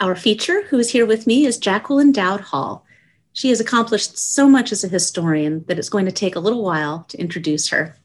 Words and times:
Our 0.00 0.16
feature, 0.16 0.62
who 0.62 0.78
is 0.78 0.92
here 0.92 1.04
with 1.04 1.26
me, 1.26 1.44
is 1.44 1.58
Jacqueline 1.58 2.10
Dowd 2.10 2.40
Hall. 2.40 2.86
She 3.34 3.50
has 3.50 3.60
accomplished 3.60 4.16
so 4.16 4.48
much 4.48 4.72
as 4.72 4.82
a 4.82 4.88
historian 4.88 5.62
that 5.68 5.78
it's 5.78 5.90
going 5.90 6.06
to 6.06 6.12
take 6.12 6.34
a 6.34 6.40
little 6.40 6.64
while 6.64 7.04
to 7.08 7.20
introduce 7.20 7.68
her. 7.68 7.98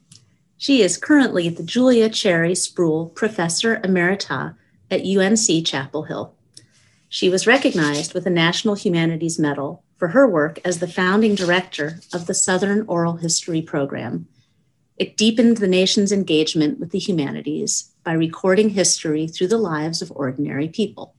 She 0.57 0.81
is 0.81 0.97
currently 0.97 1.47
the 1.47 1.63
Julia 1.63 2.09
Cherry 2.09 2.51
Spruill 2.51 3.15
Professor 3.15 3.77
Emerita 3.77 4.55
at 4.91 5.05
UNC 5.05 5.65
Chapel 5.65 6.03
Hill. 6.03 6.35
She 7.07 7.29
was 7.29 7.47
recognized 7.47 8.13
with 8.13 8.27
a 8.27 8.29
National 8.29 8.75
Humanities 8.75 9.39
Medal 9.39 9.81
for 9.95 10.09
her 10.09 10.27
work 10.27 10.59
as 10.65 10.79
the 10.79 10.89
founding 10.89 11.33
director 11.33 12.01
of 12.13 12.27
the 12.27 12.33
Southern 12.33 12.85
Oral 12.87 13.15
History 13.15 13.61
Program. 13.61 14.27
It 14.97 15.15
deepened 15.15 15.57
the 15.57 15.67
nation's 15.67 16.11
engagement 16.11 16.77
with 16.77 16.91
the 16.91 16.99
humanities 16.99 17.93
by 18.03 18.11
recording 18.11 18.71
history 18.71 19.27
through 19.27 19.47
the 19.47 19.57
lives 19.57 20.01
of 20.01 20.11
ordinary 20.13 20.67
people. 20.67 21.14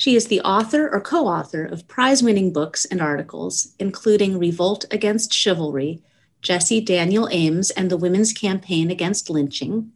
She 0.00 0.16
is 0.16 0.28
the 0.28 0.40
author 0.40 0.88
or 0.88 0.98
co 0.98 1.26
author 1.26 1.62
of 1.62 1.86
prize 1.86 2.22
winning 2.22 2.54
books 2.54 2.86
and 2.86 3.02
articles, 3.02 3.74
including 3.78 4.38
Revolt 4.38 4.86
Against 4.90 5.34
Chivalry, 5.34 6.02
Jessie 6.40 6.80
Daniel 6.80 7.28
Ames 7.30 7.70
and 7.72 7.90
the 7.90 7.98
Women's 7.98 8.32
Campaign 8.32 8.90
Against 8.90 9.28
Lynching, 9.28 9.92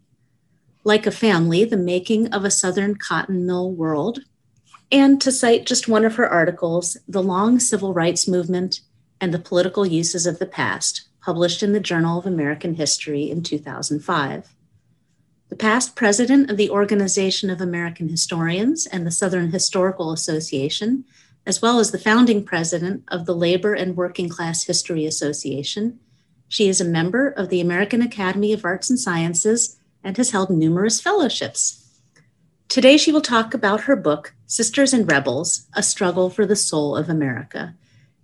Like 0.84 1.06
a 1.06 1.10
Family, 1.10 1.64
The 1.64 1.78
Making 1.78 2.34
of 2.34 2.44
a 2.44 2.50
Southern 2.50 2.96
Cotton 2.96 3.46
Mill 3.46 3.72
World, 3.72 4.18
and 4.92 5.22
to 5.22 5.32
cite 5.32 5.64
just 5.64 5.88
one 5.88 6.04
of 6.04 6.16
her 6.16 6.28
articles, 6.28 6.98
The 7.08 7.22
Long 7.22 7.58
Civil 7.58 7.94
Rights 7.94 8.28
Movement 8.28 8.80
and 9.22 9.32
the 9.32 9.38
Political 9.38 9.86
Uses 9.86 10.26
of 10.26 10.38
the 10.38 10.44
Past, 10.44 11.08
published 11.22 11.62
in 11.62 11.72
the 11.72 11.80
Journal 11.80 12.18
of 12.18 12.26
American 12.26 12.74
History 12.74 13.30
in 13.30 13.42
2005 13.42 14.54
the 15.54 15.58
past 15.58 15.94
president 15.94 16.50
of 16.50 16.56
the 16.56 16.68
Organization 16.68 17.48
of 17.48 17.60
American 17.60 18.08
Historians 18.08 18.86
and 18.86 19.06
the 19.06 19.12
Southern 19.12 19.52
Historical 19.52 20.10
Association, 20.10 21.04
as 21.46 21.62
well 21.62 21.78
as 21.78 21.92
the 21.92 21.98
founding 21.98 22.44
president 22.44 23.04
of 23.06 23.24
the 23.24 23.36
Labor 23.36 23.72
and 23.72 23.96
Working 23.96 24.28
Class 24.28 24.64
History 24.64 25.06
Association. 25.06 26.00
She 26.48 26.68
is 26.68 26.80
a 26.80 26.84
member 26.84 27.28
of 27.28 27.50
the 27.50 27.60
American 27.60 28.02
Academy 28.02 28.52
of 28.52 28.64
Arts 28.64 28.90
and 28.90 28.98
Sciences 28.98 29.78
and 30.02 30.16
has 30.16 30.32
held 30.32 30.50
numerous 30.50 31.00
fellowships. 31.00 32.00
Today, 32.66 32.96
she 32.96 33.12
will 33.12 33.20
talk 33.20 33.54
about 33.54 33.82
her 33.82 33.94
book, 33.94 34.34
Sisters 34.48 34.92
and 34.92 35.08
Rebels 35.08 35.68
A 35.74 35.84
Struggle 35.84 36.30
for 36.30 36.44
the 36.44 36.56
Soul 36.56 36.96
of 36.96 37.08
America. 37.08 37.76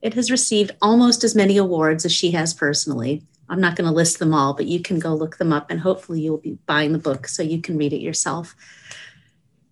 It 0.02 0.14
has 0.14 0.32
received 0.32 0.72
almost 0.82 1.22
as 1.22 1.36
many 1.36 1.56
awards 1.58 2.04
as 2.04 2.10
she 2.10 2.32
has 2.32 2.52
personally, 2.52 3.22
I'm 3.50 3.60
not 3.60 3.74
going 3.74 3.88
to 3.88 3.94
list 3.94 4.20
them 4.20 4.32
all, 4.32 4.54
but 4.54 4.66
you 4.66 4.80
can 4.80 5.00
go 5.00 5.12
look 5.12 5.36
them 5.36 5.52
up 5.52 5.70
and 5.70 5.80
hopefully 5.80 6.20
you'll 6.20 6.38
be 6.38 6.56
buying 6.66 6.92
the 6.92 6.98
book 6.98 7.26
so 7.26 7.42
you 7.42 7.60
can 7.60 7.76
read 7.76 7.92
it 7.92 8.00
yourself. 8.00 8.54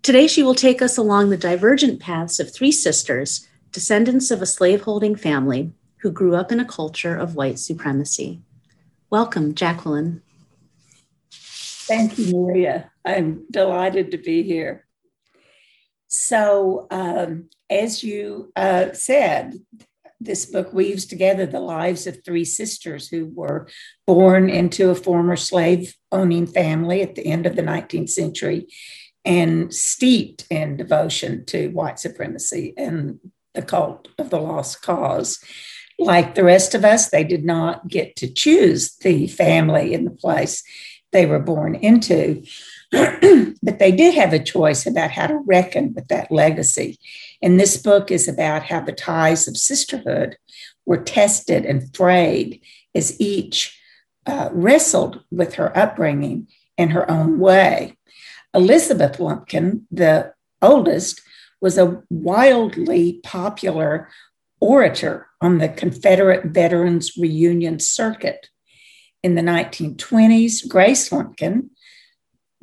Today, 0.02 0.26
she 0.26 0.42
will 0.42 0.54
take 0.54 0.82
us 0.82 0.96
along 0.96 1.30
the 1.30 1.36
divergent 1.36 2.00
paths 2.00 2.40
of 2.40 2.52
three 2.52 2.72
sisters, 2.72 3.46
descendants 3.70 4.30
of 4.30 4.42
a 4.42 4.46
slaveholding 4.46 5.14
family 5.14 5.72
who 5.98 6.10
grew 6.10 6.34
up 6.34 6.50
in 6.50 6.60
a 6.60 6.64
culture 6.64 7.16
of 7.16 7.36
white 7.36 7.58
supremacy. 7.58 8.42
Welcome, 9.10 9.54
Jacqueline. 9.54 10.22
Thank 11.30 12.18
you, 12.18 12.32
Maria. 12.32 12.90
I'm 13.04 13.46
delighted 13.50 14.10
to 14.10 14.18
be 14.18 14.42
here. 14.42 14.86
So, 16.08 16.86
um, 16.90 17.48
as 17.70 18.02
you 18.02 18.52
uh, 18.56 18.92
said, 18.92 19.54
this 20.20 20.46
book 20.46 20.72
weaves 20.72 21.06
together 21.06 21.46
the 21.46 21.60
lives 21.60 22.06
of 22.06 22.24
three 22.24 22.44
sisters 22.44 23.08
who 23.08 23.26
were 23.26 23.68
born 24.06 24.50
into 24.50 24.90
a 24.90 24.94
former 24.94 25.36
slave 25.36 25.94
owning 26.10 26.46
family 26.46 27.02
at 27.02 27.14
the 27.14 27.26
end 27.26 27.46
of 27.46 27.56
the 27.56 27.62
19th 27.62 28.10
century 28.10 28.66
and 29.24 29.72
steeped 29.72 30.46
in 30.50 30.76
devotion 30.76 31.44
to 31.46 31.68
white 31.68 31.98
supremacy 31.98 32.74
and 32.76 33.20
the 33.54 33.62
cult 33.62 34.08
of 34.18 34.30
the 34.30 34.40
lost 34.40 34.82
cause. 34.82 35.38
Like 35.98 36.34
the 36.34 36.44
rest 36.44 36.74
of 36.74 36.84
us, 36.84 37.10
they 37.10 37.24
did 37.24 37.44
not 37.44 37.88
get 37.88 38.16
to 38.16 38.32
choose 38.32 38.96
the 38.96 39.26
family 39.26 39.94
and 39.94 40.06
the 40.06 40.12
place 40.12 40.62
they 41.12 41.26
were 41.26 41.40
born 41.40 41.74
into, 41.74 42.44
but 43.62 43.78
they 43.78 43.92
did 43.92 44.14
have 44.14 44.32
a 44.32 44.42
choice 44.42 44.86
about 44.86 45.10
how 45.10 45.26
to 45.26 45.42
reckon 45.46 45.92
with 45.94 46.08
that 46.08 46.30
legacy 46.32 46.98
and 47.42 47.58
this 47.58 47.76
book 47.76 48.10
is 48.10 48.28
about 48.28 48.64
how 48.64 48.80
the 48.80 48.92
ties 48.92 49.46
of 49.46 49.56
sisterhood 49.56 50.36
were 50.86 51.02
tested 51.02 51.64
and 51.64 51.94
frayed 51.94 52.60
as 52.94 53.20
each 53.20 53.78
uh, 54.26 54.48
wrestled 54.52 55.22
with 55.30 55.54
her 55.54 55.76
upbringing 55.76 56.48
in 56.76 56.90
her 56.90 57.08
own 57.10 57.38
way. 57.38 57.96
Elizabeth 58.54 59.20
Lumpkin, 59.20 59.86
the 59.90 60.32
oldest, 60.60 61.20
was 61.60 61.78
a 61.78 62.02
wildly 62.10 63.20
popular 63.22 64.08
orator 64.60 65.28
on 65.40 65.58
the 65.58 65.68
Confederate 65.68 66.46
Veterans 66.46 67.16
Reunion 67.16 67.78
Circuit. 67.78 68.48
In 69.22 69.34
the 69.34 69.42
1920s, 69.42 70.68
Grace 70.68 71.10
Lumpkin 71.10 71.70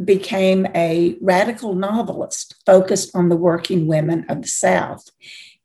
became 0.04 0.68
a 0.76 1.18
radical 1.22 1.74
novelist 1.74 2.56
focused 2.66 3.16
on 3.16 3.30
the 3.30 3.38
working 3.38 3.88
women 3.88 4.26
of 4.30 4.42
the 4.42 4.48
South. 4.48 5.10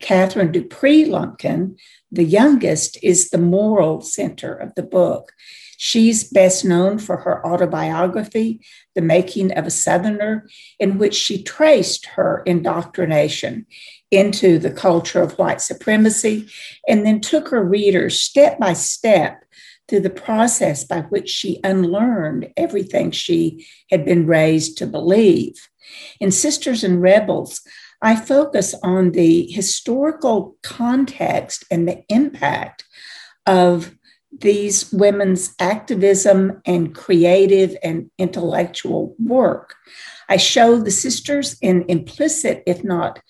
Katharine 0.00 0.52
Dupree 0.52 1.04
Lumpkin, 1.04 1.76
the 2.10 2.24
youngest, 2.24 2.98
is 3.02 3.30
the 3.30 3.38
moral 3.38 4.00
center 4.00 4.54
of 4.54 4.74
the 4.74 4.82
book. 4.82 5.32
She's 5.76 6.24
best 6.24 6.64
known 6.64 6.98
for 6.98 7.16
her 7.18 7.44
autobiography, 7.46 8.60
The 8.94 9.00
Making 9.00 9.52
of 9.52 9.66
a 9.66 9.70
Southerner, 9.70 10.47
in 10.78 10.98
which 10.98 11.14
she 11.14 11.42
traced 11.42 12.04
her 12.06 12.42
indoctrination 12.44 13.66
into 14.10 14.58
the 14.58 14.72
culture 14.72 15.22
of 15.22 15.38
white 15.38 15.60
supremacy 15.60 16.50
and 16.86 17.06
then 17.06 17.20
took 17.20 17.48
her 17.48 17.64
readers 17.64 18.20
step 18.20 18.58
by 18.58 18.74
step 18.74 19.44
through 19.91 20.01
the 20.01 20.09
process 20.09 20.84
by 20.84 21.01
which 21.01 21.28
she 21.28 21.61
unlearned 21.65 22.53
everything 22.56 23.11
she 23.11 23.67
had 23.91 24.05
been 24.05 24.25
raised 24.25 24.78
to 24.78 24.87
believe. 24.87 25.69
In 26.21 26.31
Sisters 26.31 26.84
and 26.84 27.03
Rebels, 27.03 27.61
I 28.01 28.15
focus 28.15 28.75
on 28.83 29.11
the 29.11 29.51
historical 29.51 30.56
context 30.62 31.65
and 31.71 31.87
the 31.87 32.05
impact 32.09 32.84
of 33.47 33.95
these 34.39 34.93
women's 34.93 35.55
activism 35.59 36.62
and 36.65 36.95
creative 36.95 37.77
and 37.83 38.11
intellectual 38.17 39.17
work. 39.19 39.75
I 40.28 40.37
show 40.37 40.78
the 40.78 40.93
sisters 40.93 41.59
in 41.61 41.84
implicit, 41.89 42.62
if 42.65 42.84
not 42.84 43.21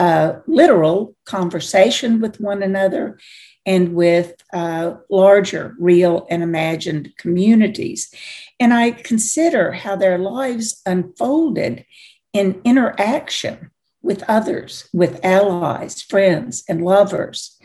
uh, 0.00 0.40
literal, 0.46 1.14
conversation 1.26 2.20
with 2.22 2.40
one 2.40 2.62
another 2.62 3.18
and 3.66 3.94
with 3.94 4.32
uh, 4.54 4.94
larger, 5.10 5.74
real, 5.78 6.26
and 6.30 6.42
imagined 6.42 7.12
communities. 7.18 8.12
And 8.58 8.72
I 8.72 8.92
consider 8.92 9.72
how 9.72 9.96
their 9.96 10.16
lives 10.16 10.80
unfolded 10.86 11.84
in 12.32 12.62
interaction 12.64 13.70
with 14.00 14.24
others, 14.26 14.88
with 14.94 15.22
allies, 15.22 16.00
friends, 16.00 16.64
and 16.66 16.82
lovers. 16.82 17.58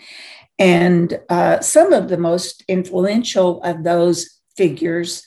And 0.60 1.18
uh, 1.30 1.62
some 1.62 1.94
of 1.94 2.10
the 2.10 2.18
most 2.18 2.66
influential 2.68 3.64
of 3.64 3.86
those 3.86 4.42
figures 4.58 5.26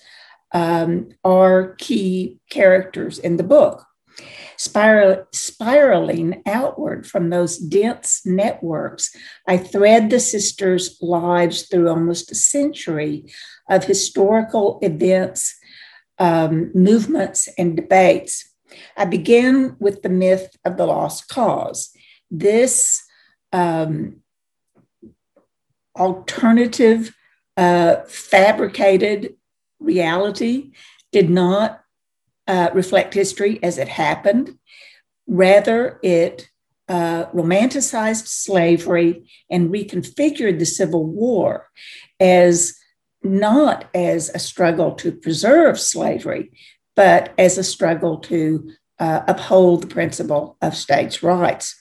um, 0.52 1.08
are 1.24 1.74
key 1.76 2.38
characters 2.50 3.18
in 3.18 3.38
the 3.38 3.44
book 3.44 3.87
spiral, 4.56 5.26
spiraling 5.32 6.42
outward 6.46 7.06
from 7.06 7.30
those 7.30 7.58
dense 7.58 8.22
networks. 8.26 9.14
I 9.46 9.56
thread 9.56 10.10
the 10.10 10.20
sisters' 10.20 10.98
lives 11.00 11.62
through 11.62 11.88
almost 11.88 12.30
a 12.30 12.34
century 12.34 13.32
of 13.68 13.84
historical 13.84 14.78
events, 14.82 15.56
um, 16.18 16.70
movements, 16.74 17.48
and 17.56 17.76
debates. 17.76 18.52
I 18.96 19.04
begin 19.04 19.76
with 19.78 20.02
the 20.02 20.08
myth 20.08 20.56
of 20.64 20.76
the 20.76 20.86
lost 20.86 21.28
cause. 21.28 21.90
This 22.30 23.02
um, 23.52 24.20
alternative, 25.96 27.14
uh, 27.56 27.96
fabricated 28.06 29.34
reality 29.80 30.72
did 31.12 31.30
not 31.30 31.82
uh, 32.48 32.70
reflect 32.74 33.14
history 33.14 33.62
as 33.62 33.78
it 33.78 33.88
happened. 33.88 34.58
Rather, 35.26 36.00
it 36.02 36.48
uh, 36.88 37.26
romanticized 37.26 38.26
slavery 38.26 39.30
and 39.50 39.70
reconfigured 39.70 40.58
the 40.58 40.66
Civil 40.66 41.04
War 41.06 41.68
as 42.18 42.74
not 43.22 43.84
as 43.94 44.30
a 44.30 44.38
struggle 44.38 44.92
to 44.92 45.12
preserve 45.12 45.78
slavery, 45.78 46.50
but 46.96 47.34
as 47.36 47.58
a 47.58 47.64
struggle 47.64 48.18
to 48.18 48.70
uh, 48.98 49.22
uphold 49.28 49.82
the 49.82 49.86
principle 49.86 50.56
of 50.62 50.74
states' 50.74 51.22
rights. 51.22 51.76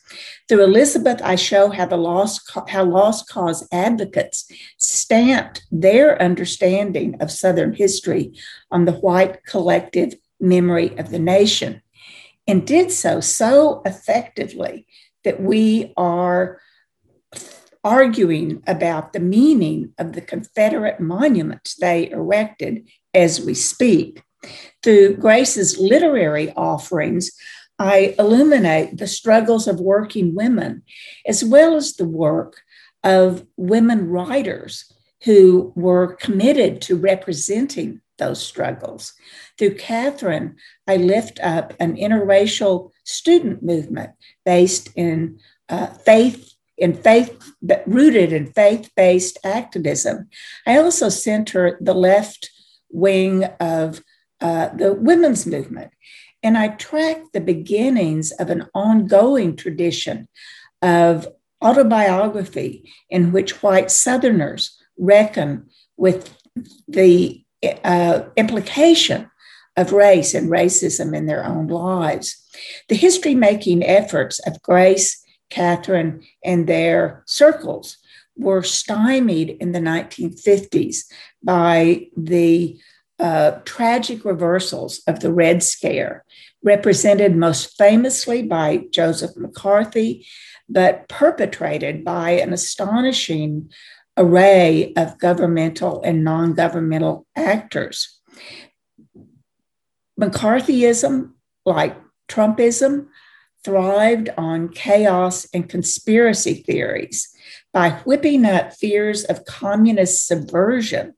Through 0.48 0.64
Elizabeth, 0.64 1.20
I 1.24 1.36
show 1.36 1.70
how 1.70 1.86
the 1.86 1.98
lost 1.98 2.52
how 2.68 2.84
lost 2.84 3.28
cause 3.28 3.68
advocates 3.72 4.52
stamped 4.78 5.66
their 5.72 6.22
understanding 6.22 7.16
of 7.20 7.32
Southern 7.32 7.74
history 7.74 8.34
on 8.72 8.86
the 8.86 8.94
white 8.94 9.44
collective 9.46 10.14
memory 10.40 10.98
of 10.98 11.10
the 11.10 11.20
nation. 11.20 11.82
and 12.50 12.66
did 12.66 12.90
so 12.90 13.20
so 13.20 13.82
effectively 13.86 14.88
that 15.26 15.42
we 15.42 15.92
are 15.98 16.62
arguing 17.84 18.64
about 18.68 19.14
the 19.14 19.20
meaning 19.20 19.94
of 19.98 20.14
the 20.14 20.22
Confederate 20.22 21.00
monuments 21.00 21.76
they 21.76 22.10
erected 22.10 22.88
as 23.14 23.42
we 23.42 23.54
speak. 23.54 24.24
Through 24.84 25.18
Grace's 25.18 25.78
literary 25.78 26.52
offerings, 26.54 27.32
I 27.80 28.16
illuminate 28.18 28.98
the 28.98 29.08
struggles 29.08 29.68
of 29.68 29.80
working 29.80 30.34
women, 30.36 30.84
as 31.26 31.44
well 31.44 31.76
as 31.76 31.94
the 31.94 32.08
work 32.08 32.62
of 33.04 33.46
women 33.56 34.10
writers 34.10 34.92
who 35.24 35.74
were 35.76 36.16
committed 36.16 36.82
to 36.84 36.96
representing 36.96 38.02
those 38.18 38.44
struggles. 38.44 39.14
Through 39.58 39.76
Katharine, 39.76 40.56
I 40.88 40.98
lift 40.98 41.40
up 41.42 41.74
an 41.80 41.96
interracial 41.96 42.92
student 43.04 43.64
movement 43.64 44.12
based 44.46 44.90
in 44.96 45.40
uh, 45.70 45.88
faith, 45.88 46.54
in 46.78 46.94
faith, 46.94 47.54
rooted 47.86 48.34
in 48.34 48.54
faith-based 48.54 49.40
activism. 49.44 50.30
I 50.66 50.78
also 50.78 51.10
center 51.10 51.78
the 51.82 51.94
left 51.94 52.52
wing 52.90 53.46
of 53.60 54.04
uh, 54.40 54.70
the 54.70 54.94
women's 54.94 55.46
movement, 55.46 55.92
and 56.44 56.58
I 56.58 56.70
track 56.70 57.22
the 57.34 57.42
beginnings 57.42 58.32
of 58.32 58.50
an 58.50 58.68
ongoing 58.74 59.56
tradition 59.56 60.28
of 60.82 61.28
autobiography 61.64 62.92
in 63.10 63.32
which 63.32 63.64
white 63.64 63.90
Southerners 63.90 64.78
reckon 64.98 65.70
with 65.96 66.36
the 66.88 67.44
uh, 67.64 68.24
implication 68.36 69.30
of 69.76 69.92
race 69.92 70.34
and 70.34 70.50
racism 70.50 71.16
in 71.16 71.28
their 71.28 71.46
own 71.46 71.68
lives. 71.68 72.44
The 72.90 72.96
history 72.96 73.36
making 73.36 73.84
efforts 73.84 74.40
of 74.40 74.62
Grace, 74.62 75.24
Catherine, 75.50 76.24
and 76.44 76.68
their 76.68 77.24
circles 77.28 77.98
were 78.36 78.64
stymied 78.64 79.50
in 79.60 79.72
the 79.72 79.80
1950s 79.80 81.06
by 81.44 82.08
the 82.16 82.80
uh, 83.20 83.52
tragic 83.66 84.26
reversals 84.26 85.02
of 85.08 85.22
the 85.22 85.32
Red 85.32 85.64
Scare, 85.64 86.24
represented 86.64 87.36
most 87.36 87.78
famously 87.78 88.44
by 88.44 88.84
Joseph 88.92 89.36
McCarthy, 89.36 90.28
but 90.70 91.08
perpetrated 91.08 92.04
by 92.04 92.32
an 92.32 92.54
astonishing 92.54 93.72
array 94.18 94.94
of 94.96 95.20
governmental 95.20 96.02
and 96.04 96.24
non 96.24 96.54
governmental 96.54 97.26
actors. 97.36 98.20
McCarthyism, 100.20 101.32
like 101.66 101.96
Trumpism, 102.28 103.08
thrived 103.64 104.30
on 104.38 104.70
chaos 104.70 105.46
and 105.54 105.70
conspiracy 105.70 106.56
theories. 106.56 107.30
By 107.74 107.92
whipping 108.06 108.46
up 108.46 108.74
fears 108.74 109.24
of 109.26 109.46
communist 109.46 110.26
subversion, 110.26 111.14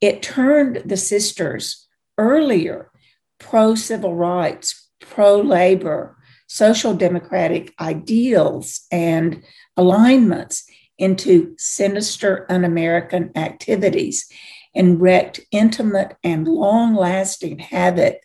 it 0.00 0.22
turned 0.22 0.82
the 0.84 0.96
sisters 0.96 1.86
earlier 2.16 2.90
pro 3.38 3.74
civil 3.74 4.14
rights, 4.14 4.90
pro 5.00 5.40
labor, 5.40 6.16
social 6.48 6.94
democratic 6.94 7.74
ideals 7.80 8.86
and 8.90 9.42
alignments 9.76 10.64
into 10.98 11.54
sinister 11.58 12.46
un 12.50 12.64
American 12.64 13.30
activities 13.36 14.30
and 14.74 15.00
wreaked 15.00 15.40
intimate 15.50 16.16
and 16.22 16.46
long 16.46 16.94
lasting 16.94 17.58
havoc 17.58 18.16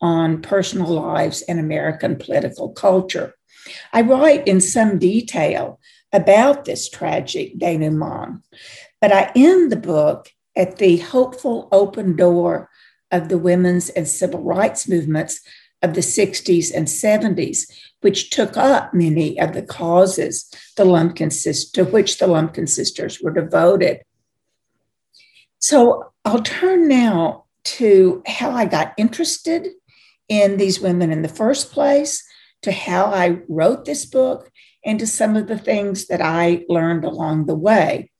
on 0.00 0.40
personal 0.40 0.88
lives 0.88 1.42
and 1.42 1.58
American 1.58 2.16
political 2.16 2.70
culture. 2.70 3.34
I 3.92 4.02
write 4.02 4.46
in 4.46 4.60
some 4.60 4.98
detail 4.98 5.80
about 6.12 6.64
this 6.64 6.88
tragic 6.88 7.58
denouement, 7.58 8.42
but 9.00 9.12
I 9.12 9.30
end 9.36 9.70
the 9.70 9.76
book 9.76 10.30
at 10.56 10.78
the 10.78 10.98
hopeful 10.98 11.68
open 11.70 12.16
door 12.16 12.70
of 13.10 13.28
the 13.28 13.38
women's 13.38 13.88
and 13.90 14.08
civil 14.08 14.42
rights 14.42 14.88
movements 14.88 15.40
of 15.82 15.94
the 15.94 16.00
60s 16.00 16.74
and 16.74 16.86
70s, 16.86 17.70
which 18.00 18.30
took 18.30 18.56
up 18.56 18.92
many 18.94 19.38
of 19.40 19.52
the 19.52 19.62
causes 19.62 20.50
the 20.76 20.84
Lumpkin 20.84 21.30
to 21.30 21.84
which 21.84 22.18
the 22.18 22.26
Lumpkin 22.26 22.66
sisters 22.66 23.20
were 23.20 23.32
devoted. 23.32 24.00
So 25.58 26.12
I'll 26.24 26.42
turn 26.42 26.88
now 26.88 27.44
to 27.62 28.22
how 28.26 28.50
I 28.50 28.64
got 28.64 28.94
interested 28.96 29.68
in 30.28 30.56
these 30.56 30.80
women 30.80 31.10
in 31.12 31.22
the 31.22 31.28
first 31.28 31.72
place, 31.72 32.22
to 32.62 32.72
how 32.72 33.06
I 33.06 33.40
wrote 33.48 33.84
this 33.84 34.06
book, 34.06 34.50
and 34.84 34.98
to 34.98 35.06
some 35.06 35.36
of 35.36 35.48
the 35.48 35.58
things 35.58 36.06
that 36.06 36.22
I 36.22 36.64
learned 36.68 37.04
along 37.04 37.46
the 37.46 37.54
way. 37.54 38.10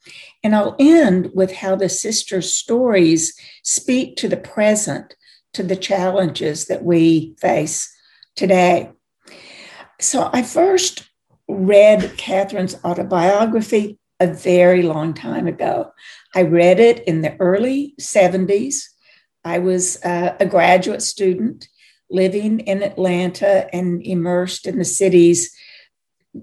And 0.43 0.55
I'll 0.55 0.77
end 0.79 1.31
with 1.35 1.53
how 1.53 1.77
the 1.77 1.89
sisters' 1.89 2.55
stories 2.55 3.39
speak 3.63 4.17
to 4.17 4.29
the 4.29 4.37
present, 4.37 5.15
to 5.55 5.63
the 5.63 5.77
challenges 5.77 6.67
that 6.67 6.85
we 6.85 7.35
face 7.39 7.93
today. 8.37 8.91
So 10.01 10.31
I 10.33 10.43
first 10.43 11.11
read 11.49 12.01
Katharine's 12.17 12.77
autobiography 12.85 13.99
a 14.21 14.27
very 14.27 14.83
long 14.83 15.15
time 15.15 15.47
ago. 15.47 15.93
I 16.35 16.43
read 16.43 16.79
it 16.79 17.03
in 17.05 17.23
the 17.23 17.37
early 17.41 17.95
70s. 18.01 18.85
I 19.45 19.59
was 19.59 20.03
uh, 20.05 20.37
a 20.39 20.47
graduate 20.47 21.03
student 21.03 21.69
living 22.11 22.61
in 22.61 22.83
Atlanta 22.83 23.73
and 23.75 24.03
immersed 24.05 24.67
in 24.67 24.79
the 24.79 24.85
city's 24.85 25.55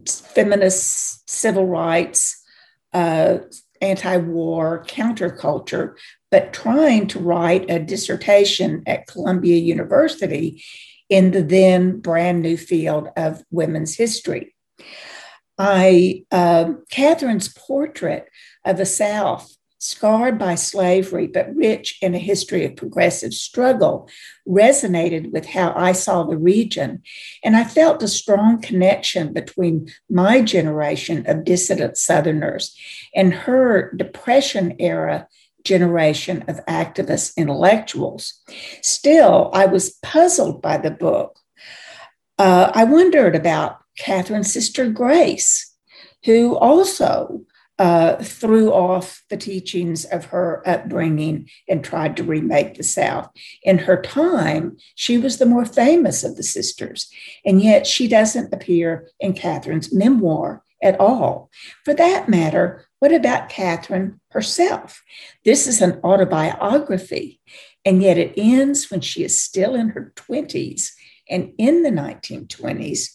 feminist 0.07 1.29
civil 1.29 1.65
rights, 1.65 2.43
uh, 2.93 3.39
anti 3.81 4.17
war 4.17 4.83
counterculture, 4.87 5.95
but 6.31 6.53
trying 6.53 7.07
to 7.07 7.19
write 7.19 7.69
a 7.69 7.79
dissertation 7.79 8.83
at 8.85 9.07
Columbia 9.07 9.57
University 9.57 10.63
in 11.09 11.31
the 11.31 11.43
then 11.43 11.99
brand 11.99 12.41
new 12.41 12.57
field 12.57 13.09
of 13.15 13.43
women's 13.49 13.95
history. 13.95 14.55
I, 15.57 16.25
uh, 16.31 16.73
Katharine's 16.91 17.49
portrait 17.49 18.27
of 18.65 18.77
the 18.77 18.85
South 18.85 19.57
scarred 19.79 20.39
by 20.39 20.55
slavery, 20.55 21.27
but 21.27 21.55
rich 21.55 21.97
in 22.01 22.15
a 22.15 22.19
history 22.19 22.65
of 22.65 22.75
progressive 22.75 23.33
struggle, 23.33 24.09
resonated 24.47 25.31
with 25.31 25.45
how 25.45 25.71
I 25.75 25.91
saw 25.91 26.23
the 26.23 26.37
region. 26.37 27.03
And 27.43 27.55
I 27.55 27.63
felt 27.63 28.03
a 28.03 28.07
strong 28.07 28.61
connection 28.61 29.33
between 29.33 29.89
my 30.09 30.41
generation 30.41 31.25
of 31.27 31.45
dissident 31.45 31.97
Southerners 31.97 32.75
and 33.15 33.33
her 33.33 33.93
Depression 33.95 34.75
era 34.79 35.27
generation 35.67 36.43
of 36.47 36.65
activist 36.65 37.35
intellectuals. 37.35 38.41
Still, 38.81 39.51
I 39.53 39.65
was 39.65 39.97
puzzled 40.01 40.61
by 40.61 40.77
the 40.77 40.91
book. 40.91 41.37
Uh, 42.37 42.71
I 42.73 42.83
wondered 42.85 43.35
about 43.35 43.79
Katharine's 43.99 44.51
sister 44.51 44.89
Grace, 44.89 45.73
who 46.23 46.55
also 46.55 47.41
uh, 47.79 48.15
threw 48.23 48.71
off 48.71 49.23
the 49.29 49.37
teachings 49.37 50.05
of 50.05 50.25
her 50.25 50.63
upbringing 50.65 51.47
and 51.69 51.83
tried 51.83 52.17
to 52.17 52.23
remake 52.23 52.75
the 52.75 52.83
South. 52.83 53.29
In 53.63 53.77
her 53.79 54.01
time, 54.01 54.77
she 54.95 55.17
was 55.17 55.37
the 55.37 55.45
more 55.45 55.65
famous 55.65 56.23
of 56.23 56.35
the 56.37 56.43
sisters, 56.43 57.09
and 57.45 57.61
yet 57.61 57.85
she 57.85 58.07
doesn't 58.07 58.53
appear 58.53 59.09
in 59.19 59.33
Katharine's 59.33 59.93
memoir 59.93 60.63
at 60.81 60.99
all. 60.99 61.49
For 61.85 61.93
that 61.93 62.29
matter, 62.29 62.86
what 62.99 63.13
about 63.13 63.49
Katharine 63.49 64.19
herself? 64.31 65.03
This 65.45 65.67
is 65.67 65.81
an 65.81 65.99
autobiography, 66.03 67.39
and 67.85 68.01
yet 68.01 68.17
it 68.17 68.33
ends 68.35 68.89
when 68.89 69.01
she 69.01 69.23
is 69.23 69.41
still 69.41 69.75
in 69.75 69.89
her 69.89 70.13
20s 70.15 70.91
and 71.29 71.53
in 71.57 71.83
the 71.83 71.89
1920s, 71.89 73.09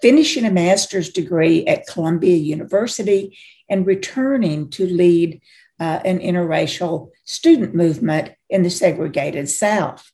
finishing 0.00 0.44
a 0.44 0.50
master's 0.50 1.10
degree 1.10 1.66
at 1.66 1.86
Columbia 1.86 2.36
University 2.36 3.36
and 3.68 3.86
returning 3.86 4.70
to 4.70 4.86
lead 4.86 5.40
uh, 5.80 6.00
an 6.04 6.20
interracial 6.20 7.10
student 7.24 7.74
movement 7.74 8.30
in 8.48 8.62
the 8.62 8.70
segregated 8.70 9.48
South. 9.48 10.12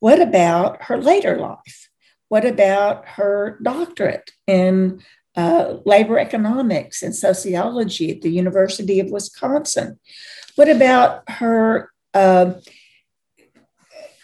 What 0.00 0.20
about 0.20 0.84
her 0.84 0.96
later 0.96 1.38
life? 1.38 1.88
What 2.28 2.44
about 2.44 3.06
her 3.06 3.58
doctorate 3.62 4.30
in 4.46 5.02
uh, 5.36 5.76
labor 5.84 6.18
economics 6.18 7.02
and 7.02 7.14
sociology 7.14 8.10
at 8.10 8.22
the 8.22 8.30
University 8.30 9.00
of 9.00 9.10
Wisconsin? 9.10 9.98
What 10.56 10.68
about 10.68 11.28
her 11.28 11.90
uh, 12.14 12.54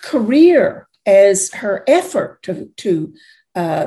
career 0.02 0.88
as 1.04 1.52
her 1.54 1.84
effort 1.86 2.42
to, 2.42 2.70
to 2.76 3.14
uh, 3.54 3.86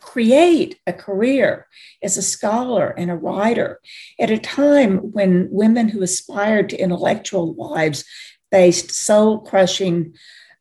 create 0.00 0.78
a 0.86 0.92
career 0.92 1.66
as 2.02 2.16
a 2.16 2.22
scholar 2.22 2.88
and 2.90 3.10
a 3.10 3.16
writer 3.16 3.80
at 4.18 4.30
a 4.30 4.38
time 4.38 4.98
when 5.12 5.48
women 5.50 5.88
who 5.88 6.02
aspired 6.02 6.68
to 6.68 6.78
intellectual 6.78 7.54
lives 7.54 8.04
faced 8.50 8.90
soul 8.92 9.40
crushing 9.40 10.14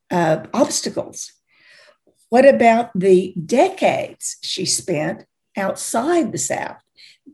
uh, 0.09 0.43
obstacles. 0.53 1.33
What 2.29 2.45
about 2.45 2.91
the 2.95 3.33
decades 3.45 4.37
she 4.41 4.65
spent 4.65 5.25
outside 5.57 6.31
the 6.31 6.37
South, 6.37 6.77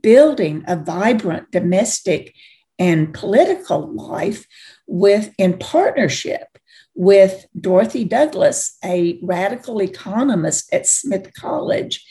building 0.02 0.64
a 0.66 0.76
vibrant 0.76 1.50
domestic 1.50 2.34
and 2.78 3.12
political 3.12 3.92
life 3.92 4.46
with 4.86 5.34
in 5.38 5.58
partnership 5.58 6.46
with 6.94 7.46
Dorothy 7.58 8.04
Douglas, 8.04 8.76
a 8.84 9.18
radical 9.22 9.80
economist 9.80 10.72
at 10.72 10.86
Smith 10.86 11.32
College, 11.34 12.04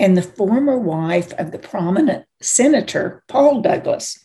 and 0.00 0.16
the 0.16 0.22
former 0.22 0.78
wife 0.78 1.32
of 1.34 1.50
the 1.50 1.58
prominent 1.58 2.24
Senator 2.40 3.22
Paul 3.28 3.60
Douglas. 3.60 4.18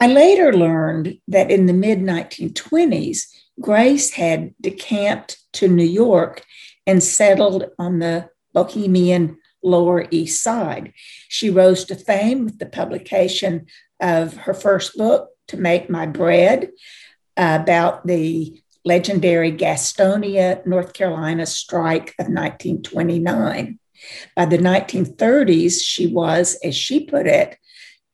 I 0.00 0.08
later 0.08 0.52
learned 0.52 1.18
that 1.28 1.50
in 1.50 1.66
the 1.66 1.72
mid 1.72 2.00
1920s, 2.00 3.20
Grace 3.60 4.12
had 4.12 4.54
decamped 4.60 5.38
to 5.54 5.68
New 5.68 5.84
York 5.84 6.44
and 6.86 7.02
settled 7.02 7.64
on 7.78 8.00
the 8.00 8.28
Bohemian 8.52 9.38
Lower 9.64 10.06
East 10.10 10.42
Side. 10.42 10.92
She 11.28 11.50
rose 11.50 11.84
to 11.86 11.96
fame 11.96 12.44
with 12.44 12.58
the 12.58 12.66
publication 12.66 13.66
of 14.00 14.36
her 14.36 14.54
first 14.54 14.96
book, 14.96 15.30
To 15.48 15.56
Make 15.56 15.90
My 15.90 16.06
Bread, 16.06 16.70
about 17.36 18.06
the 18.06 18.60
legendary 18.84 19.50
Gastonia, 19.50 20.64
North 20.66 20.92
Carolina 20.92 21.46
strike 21.46 22.14
of 22.18 22.26
1929. 22.26 23.78
By 24.36 24.44
the 24.44 24.58
1930s, 24.58 25.82
she 25.82 26.06
was, 26.06 26.58
as 26.62 26.76
she 26.76 27.06
put 27.06 27.26
it, 27.26 27.56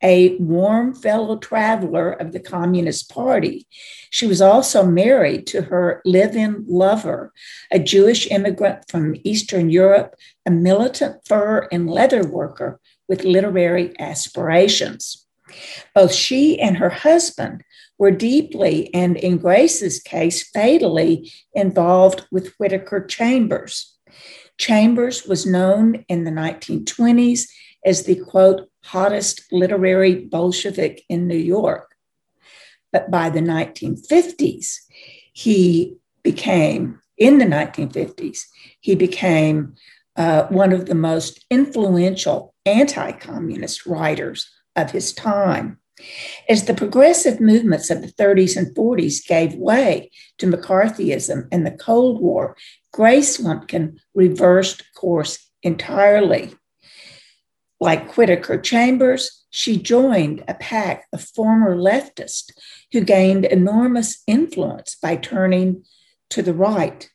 a 0.02 0.36
warm 0.36 0.94
fellow 0.94 1.36
traveler 1.36 2.12
of 2.12 2.32
the 2.32 2.40
Communist 2.40 3.10
Party. 3.10 3.66
She 4.10 4.26
was 4.26 4.40
also 4.40 4.84
married 4.84 5.46
to 5.48 5.62
her 5.62 6.00
live 6.04 6.34
in 6.36 6.64
lover, 6.66 7.32
a 7.70 7.78
Jewish 7.78 8.26
immigrant 8.30 8.84
from 8.88 9.16
Eastern 9.24 9.70
Europe, 9.70 10.14
a 10.46 10.50
militant 10.50 11.26
fur 11.26 11.68
and 11.70 11.90
leather 11.90 12.26
worker 12.26 12.80
with 13.08 13.24
literary 13.24 13.92
aspirations. 13.98 15.26
Both 15.94 16.12
she 16.12 16.60
and 16.60 16.76
her 16.78 16.90
husband 16.90 17.64
were 17.98 18.10
deeply, 18.10 18.92
and 18.94 19.16
in 19.16 19.36
Grace's 19.36 20.00
case, 20.00 20.48
fatally 20.48 21.30
involved 21.52 22.24
with 22.30 22.54
Whittaker 22.54 23.04
Chambers. 23.04 23.98
Chambers 24.56 25.26
was 25.26 25.44
known 25.44 26.04
in 26.08 26.24
the 26.24 26.30
1920s 26.30 27.48
as 27.84 28.04
the 28.04 28.16
quote, 28.16 28.69
hottest 28.82 29.52
literary 29.52 30.14
Bolshevik 30.14 31.02
in 31.08 31.26
New 31.26 31.36
York. 31.36 31.94
But 32.92 33.10
by 33.10 33.30
the 33.30 33.40
1950s, 33.40 34.76
he 35.32 35.96
became, 36.22 37.00
in 37.16 37.38
the 37.38 37.44
1950s, 37.44 38.40
he 38.80 38.94
became 38.94 39.74
uh, 40.16 40.46
one 40.48 40.72
of 40.72 40.86
the 40.86 40.94
most 40.94 41.44
influential 41.50 42.54
anti 42.66 43.12
communist 43.12 43.86
writers 43.86 44.50
of 44.76 44.90
his 44.90 45.12
time. 45.12 45.78
As 46.48 46.64
the 46.64 46.74
progressive 46.74 47.40
movements 47.40 47.90
of 47.90 48.00
the 48.00 48.12
30s 48.12 48.56
and 48.56 48.74
40s 48.74 49.26
gave 49.26 49.54
way 49.54 50.10
to 50.38 50.46
McCarthyism 50.46 51.46
and 51.52 51.66
the 51.66 51.70
Cold 51.70 52.20
War, 52.20 52.56
Grace 52.92 53.38
Lumpkin 53.38 54.00
reversed 54.14 54.82
course 54.94 55.50
entirely. 55.62 56.54
Like 57.80 58.16
Whittaker 58.16 58.58
Chambers, 58.58 59.44
she 59.50 59.78
joined 59.78 60.44
a 60.46 60.54
pack 60.54 61.06
of 61.12 61.22
former 61.22 61.74
leftists 61.74 62.50
who 62.92 63.00
gained 63.00 63.46
enormous 63.46 64.22
influence 64.26 64.96
by 65.00 65.16
turning 65.16 65.84
to 66.30 66.42
the 66.42 66.54
right. 66.54 67.08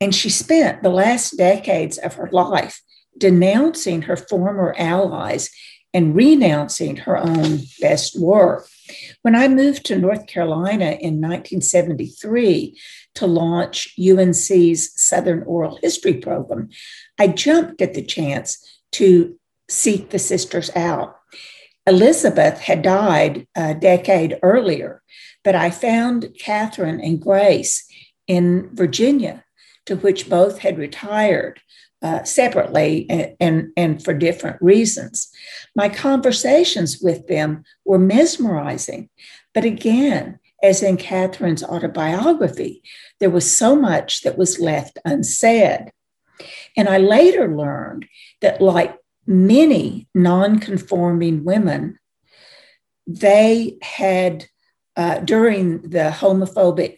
And 0.00 0.14
she 0.14 0.30
spent 0.30 0.82
the 0.82 0.88
last 0.88 1.36
decades 1.36 1.98
of 1.98 2.14
her 2.14 2.30
life 2.32 2.80
denouncing 3.18 4.02
her 4.02 4.16
former 4.16 4.74
allies 4.78 5.50
and 5.92 6.14
renouncing 6.14 6.96
her 6.98 7.18
own 7.18 7.60
best 7.80 8.18
work. 8.18 8.68
When 9.22 9.34
I 9.34 9.48
moved 9.48 9.84
to 9.86 9.98
North 9.98 10.26
Carolina 10.26 10.92
in 10.92 11.20
1973 11.20 12.78
to 13.16 13.26
launch 13.26 13.94
UNC's 13.98 14.92
Southern 14.94 15.42
Oral 15.42 15.78
History 15.82 16.14
program, 16.14 16.68
I 17.18 17.26
jumped 17.26 17.82
at 17.82 17.94
the 17.94 18.02
chance 18.02 18.80
to 18.92 19.36
seek 19.70 20.10
the 20.10 20.18
sisters 20.18 20.70
out. 20.74 21.16
Elizabeth 21.86 22.60
had 22.60 22.82
died 22.82 23.46
a 23.56 23.74
decade 23.74 24.38
earlier, 24.42 25.02
but 25.42 25.54
I 25.54 25.70
found 25.70 26.36
Katharine 26.38 27.00
and 27.00 27.20
Grace 27.20 27.86
in 28.26 28.68
Virginia, 28.74 29.44
to 29.86 29.96
which 29.96 30.28
both 30.28 30.58
had 30.58 30.78
retired 30.78 31.60
uh, 32.02 32.22
separately 32.24 33.06
and, 33.10 33.36
and, 33.40 33.72
and 33.76 34.04
for 34.04 34.14
different 34.14 34.60
reasons. 34.62 35.30
My 35.74 35.88
conversations 35.88 37.00
with 37.00 37.26
them 37.26 37.64
were 37.84 37.98
mesmerizing. 37.98 39.08
But 39.52 39.64
again, 39.64 40.38
as 40.62 40.82
in 40.82 40.96
Katharine's 40.96 41.64
autobiography, 41.64 42.82
there 43.18 43.30
was 43.30 43.56
so 43.56 43.74
much 43.74 44.22
that 44.22 44.38
was 44.38 44.60
left 44.60 44.98
unsaid. 45.04 45.90
And 46.76 46.88
I 46.88 46.98
later 46.98 47.54
learned 47.54 48.06
that, 48.40 48.62
like 48.62 48.96
many 49.30 50.08
non-conforming 50.14 51.44
women, 51.44 51.98
they 53.06 53.78
had, 53.80 54.46
uh, 54.96 55.20
during 55.20 55.82
the 55.82 56.12
homophobic 56.14 56.96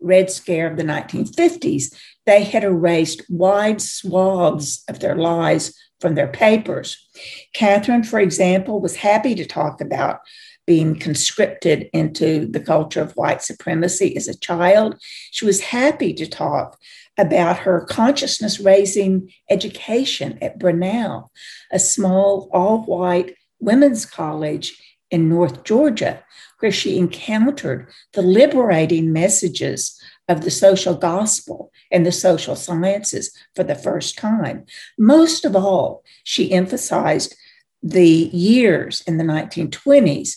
Red 0.00 0.30
Scare 0.30 0.70
of 0.70 0.76
the 0.76 0.84
1950s, 0.84 1.94
they 2.26 2.42
had 2.42 2.64
erased 2.64 3.22
wide 3.30 3.80
swaths 3.80 4.84
of 4.88 5.00
their 5.00 5.16
lives 5.16 5.72
from 6.00 6.14
their 6.14 6.28
papers. 6.28 7.08
Katharine, 7.54 8.04
for 8.04 8.20
example, 8.20 8.80
was 8.80 8.96
happy 8.96 9.34
to 9.34 9.46
talk 9.46 9.80
about 9.80 10.20
being 10.68 10.98
conscripted 10.98 11.88
into 11.94 12.46
the 12.46 12.60
culture 12.60 13.00
of 13.00 13.12
white 13.12 13.42
supremacy 13.42 14.14
as 14.18 14.28
a 14.28 14.38
child. 14.38 14.94
She 15.30 15.46
was 15.46 15.62
happy 15.62 16.12
to 16.12 16.26
talk 16.26 16.78
about 17.16 17.60
her 17.60 17.86
consciousness 17.86 18.60
raising 18.60 19.32
education 19.48 20.38
at 20.42 20.58
Brenau, 20.58 21.30
a 21.72 21.78
small 21.78 22.50
all 22.52 22.82
white 22.82 23.34
women's 23.58 24.04
college 24.04 24.78
in 25.10 25.30
North 25.30 25.64
Georgia, 25.64 26.22
where 26.58 26.70
she 26.70 26.98
encountered 26.98 27.88
the 28.12 28.20
liberating 28.20 29.10
messages 29.10 29.98
of 30.28 30.42
the 30.42 30.50
social 30.50 30.94
gospel 30.94 31.72
and 31.90 32.04
the 32.04 32.12
social 32.12 32.54
sciences 32.54 33.34
for 33.56 33.64
the 33.64 33.74
first 33.74 34.18
time. 34.18 34.66
Most 34.98 35.46
of 35.46 35.56
all, 35.56 36.04
she 36.24 36.52
emphasized 36.52 37.34
the 37.82 38.28
years 38.34 39.00
in 39.06 39.16
the 39.16 39.24
1920s 39.24 40.36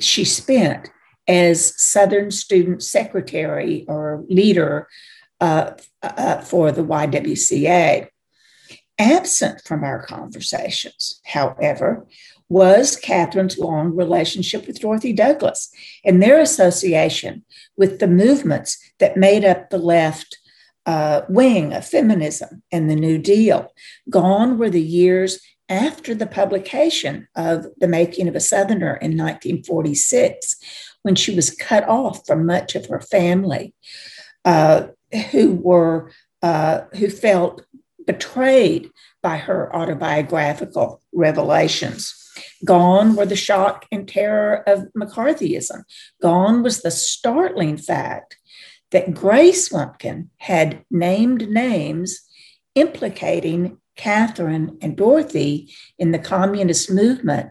she 0.00 0.24
spent 0.24 0.88
as 1.28 1.80
Southern 1.80 2.30
Student 2.30 2.82
Secretary 2.82 3.84
or 3.88 4.24
leader 4.28 4.88
uh, 5.40 5.72
uh, 6.02 6.40
for 6.40 6.72
the 6.72 6.82
YWCA. 6.82 8.08
Absent 8.98 9.62
from 9.64 9.82
our 9.82 10.04
conversations, 10.04 11.20
however, 11.24 12.06
was 12.50 13.00
Katharine's 13.00 13.58
long 13.58 13.96
relationship 13.96 14.66
with 14.66 14.80
Dorothy 14.80 15.12
Douglas 15.12 15.72
and 16.04 16.22
their 16.22 16.40
association 16.40 17.44
with 17.76 18.00
the 18.00 18.08
movements 18.08 18.76
that 18.98 19.16
made 19.16 19.44
up 19.44 19.70
the 19.70 19.78
left 19.78 20.36
uh, 20.84 21.22
wing 21.28 21.72
of 21.72 21.86
feminism 21.86 22.62
and 22.72 22.90
the 22.90 22.96
New 22.96 23.16
Deal. 23.16 23.72
Gone 24.10 24.58
were 24.58 24.68
the 24.68 24.82
years 24.82 25.40
after 25.70 26.14
the 26.14 26.26
publication 26.26 27.28
of 27.34 27.66
The 27.78 27.88
Making 27.88 28.28
of 28.28 28.36
a 28.36 28.40
Southerner 28.40 28.96
in 28.96 29.16
1946, 29.16 30.56
when 31.02 31.14
she 31.14 31.34
was 31.34 31.50
cut 31.54 31.88
off 31.88 32.26
from 32.26 32.44
much 32.44 32.74
of 32.74 32.86
her 32.86 33.00
family. 33.00 33.74
Uh, 34.44 34.88
who 35.30 35.54
were 35.54 36.10
uh, 36.42 36.82
who 36.94 37.08
felt 37.08 37.64
betrayed 38.06 38.90
by 39.22 39.36
her 39.36 39.74
autobiographical 39.74 41.02
revelations. 41.12 42.16
Gone 42.64 43.16
were 43.16 43.26
the 43.26 43.36
shock 43.36 43.86
and 43.92 44.08
terror 44.08 44.62
of 44.66 44.88
McCarthyism. 44.96 45.82
Gone 46.22 46.62
was 46.62 46.80
the 46.80 46.90
startling 46.90 47.76
fact 47.76 48.38
that 48.92 49.14
Grace 49.14 49.70
Lumpkin 49.70 50.30
had 50.38 50.84
named 50.90 51.50
names 51.50 52.20
implicating 52.74 53.78
Katharine 54.00 54.78
and 54.80 54.96
Dorothy 54.96 55.70
in 55.98 56.10
the 56.10 56.18
communist 56.18 56.90
movement 56.90 57.50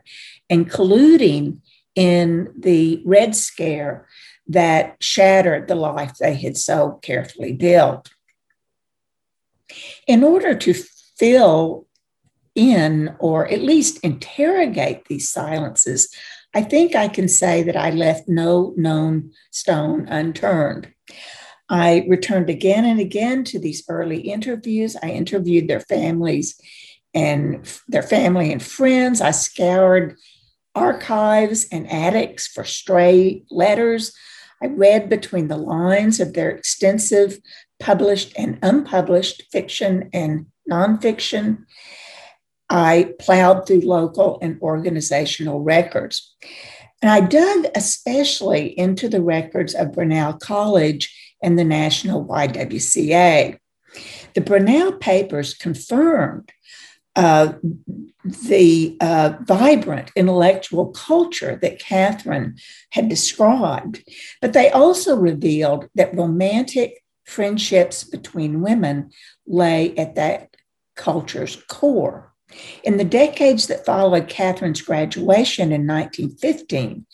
and 0.50 0.70
colluding 0.70 1.60
in 1.94 2.52
the 2.58 3.04
Red 3.06 3.36
Scare 3.36 4.08
that 4.48 4.96
shattered 5.00 5.68
the 5.68 5.76
life 5.76 6.16
they 6.16 6.34
had 6.34 6.58
so 6.58 7.00
carefully 7.04 7.54
built. 7.54 8.10
In 10.08 10.24
order 10.24 10.56
to 10.56 10.74
fill 11.18 11.86
in 12.56 13.16
or 13.20 13.48
at 13.48 13.62
least 13.62 14.00
interrogate 14.00 15.06
these 15.06 15.30
silences, 15.30 16.12
I 16.56 16.64
think 16.64 16.96
I 16.96 17.10
can 17.10 17.28
say 17.28 17.62
that 17.62 17.78
I 17.78 17.92
left 17.92 18.28
no 18.28 18.74
known 18.76 19.34
stone 19.52 20.08
unturned. 20.08 20.92
I 21.70 22.06
returned 22.08 22.50
again 22.50 22.86
and 22.86 23.00
again 23.00 23.44
to 23.46 23.60
these 23.60 23.84
early 23.88 24.22
interviews. 24.22 24.98
I 25.02 25.12
interviewed 25.12 25.68
their 25.68 25.82
families 25.82 26.60
and 27.14 27.68
their 27.88 28.04
family 28.04 28.52
and 28.52 28.62
friends. 28.62 29.22
I 29.22 29.32
scoured 29.32 30.18
archives 30.74 31.68
and 31.72 31.90
attics 31.92 32.48
for 32.48 32.64
stray 32.64 33.44
letters. 33.52 34.14
I 34.62 34.68
read 34.68 35.10
between 35.10 35.48
the 35.48 35.58
lines 35.58 36.20
of 36.20 36.34
their 36.34 36.50
extensive 36.50 37.40
published 37.80 38.34
and 38.38 38.60
unpublished 38.62 39.44
fiction 39.52 40.10
and 40.12 40.48
nonfiction. 40.70 41.66
I 42.70 43.14
plowed 43.20 43.66
through 43.68 43.82
local 43.82 44.38
and 44.42 44.60
organizational 44.62 45.62
records. 45.62 46.36
And 47.02 47.10
I 47.10 47.22
dug 47.22 47.68
especially 47.76 48.78
into 48.78 49.08
the 49.08 49.22
records 49.22 49.74
of 49.74 49.94
Brenau 49.94 50.40
College 50.40 51.16
and 51.42 51.58
the 51.58 51.64
National 51.64 52.26
YWCA. 52.26 53.58
The 54.36 54.42
Brenau 54.42 55.00
papers 55.00 55.54
confirmed 55.54 56.52
uh, 57.16 57.54
the 58.24 58.98
uh, 59.02 59.34
vibrant 59.42 60.12
intellectual 60.16 60.88
culture 60.88 61.58
that 61.62 61.80
Katharine 61.80 62.58
had 62.92 63.10
described, 63.10 64.04
but 64.42 64.54
they 64.54 64.70
also 64.70 65.16
revealed 65.16 65.90
that 65.96 66.16
romantic 66.16 67.04
friendships 67.26 68.04
between 68.04 68.62
women 68.62 69.12
lay 69.48 69.96
at 69.98 70.16
that 70.16 70.56
culture's 70.96 71.56
core. 71.68 72.34
In 72.84 72.98
the 72.98 73.04
decades 73.04 73.68
that 73.68 73.86
followed 73.86 74.28
Katharine's 74.28 74.82
graduation 74.82 75.72
in 75.72 75.86
1915, 75.86 77.06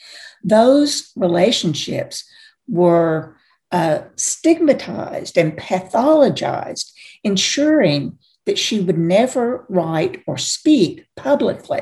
those 0.44 1.12
relationships 1.15 2.24
were 2.67 3.36
uh, 3.72 4.01
stigmatized 4.15 5.38
and 5.38 5.57
pathologized, 5.57 6.91
ensuring 7.24 8.17
that 8.45 8.57
she 8.57 8.79
would 8.79 8.98
never 8.98 9.65
write 9.69 10.24
or 10.27 10.38
speak 10.38 11.05
publicly 11.15 11.81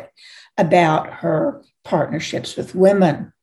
about 0.57 1.07
her 1.15 1.63
partnerships 1.83 2.55
with 2.55 2.75
women. 2.75 3.33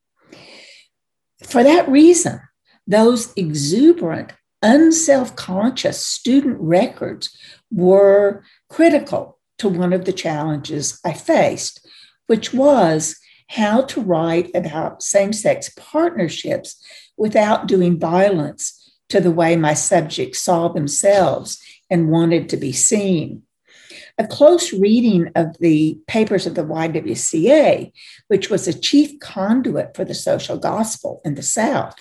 For 1.43 1.63
that 1.63 1.87
reason, 1.87 2.41
those 2.87 3.33
exuberant, 3.35 4.33
unself 4.61 5.35
conscious 5.35 6.05
student 6.05 6.57
records 6.59 7.35
were 7.71 8.43
critical 8.69 9.39
to 9.59 9.69
one 9.69 9.93
of 9.93 10.05
the 10.05 10.13
challenges 10.13 10.99
I 11.05 11.13
faced, 11.13 11.87
which 12.27 12.53
was 12.53 13.15
how 13.49 13.81
to 13.81 14.01
write 14.01 14.49
about 14.55 15.03
same 15.03 15.33
sex 15.33 15.69
partnerships 15.75 16.81
without 17.21 17.67
doing 17.67 17.99
violence 17.99 18.97
to 19.07 19.21
the 19.21 19.29
way 19.29 19.55
my 19.55 19.75
subjects 19.75 20.41
saw 20.41 20.67
themselves 20.67 21.61
and 21.87 22.09
wanted 22.09 22.49
to 22.49 22.57
be 22.57 22.71
seen. 22.71 23.43
A 24.17 24.25
close 24.25 24.73
reading 24.73 25.29
of 25.35 25.55
the 25.59 25.99
papers 26.07 26.47
of 26.47 26.55
the 26.55 26.63
YWCA, 26.63 27.91
which 28.27 28.49
was 28.49 28.67
a 28.67 28.79
chief 28.79 29.19
conduit 29.19 29.95
for 29.95 30.03
the 30.03 30.15
social 30.15 30.57
gospel 30.57 31.21
in 31.23 31.35
the 31.35 31.43
South, 31.43 31.93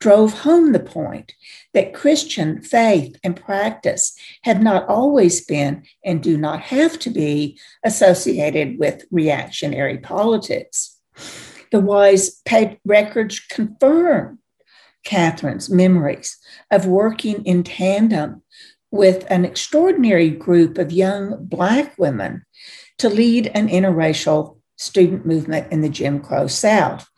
drove 0.00 0.40
home 0.40 0.72
the 0.72 0.80
point 0.80 1.34
that 1.72 1.94
Christian 1.94 2.60
faith 2.60 3.14
and 3.22 3.36
practice 3.36 4.16
have 4.42 4.60
not 4.60 4.88
always 4.88 5.44
been 5.44 5.84
and 6.04 6.20
do 6.20 6.36
not 6.36 6.62
have 6.62 6.98
to 6.98 7.10
be 7.10 7.60
associated 7.84 8.76
with 8.76 9.04
reactionary 9.12 9.98
politics. 9.98 10.98
The 11.70 11.78
Y's 11.78 12.42
records 12.84 13.38
confirm 13.38 14.40
Katharine's 15.04 15.70
memories 15.70 16.36
of 16.70 16.86
working 16.86 17.44
in 17.44 17.62
tandem 17.62 18.42
with 18.90 19.26
an 19.30 19.44
extraordinary 19.44 20.30
group 20.30 20.78
of 20.78 20.92
young 20.92 21.36
Black 21.40 21.96
women 21.98 22.44
to 22.98 23.08
lead 23.08 23.48
an 23.54 23.68
interracial 23.68 24.58
student 24.76 25.26
movement 25.26 25.70
in 25.72 25.80
the 25.80 25.88
Jim 25.88 26.20
Crow 26.20 26.46
South. 26.46 27.08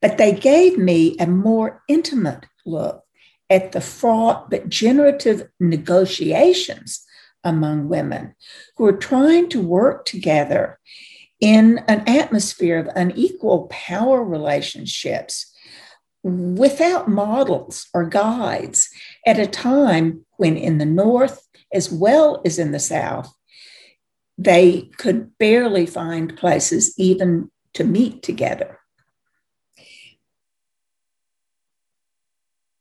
But 0.00 0.18
they 0.18 0.32
gave 0.32 0.78
me 0.78 1.16
a 1.18 1.26
more 1.26 1.82
intimate 1.88 2.46
look 2.64 3.02
at 3.50 3.72
the 3.72 3.80
fraught 3.80 4.50
but 4.50 4.68
generative 4.68 5.48
negotiations 5.58 7.04
among 7.44 7.88
women 7.88 8.34
who 8.76 8.84
are 8.86 8.96
trying 8.96 9.48
to 9.48 9.60
work 9.60 10.04
together 10.04 10.78
in 11.40 11.78
an 11.88 12.02
atmosphere 12.08 12.78
of 12.78 12.88
unequal 12.94 13.68
power 13.70 14.22
relationships 14.22 15.54
without 16.22 17.08
models 17.08 17.88
or 17.94 18.04
guides 18.04 18.88
at 19.26 19.38
a 19.38 19.46
time 19.46 20.24
when 20.36 20.56
in 20.56 20.78
the 20.78 20.86
North, 20.86 21.46
as 21.72 21.90
well 21.90 22.42
as 22.44 22.58
in 22.58 22.72
the 22.72 22.80
South, 22.80 23.32
they 24.36 24.82
could 24.98 25.36
barely 25.38 25.86
find 25.86 26.36
places 26.36 26.94
even 26.96 27.50
to 27.74 27.84
meet 27.84 28.22
together. 28.22 28.78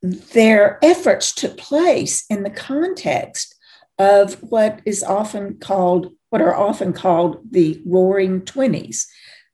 Their 0.01 0.77
efforts 0.83 1.33
took 1.33 1.57
place 1.57 2.25
in 2.29 2.43
the 2.43 2.51
context 2.51 3.55
of 3.97 4.35
what 4.43 4.81
is 4.85 5.03
often 5.03 5.57
called, 5.57 6.13
what 6.29 6.41
are 6.41 6.55
often 6.55 6.93
called 6.93 7.39
the 7.49 7.81
Roaring 7.85 8.41
Twenties, 8.41 9.07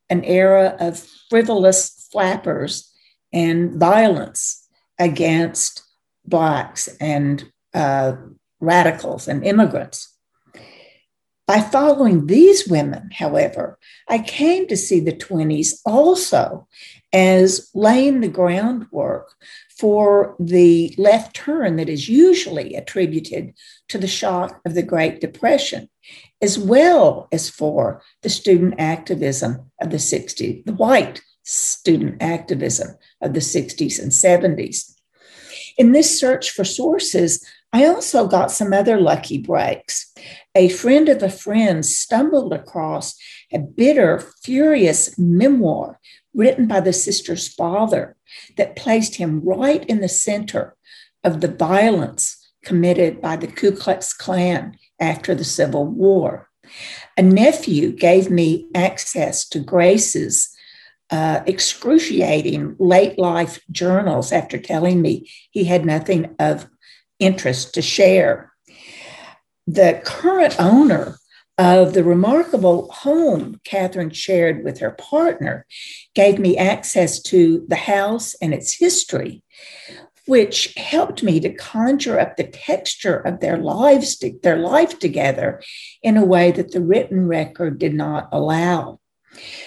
an 0.10 0.24
era 0.26 0.76
of 0.80 1.08
frivolous 1.30 2.08
flappers 2.12 2.92
and 3.34 3.74
violence 3.80 4.67
against 5.00 5.84
Blacks 6.26 6.88
and 7.02 7.52
uh, 7.74 8.15
radicals 8.62 9.28
and 9.28 9.43
immigrants. 9.43 10.10
By 11.46 11.60
following 11.60 12.28
these 12.28 12.69
women, 12.69 13.10
however, 13.12 13.78
I 14.08 14.19
came 14.19 14.65
to 14.67 14.78
see 14.78 15.02
the 15.02 15.12
20s 15.12 15.74
also 15.86 16.67
as 17.12 17.69
laying 17.74 18.22
the 18.22 18.30
groundwork 18.30 19.34
for 19.78 20.38
the 20.39 20.96
left 20.98 21.36
turn 21.36 21.76
that 21.76 21.89
is 21.89 22.08
usually 22.08 22.76
attributed 22.76 23.54
to 23.89 23.98
the 23.98 24.08
shock 24.08 24.62
of 24.65 24.74
the 24.74 24.84
Great 24.84 25.19
Depression, 25.19 25.89
as 26.41 26.58
well 26.58 27.28
as 27.34 27.50
for 27.50 28.02
the 28.22 28.30
student 28.30 28.76
activism 28.78 29.69
of 29.82 29.89
the 29.89 29.98
60s, 29.98 30.63
the 30.63 30.74
white 30.74 31.22
student 31.43 32.21
activism 32.21 32.95
of 33.21 33.34
the 33.34 33.39
60s 33.39 34.01
and 34.01 34.12
70s. 34.12 34.93
In 35.77 35.91
this 35.91 36.19
search 36.19 36.51
for 36.51 36.63
sources, 36.63 37.45
I 37.71 37.86
also 37.86 38.27
got 38.27 38.51
some 38.51 38.71
other 38.71 38.99
lucky 38.99 39.39
breaks. 39.39 40.13
A 40.56 40.69
friend 40.69 41.10
of 41.10 41.23
a 41.23 41.29
friend 41.29 41.84
stumbled 41.84 42.53
across 42.53 43.15
a 43.51 43.60
bitter, 43.60 44.23
furious 44.43 45.17
memoir 45.17 45.99
written 46.34 46.67
by 46.67 46.79
the 46.79 46.93
sister's 46.93 47.47
father 47.47 48.15
that 48.58 48.75
placed 48.75 49.15
him 49.15 49.41
right 49.43 49.84
in 49.86 50.01
the 50.01 50.10
center 50.10 50.75
of 51.23 51.41
the 51.41 51.47
violence 51.47 52.51
committed 52.63 53.21
by 53.21 53.36
the 53.36 53.47
Ku 53.47 53.71
Klux 53.71 54.13
Klan 54.13 54.77
after 54.99 55.36
the 55.36 55.43
Civil 55.43 55.88
War. 55.88 56.49
A 57.17 57.21
nephew 57.21 57.91
gave 57.91 58.29
me 58.29 58.67
access 58.73 59.47
to 59.49 59.60
Grace's 59.60 60.53
uh, 61.13 61.43
excruciating 61.45 62.76
late 62.80 63.19
life 63.19 63.60
journals 63.69 64.32
after 64.32 64.58
telling 64.58 64.99
me 64.99 65.30
he 65.52 65.63
had 65.63 65.86
nothing 65.86 66.36
of 66.39 66.67
interest 67.19 67.76
to 67.76 67.84
share. 67.84 68.52
The 69.67 70.02
current 70.04 70.56
owner 70.60 71.17
of 71.60 71.93
the 71.93 72.04
remarkable 72.04 72.91
home 72.91 73.62
Katharine 73.63 74.10
shared 74.10 74.63
with 74.63 74.80
her 74.80 74.89
partner 74.89 75.67
gave 76.15 76.39
me 76.39 76.58
access 76.58 77.21
to 77.21 77.63
the 77.67 77.76
house 77.76 78.34
and 78.41 78.52
its 78.52 78.76
history, 78.76 79.43
which 80.26 80.73
helped 80.78 81.21
me 81.21 81.39
to 81.41 81.54
conjure 81.54 82.19
up 82.19 82.38
the 82.38 82.47
texture 82.47 83.17
of 83.17 83.39
their 83.39 83.58
lives, 83.58 84.17
their 84.41 84.58
life 84.58 84.97
together 84.97 85.62
in 86.02 86.17
a 86.17 86.26
way 86.26 86.49
that 86.49 86.71
the 86.71 86.82
written 86.82 87.28
record 87.28 87.78
did 87.78 87.93
not 87.93 88.30
allow. 88.32 88.99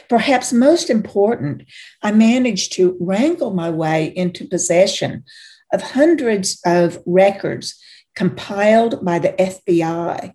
Perhaps 0.09 0.53
most 0.53 0.91
important, 0.91 1.65
I 2.03 2.13
managed 2.13 2.73
to 2.75 2.97
wrangle 3.01 3.53
my 3.53 3.71
way 3.71 4.07
into 4.07 4.47
possession 4.47 5.25
of 5.73 5.83
hundreds 5.83 6.61
of 6.65 6.99
records 7.07 7.75
compiled 8.15 9.05
by 9.05 9.19
the 9.19 9.33
FBI, 9.33 10.33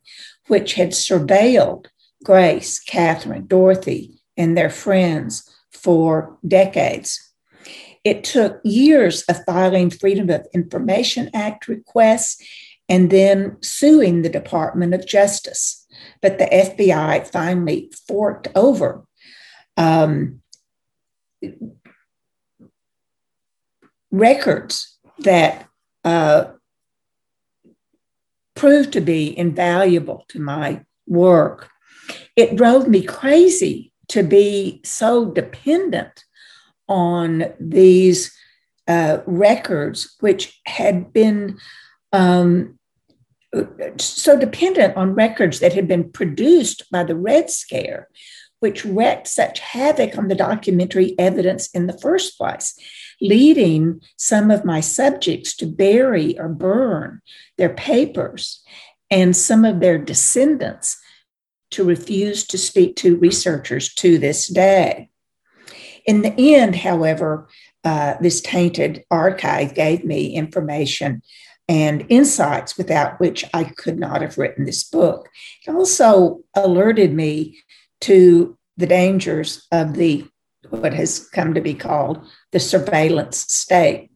which 0.47 0.73
had 0.73 0.91
surveilled 0.91 1.87
Grace, 2.23 2.79
Katharine, 2.79 3.47
Dorothy, 3.47 4.19
and 4.37 4.57
their 4.57 4.69
friends 4.69 5.49
for 5.71 6.37
decades. 6.47 7.19
It 8.03 8.23
took 8.23 8.59
years 8.63 9.23
of 9.23 9.43
filing 9.45 9.89
Freedom 9.89 10.29
of 10.29 10.47
Information 10.53 11.29
Act 11.33 11.67
requests 11.67 12.43
and 12.89 13.09
then 13.09 13.57
suing 13.61 14.21
the 14.21 14.29
Department 14.29 14.93
of 14.93 15.07
Justice. 15.07 15.85
But 16.21 16.39
the 16.39 16.45
FBI 16.45 17.27
finally 17.27 17.91
forked 18.07 18.47
over 18.55 19.05
um, 19.81 20.41
records 24.11 24.97
that 25.19 25.67
uh, 26.03 26.45
proved 28.55 28.93
to 28.93 29.01
be 29.01 29.37
invaluable 29.37 30.25
to 30.29 30.39
my 30.39 30.83
work. 31.07 31.69
It 32.35 32.55
drove 32.55 32.87
me 32.87 33.01
crazy 33.03 33.91
to 34.09 34.23
be 34.23 34.81
so 34.83 35.31
dependent 35.31 36.25
on 36.87 37.45
these 37.59 38.35
uh, 38.87 39.19
records, 39.25 40.15
which 40.19 40.59
had 40.65 41.13
been 41.13 41.57
um, 42.11 42.77
so 43.97 44.37
dependent 44.37 44.95
on 44.95 45.15
records 45.15 45.59
that 45.59 45.73
had 45.73 45.87
been 45.87 46.11
produced 46.11 46.83
by 46.91 47.03
the 47.03 47.15
Red 47.15 47.49
Scare, 47.49 48.07
which 48.61 48.85
wreaked 48.85 49.27
such 49.27 49.59
havoc 49.59 50.17
on 50.17 50.27
the 50.27 50.35
documentary 50.35 51.13
evidence 51.19 51.69
in 51.71 51.87
the 51.87 51.97
first 51.99 52.37
place, 52.37 52.75
leading 53.19 53.99
some 54.17 54.49
of 54.49 54.63
my 54.63 54.79
subjects 54.79 55.55
to 55.55 55.65
bury 55.65 56.39
or 56.39 56.47
burn 56.47 57.21
their 57.57 57.73
papers 57.73 58.63
and 59.09 59.35
some 59.35 59.65
of 59.65 59.79
their 59.79 59.97
descendants 59.97 60.97
to 61.71 61.83
refuse 61.83 62.45
to 62.45 62.57
speak 62.57 62.95
to 62.95 63.17
researchers 63.17 63.93
to 63.95 64.17
this 64.19 64.47
day. 64.47 65.09
In 66.05 66.21
the 66.21 66.55
end, 66.55 66.75
however, 66.75 67.49
uh, 67.83 68.15
this 68.21 68.41
tainted 68.41 69.03
archive 69.09 69.73
gave 69.73 70.05
me 70.05 70.35
information 70.35 71.23
and 71.67 72.05
insights 72.09 72.77
without 72.77 73.19
which 73.19 73.45
I 73.53 73.63
could 73.63 73.97
not 73.97 74.21
have 74.21 74.37
written 74.37 74.65
this 74.65 74.83
book. 74.83 75.29
It 75.65 75.71
also 75.71 76.41
alerted 76.53 77.13
me 77.13 77.59
to 78.01 78.57
the 78.77 78.87
dangers 78.87 79.67
of 79.71 79.95
the 79.95 80.25
what 80.69 80.93
has 80.93 81.27
come 81.29 81.53
to 81.53 81.61
be 81.61 81.73
called 81.73 82.25
the 82.51 82.59
surveillance 82.59 83.39
state. 83.39 84.09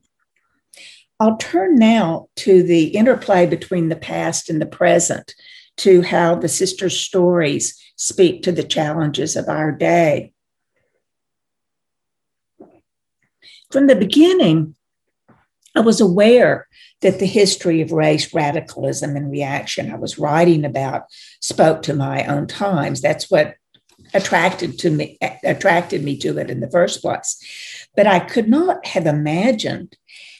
I'll 1.19 1.37
turn 1.37 1.75
now 1.75 2.27
to 2.37 2.61
the 2.63 2.87
interplay 2.87 3.45
between 3.45 3.89
the 3.89 3.95
past 3.95 4.49
and 4.49 4.61
the 4.61 4.65
present, 4.65 5.33
to 5.77 6.01
how 6.01 6.35
the 6.35 6.47
sisters' 6.47 6.99
stories 6.99 7.81
speak 7.95 8.43
to 8.43 8.51
the 8.51 8.63
challenges 8.63 9.35
of 9.35 9.47
our 9.47 9.71
day. 9.71 10.33
From 13.71 13.87
the 13.87 13.95
beginning, 13.95 14.75
I 15.75 15.81
was 15.81 15.99
aware 15.99 16.67
that 17.01 17.19
the 17.19 17.25
history 17.25 17.81
of 17.81 17.91
race 17.91 18.33
radicalism 18.33 19.15
and 19.15 19.29
reaction 19.29 19.91
I 19.91 19.95
was 19.95 20.17
writing 20.17 20.63
about 20.63 21.03
spoke 21.41 21.81
to 21.83 21.93
my 21.93 22.25
own 22.25 22.47
times. 22.47 23.01
That's 23.01 23.29
what 23.29 23.55
attracted 24.15 24.79
to 24.79 24.89
me 24.89 25.17
attracted 25.43 26.03
me 26.03 26.17
to 26.17 26.37
it 26.39 26.49
in 26.49 26.61
the 26.61 26.71
first 26.71 27.01
place. 27.01 27.87
But 27.95 28.07
I 28.07 28.19
could 28.19 28.47
not 28.47 28.85
have 28.87 29.05
imagined 29.05 29.95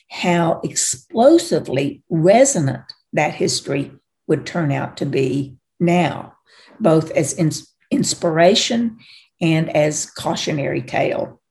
how 0.09 0.61
explosively 0.63 2.01
resonant 2.09 2.83
that 3.13 3.35
history 3.35 3.91
would 4.27 4.45
turn 4.45 4.71
out 4.71 4.97
to 4.97 5.05
be 5.05 5.55
now, 5.79 6.33
both 6.79 7.11
as 7.11 7.33
in, 7.33 7.51
inspiration 7.91 8.97
and 9.41 9.69
as 9.75 10.09
cautionary 10.09 10.81
tale. 10.81 11.41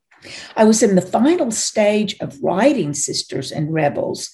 I 0.56 0.64
was 0.64 0.82
in 0.82 0.94
the 0.94 1.02
final 1.02 1.50
stage 1.50 2.16
of 2.20 2.42
writing 2.42 2.94
Sisters 2.94 3.52
and 3.52 3.72
Rebels 3.72 4.30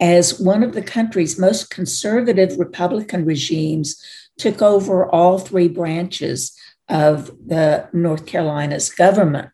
as 0.00 0.40
one 0.40 0.62
of 0.62 0.72
the 0.72 0.82
country's 0.82 1.38
most 1.38 1.70
conservative 1.70 2.58
Republican 2.58 3.24
regimes 3.24 4.02
took 4.38 4.62
over 4.62 5.08
all 5.10 5.38
three 5.38 5.68
branches 5.68 6.56
of 6.90 7.26
the 7.46 7.88
North 7.92 8.26
Carolina's 8.26 8.90
government. 8.90 9.50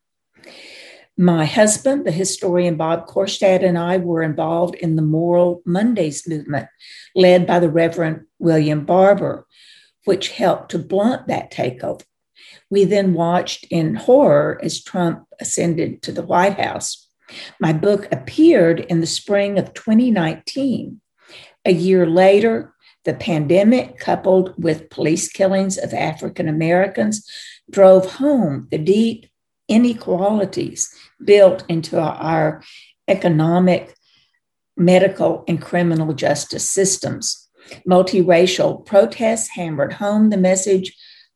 My 1.19 1.45
husband, 1.45 2.05
the 2.05 2.13
historian 2.13 2.77
Bob 2.77 3.07
Korstad, 3.07 3.65
and 3.65 3.79
I 3.79 3.99
were 3.99 4.23
involved 4.23 4.75
in 4.75 4.97
the 4.97 5.03
Moral 5.03 5.63
Mondays 5.65 6.29
movement 6.29 6.69
led 7.15 7.47
by 7.47 7.59
the 7.59 7.71
Reverend 7.71 8.27
William 8.39 8.85
Barber, 8.85 9.47
which 10.05 10.33
helped 10.33 10.71
to 10.73 10.79
blunt 10.79 11.27
that 11.29 11.51
takeover. 11.51 12.03
We 12.69 12.85
then 12.85 13.15
watched 13.15 13.67
in 13.71 13.95
horror 13.95 14.61
as 14.63 14.83
Trump 14.83 15.27
ascended 15.41 16.03
to 16.03 16.13
the 16.13 16.23
White 16.23 16.59
House. 16.61 17.09
My 17.61 17.73
book 17.73 18.09
appeared 18.13 18.81
in 18.81 19.01
the 19.01 19.07
spring 19.07 19.59
of 19.59 19.73
2019. 19.75 21.01
A 21.65 21.73
year 21.73 22.07
later, 22.07 22.75
the 23.07 23.15
pandemic, 23.15 23.99
coupled 23.99 24.53
with 24.63 24.91
police 24.91 25.29
killings 25.29 25.79
of 25.79 25.95
African 25.95 26.49
Americans, 26.49 27.27
drove 27.71 28.15
home 28.15 28.69
the 28.71 28.79
deep 28.79 29.27
inequalities 29.69 30.95
built 31.25 31.65
into 31.69 31.99
our 31.99 32.63
economic, 33.09 33.95
medical, 34.77 35.45
and 35.49 35.63
criminal 35.63 36.13
justice 36.13 36.69
systems. 36.69 37.49
Multiracial 37.89 38.85
protests 38.85 39.49
hammered 39.55 39.95
home 39.95 40.31
the 40.31 40.37
message 40.37 40.95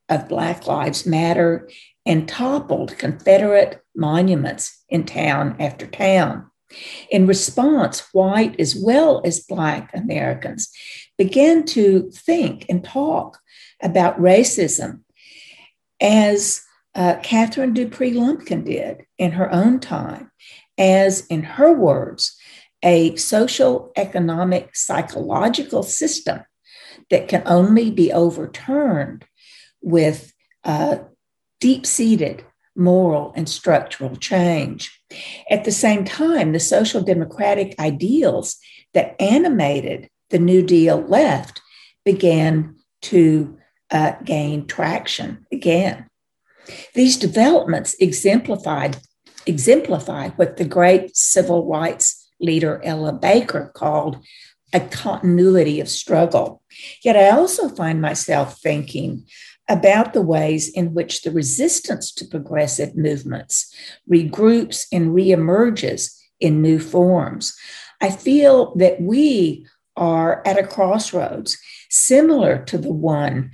of 0.09 0.29
Black 0.29 0.67
Lives 0.67 1.05
Matter 1.05 1.69
and 2.05 2.27
toppled 2.27 2.97
Confederate 2.97 3.81
monuments 3.95 4.83
in 4.89 5.05
town 5.05 5.55
after 5.59 5.87
town. 5.87 6.47
In 7.09 7.27
response, 7.27 8.01
white 8.13 8.59
as 8.59 8.75
well 8.75 9.21
as 9.25 9.41
Black 9.41 9.91
Americans 9.93 10.71
began 11.23 11.63
to 11.63 12.09
think 12.09 12.65
and 12.67 12.83
talk 12.83 13.39
about 13.79 14.19
racism 14.19 15.01
as 16.01 16.63
uh, 16.95 17.17
Katharine 17.21 17.75
Dupree 17.75 18.13
Lumpkin 18.13 18.63
did 18.63 19.05
in 19.19 19.33
her 19.33 19.53
own 19.53 19.79
time, 19.79 20.31
as 20.79 21.27
in 21.27 21.43
her 21.43 21.71
words, 21.73 22.35
a 22.81 23.15
social, 23.17 23.91
economic, 23.95 24.75
psychological 24.75 25.83
system 25.83 26.41
that 27.11 27.27
can 27.27 27.43
only 27.45 27.91
be 27.91 28.11
overturned 28.11 29.23
with 29.79 30.33
uh, 30.63 30.97
deep 31.59 31.85
seated 31.85 32.43
moral 32.75 33.31
and 33.35 33.47
structural 33.47 34.15
change. 34.15 34.99
At 35.51 35.65
the 35.65 35.71
same 35.71 36.03
time, 36.03 36.51
the 36.51 36.59
social 36.59 37.03
democratic 37.03 37.79
ideals 37.79 38.57
that 38.95 39.15
animated 39.21 40.09
the 40.31 40.39
New 40.39 40.61
Deal 40.63 41.01
left 41.01 41.61
began 42.03 42.75
to 43.03 43.57
uh, 43.91 44.13
gain 44.23 44.65
traction 44.67 45.45
again. 45.51 46.07
These 46.93 47.17
developments 47.17 47.95
exemplified 47.99 48.97
exemplify 49.47 50.29
what 50.29 50.57
the 50.57 50.65
great 50.65 51.15
civil 51.17 51.67
rights 51.67 52.29
leader 52.39 52.79
Ella 52.83 53.11
Baker 53.11 53.71
called 53.73 54.17
a 54.73 54.79
continuity 54.79 55.79
of 55.79 55.89
struggle. 55.89 56.61
Yet 57.03 57.17
I 57.17 57.31
also 57.31 57.67
find 57.69 58.01
myself 58.01 58.59
thinking 58.59 59.25
about 59.67 60.13
the 60.13 60.21
ways 60.21 60.69
in 60.69 60.93
which 60.93 61.21
the 61.21 61.31
resistance 61.31 62.11
to 62.13 62.25
progressive 62.25 62.95
movements 62.95 63.73
regroups 64.09 64.85
and 64.91 65.11
reemerges 65.11 66.17
in 66.39 66.61
new 66.61 66.79
forms. 66.79 67.55
I 68.01 68.09
feel 68.09 68.75
that 68.75 69.01
we 69.01 69.67
are 69.95 70.41
at 70.45 70.57
a 70.57 70.65
crossroads 70.65 71.57
similar 71.89 72.63
to 72.65 72.77
the 72.77 72.91
one 72.91 73.51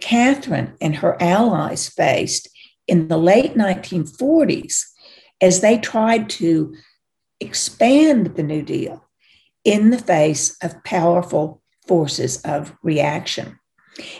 Katharine 0.00 0.74
and 0.80 0.96
her 0.96 1.20
allies 1.20 1.88
faced 1.88 2.48
in 2.86 3.08
the 3.08 3.18
late 3.18 3.54
1940s 3.54 4.84
as 5.40 5.60
they 5.60 5.78
tried 5.78 6.30
to 6.30 6.74
expand 7.40 8.36
the 8.36 8.42
New 8.42 8.62
Deal 8.62 9.04
in 9.64 9.90
the 9.90 9.98
face 9.98 10.56
of 10.62 10.82
powerful 10.84 11.62
forces 11.86 12.40
of 12.42 12.74
reaction. 12.82 13.58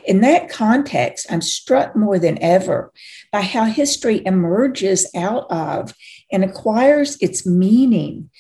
In 0.05 0.21
that 0.23 0.49
context, 0.49 1.27
I'm 1.31 1.41
struck 1.41 1.95
more 1.95 2.19
than 2.19 2.43
ever 2.43 2.93
by 3.31 3.43
how 3.43 3.65
history 3.65 4.25
emerges 4.27 5.09
out 5.15 5.47
of 5.51 5.95
and 6.33 6.45
acquires 6.45 7.17
its 7.21 7.47
meaning 7.47 8.31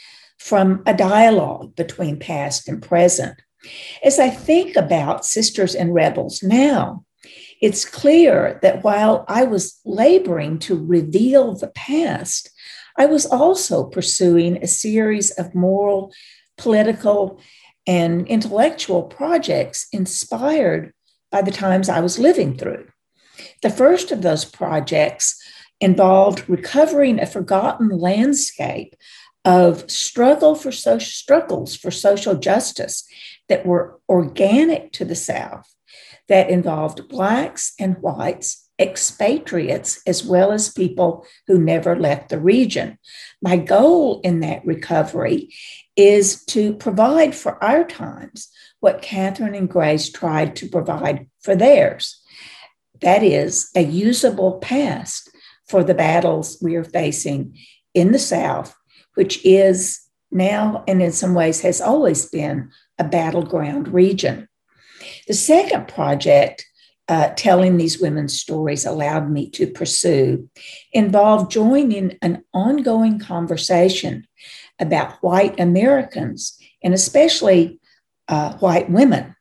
from 0.48 0.82
a 0.86 0.94
dialogue 0.94 1.76
between 1.76 2.18
past 2.18 2.68
and 2.68 2.82
present. 2.82 3.40
As 4.02 4.18
I 4.18 4.30
think 4.30 4.76
about 4.76 5.26
Sisters 5.26 5.74
and 5.74 5.92
Rebels 5.92 6.42
now, 6.42 7.04
it's 7.60 7.84
clear 7.84 8.58
that 8.62 8.82
while 8.82 9.26
I 9.28 9.44
was 9.44 9.78
laboring 9.84 10.58
to 10.60 10.82
reveal 10.82 11.54
the 11.54 11.68
past, 11.68 12.50
I 12.96 13.06
was 13.06 13.26
also 13.26 13.84
pursuing 13.84 14.56
a 14.56 14.66
series 14.66 15.32
of 15.32 15.54
moral, 15.54 16.12
political, 16.56 17.40
and 17.86 18.26
intellectual 18.26 19.02
projects 19.02 19.86
inspired 19.92 20.94
by 21.30 21.42
the 21.42 21.50
times 21.50 21.90
I 21.90 22.00
was 22.00 22.18
living 22.18 22.56
through. 22.56 22.88
The 23.62 23.70
first 23.70 24.12
of 24.12 24.22
those 24.22 24.44
projects 24.44 25.40
involved 25.80 26.48
recovering 26.48 27.20
a 27.20 27.26
forgotten 27.26 27.88
landscape 27.90 28.94
of 29.44 29.90
struggle 29.90 30.54
for 30.54 30.72
social 30.72 31.10
struggles 31.10 31.76
for 31.76 31.90
social 31.90 32.34
justice 32.34 33.04
that 33.48 33.64
were 33.64 34.00
organic 34.08 34.92
to 34.92 35.04
the 35.04 35.14
South, 35.14 35.74
that 36.28 36.50
involved 36.50 37.08
blacks 37.08 37.72
and 37.78 37.96
whites, 37.98 38.68
expatriates, 38.80 40.00
as 40.06 40.24
well 40.24 40.52
as 40.52 40.72
people 40.72 41.26
who 41.46 41.58
never 41.58 41.96
left 41.96 42.28
the 42.28 42.38
region. 42.38 42.98
My 43.42 43.56
goal 43.56 44.20
in 44.22 44.40
that 44.40 44.64
recovery 44.64 45.54
is 45.96 46.44
to 46.46 46.74
provide 46.74 47.34
for 47.34 47.62
our 47.62 47.84
times 47.84 48.48
what 48.80 49.02
Katharine 49.02 49.54
and 49.54 49.68
Grace 49.68 50.12
tried 50.12 50.54
to 50.56 50.68
provide 50.68 51.28
for 51.40 51.56
theirs. 51.56 52.22
That 53.00 53.22
is, 53.22 53.70
a 53.74 53.82
usable 53.82 54.58
past 54.58 55.30
for 55.66 55.82
the 55.82 55.94
battles 55.94 56.58
we 56.62 56.76
are 56.76 56.84
facing 56.84 57.58
in 57.94 58.12
the 58.12 58.18
South, 58.18 58.74
which 59.18 59.44
is 59.44 60.00
now 60.30 60.84
and 60.86 61.02
in 61.02 61.10
some 61.10 61.34
ways 61.34 61.60
has 61.62 61.80
always 61.80 62.26
been 62.26 62.70
a 63.00 63.04
battleground 63.04 63.88
region. 63.88 64.48
The 65.26 65.34
second 65.34 65.88
project, 65.88 66.64
uh, 67.08 67.30
telling 67.36 67.78
these 67.78 68.00
women's 68.00 68.38
stories, 68.38 68.86
allowed 68.86 69.28
me 69.28 69.50
to 69.50 69.66
pursue 69.66 70.48
involved 70.92 71.50
joining 71.50 72.16
an 72.22 72.44
ongoing 72.54 73.18
conversation 73.18 74.24
about 74.78 75.20
white 75.20 75.58
Americans, 75.58 76.56
and 76.84 76.94
especially 76.94 77.80
uh, 78.28 78.52
white 78.58 78.88
women, 78.88 79.34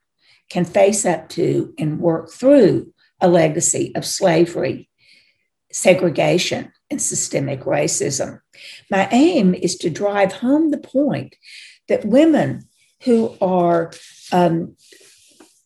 can 0.50 0.66
face 0.66 1.06
up 1.06 1.30
to 1.30 1.76
and 1.78 2.00
work 2.00 2.32
through 2.32 2.92
a 3.22 3.28
legacy 3.28 3.92
of 3.96 4.08
slavery, 4.08 4.90
segregation, 5.72 6.72
and 6.89 7.02
systemic 7.02 7.62
racism. 7.62 8.39
My 8.89 9.08
aim 9.12 9.54
is 9.54 9.76
to 9.78 9.89
drive 9.89 10.34
home 10.34 10.71
the 10.71 10.78
point 10.78 11.36
that 11.88 12.06
women 12.06 12.67
who 13.04 13.36
are 13.41 13.91
um, 14.32 14.76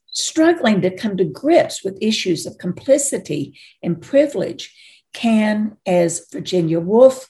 struggling 0.07 0.81
to 0.81 0.95
come 0.95 1.17
to 1.17 1.25
grips 1.25 1.83
with 1.83 1.97
issues 2.01 2.45
of 2.45 2.57
complicity 2.57 3.57
and 3.81 4.01
privilege 4.01 4.75
can, 5.13 5.77
as 5.85 6.27
Virginia 6.31 6.79
Woolf 6.79 7.27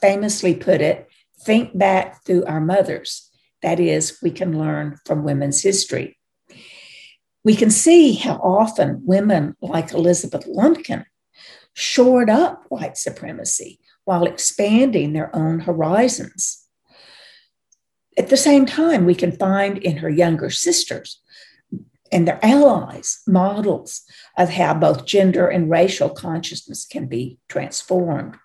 famously 0.00 0.54
put 0.54 0.80
it, 0.80 1.08
think 1.42 1.76
back 1.76 2.24
through 2.24 2.44
our 2.44 2.60
mothers. 2.60 3.30
That 3.62 3.80
is, 3.80 4.18
we 4.22 4.30
can 4.30 4.58
learn 4.58 4.98
from 5.04 5.24
women's 5.24 5.62
history. 5.62 6.18
We 7.44 7.56
can 7.56 7.70
see 7.70 8.14
how 8.14 8.34
often 8.36 9.02
women 9.04 9.56
like 9.60 9.92
Elizabeth 9.92 10.46
Lumpkin 10.46 11.04
shored 11.74 12.30
up 12.30 12.64
white 12.68 12.96
supremacy 12.96 13.80
while 14.04 14.24
expanding 14.24 15.12
their 15.12 15.34
own 15.34 15.60
horizons. 15.60 16.66
At 18.18 18.28
the 18.28 18.36
same 18.36 18.66
time, 18.66 19.06
we 19.06 19.14
can 19.14 19.32
find 19.32 19.78
in 19.78 19.98
her 19.98 20.10
younger 20.10 20.50
sisters 20.50 21.20
and 22.12 22.26
their 22.26 22.40
allies 22.42 23.20
models 23.26 24.02
of 24.36 24.50
how 24.50 24.74
both 24.74 25.06
gender 25.06 25.46
and 25.46 25.70
racial 25.70 26.10
consciousness 26.10 26.84
can 26.84 27.06
be 27.06 27.38
transformed. 27.48 28.36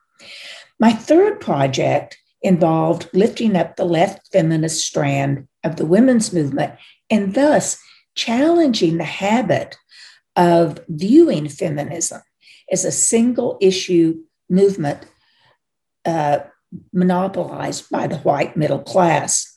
My 0.80 0.92
third 0.92 1.42
project 1.42 2.18
involved 2.42 3.10
lifting 3.12 3.56
up 3.56 3.76
the 3.76 3.86
left 3.86 4.32
feminist 4.32 4.86
strand 4.86 5.48
of 5.64 5.78
the 5.78 5.86
women's 5.86 6.32
movement 6.32 6.74
and 7.10 7.34
thus 7.34 7.80
challenging 8.14 8.98
the 8.98 9.04
habit 9.04 9.78
of 10.36 10.80
viewing 10.88 11.50
feminism 11.50 12.22
as 12.72 12.86
a 12.86 12.92
single 12.92 13.58
issue 13.62 14.22
movement 14.50 15.06
uh, 16.06 16.40
monopolized 16.94 17.90
by 17.90 18.08
the 18.08 18.18
white 18.18 18.56
middle 18.58 18.82
class. 18.82 19.54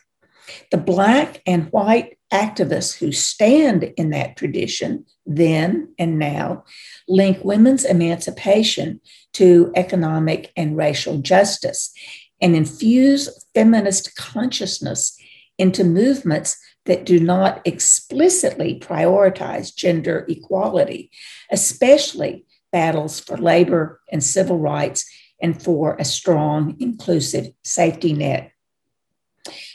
The 0.70 0.78
Black 0.78 1.42
and 1.46 1.68
white 1.70 2.18
activists 2.32 2.96
who 2.96 3.12
stand 3.12 3.84
in 3.96 4.10
that 4.10 4.36
tradition 4.36 5.04
then 5.24 5.94
and 5.98 6.18
now 6.18 6.64
link 7.08 7.38
women's 7.42 7.84
emancipation 7.84 9.00
to 9.34 9.72
economic 9.74 10.52
and 10.56 10.76
racial 10.76 11.18
justice 11.18 11.92
and 12.40 12.54
infuse 12.54 13.44
feminist 13.54 14.14
consciousness 14.16 15.18
into 15.58 15.84
movements 15.84 16.56
that 16.84 17.04
do 17.04 17.18
not 17.20 17.60
explicitly 17.66 18.78
prioritize 18.80 19.74
gender 19.74 20.24
equality, 20.28 21.10
especially 21.50 22.46
battles 22.72 23.20
for 23.20 23.36
labor 23.36 24.00
and 24.10 24.22
civil 24.22 24.58
rights 24.58 25.08
and 25.40 25.62
for 25.62 25.96
a 25.96 26.04
strong, 26.04 26.76
inclusive 26.80 27.48
safety 27.64 28.12
net. 28.12 28.52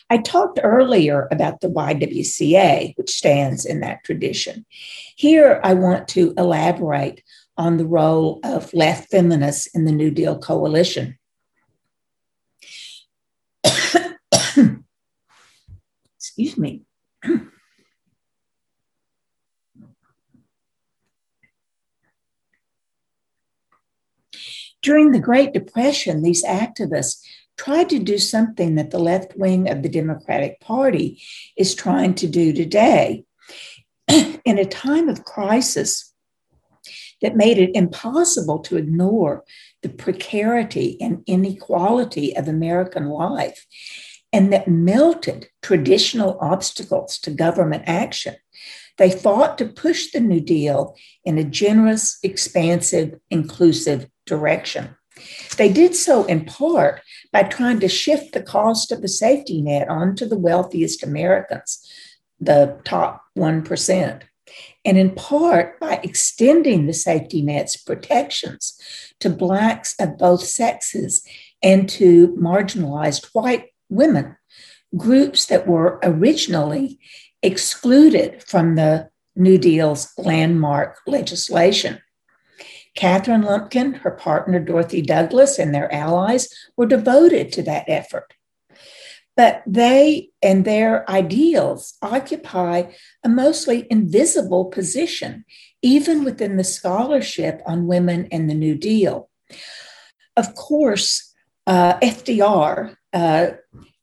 I 0.09 0.17
talked 0.17 0.59
earlier 0.61 1.27
about 1.31 1.61
the 1.61 1.69
YWCA, 1.69 2.93
which 2.97 3.09
stands 3.09 3.65
in 3.65 3.79
that 3.79 4.03
tradition. 4.03 4.65
Here, 5.15 5.59
I 5.63 5.73
want 5.73 6.07
to 6.09 6.33
elaborate 6.37 7.23
on 7.57 7.77
the 7.77 7.85
role 7.85 8.39
of 8.43 8.73
left 8.73 9.09
feminists 9.09 9.67
in 9.67 9.85
the 9.85 9.91
New 9.91 10.11
Deal 10.11 10.37
coalition. 10.37 11.17
Excuse 16.17 16.57
me. 16.57 16.83
During 24.83 25.11
the 25.11 25.19
Great 25.19 25.53
Depression, 25.53 26.21
these 26.21 26.43
activists 26.43 27.25
tried 27.57 27.89
to 27.89 27.99
do 27.99 28.17
something 28.17 28.75
that 28.75 28.91
the 28.91 28.99
left 28.99 29.35
wing 29.37 29.69
of 29.69 29.81
the 29.81 29.89
Democratic 29.89 30.59
Party 30.59 31.21
is 31.57 31.73
trying 31.73 32.15
to 32.15 32.27
do 32.27 32.51
today. 32.51 33.23
In 34.09 34.59
a 34.59 34.65
time 34.65 35.07
of 35.07 35.23
crisis 35.23 36.13
that 37.21 37.37
made 37.37 37.57
it 37.57 37.73
impossible 37.73 38.59
to 38.59 38.75
ignore 38.75 39.45
the 39.83 39.89
precarity 39.89 40.97
and 40.99 41.23
inequality 41.27 42.35
of 42.35 42.49
American 42.49 43.07
life, 43.07 43.65
and 44.33 44.51
that 44.51 44.67
melted 44.67 45.47
traditional 45.61 46.37
obstacles 46.41 47.17
to 47.19 47.31
government 47.31 47.83
action. 47.87 48.35
They 48.97 49.09
fought 49.09 49.57
to 49.57 49.65
push 49.65 50.11
the 50.11 50.19
New 50.19 50.39
Deal 50.39 50.95
in 51.23 51.37
a 51.37 51.43
generous, 51.43 52.19
expansive, 52.23 53.19
inclusive 53.29 54.07
direction. 54.25 54.95
They 55.57 55.71
did 55.71 55.95
so 55.95 56.25
in 56.25 56.45
part 56.45 57.01
by 57.31 57.43
trying 57.43 57.79
to 57.81 57.87
shift 57.87 58.33
the 58.33 58.41
cost 58.41 58.91
of 58.91 59.01
the 59.01 59.07
safety 59.07 59.61
net 59.61 59.87
onto 59.89 60.25
the 60.25 60.37
wealthiest 60.37 61.03
Americans, 61.03 61.87
the 62.39 62.79
top 62.83 63.23
1%, 63.37 64.21
and 64.85 64.97
in 64.97 65.11
part 65.11 65.79
by 65.79 65.99
extending 66.03 66.87
the 66.87 66.93
safety 66.93 67.41
net's 67.41 67.77
protections 67.77 68.77
to 69.19 69.29
Blacks 69.29 69.95
of 69.99 70.17
both 70.17 70.43
sexes 70.43 71.25
and 71.61 71.87
to 71.89 72.29
marginalized 72.39 73.29
white 73.33 73.67
women, 73.89 74.35
groups 74.95 75.45
that 75.47 75.67
were 75.67 75.99
originally 76.03 76.99
excluded 77.41 78.43
from 78.43 78.75
the 78.75 79.09
New 79.35 79.57
Deal's 79.57 80.13
landmark 80.17 80.99
legislation. 81.07 82.01
Katharine 82.95 83.41
Lumpkin, 83.41 83.93
her 83.95 84.11
partner 84.11 84.59
Dorothy 84.59 85.01
Douglas, 85.01 85.57
and 85.57 85.73
their 85.73 85.91
allies 85.93 86.47
were 86.77 86.85
devoted 86.85 87.51
to 87.53 87.63
that 87.63 87.85
effort. 87.87 88.33
But 89.35 89.63
they 89.65 90.29
and 90.43 90.63
their 90.63 91.09
ideals 91.09 91.95
occupy 92.03 92.91
a 93.23 93.29
mostly 93.29 93.87
invisible 93.89 94.65
position, 94.65 95.43
even 95.81 96.23
within 96.23 96.57
the 96.57 96.63
scholarship 96.63 97.61
on 97.65 97.87
women 97.87 98.27
and 98.31 98.47
the 98.47 98.53
New 98.53 98.75
Deal. 98.75 99.29
Of 100.37 100.53
course, 100.53 101.33
uh, 101.65 101.97
FDR 101.99 102.95
uh, 103.11 103.47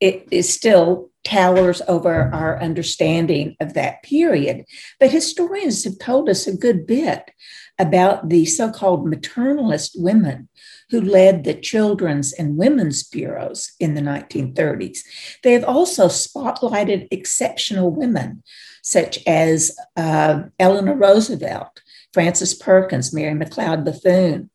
it 0.00 0.26
is 0.30 0.52
still 0.52 1.10
towers 1.24 1.82
over 1.86 2.30
our 2.32 2.60
understanding 2.60 3.54
of 3.60 3.74
that 3.74 4.02
period. 4.02 4.64
But 4.98 5.10
historians 5.10 5.84
have 5.84 5.98
told 5.98 6.28
us 6.28 6.46
a 6.46 6.56
good 6.56 6.86
bit 6.86 7.30
about 7.78 8.28
the 8.28 8.44
so 8.46 8.70
called 8.70 9.06
maternalist 9.06 9.92
women 9.96 10.48
who 10.90 11.00
led 11.00 11.44
the 11.44 11.54
children's 11.54 12.32
and 12.32 12.56
women's 12.56 13.02
bureaus 13.04 13.72
in 13.78 13.94
the 13.94 14.00
1930s. 14.00 14.98
They 15.42 15.52
have 15.52 15.64
also 15.64 16.08
spotlighted 16.08 17.08
exceptional 17.10 17.90
women 17.90 18.42
such 18.82 19.20
as 19.26 19.76
uh, 19.96 20.42
Eleanor 20.58 20.96
Roosevelt, 20.96 21.82
Frances 22.12 22.54
Perkins, 22.54 23.12
Mary 23.12 23.34
McLeod 23.34 23.84
Bethune. 23.84 24.50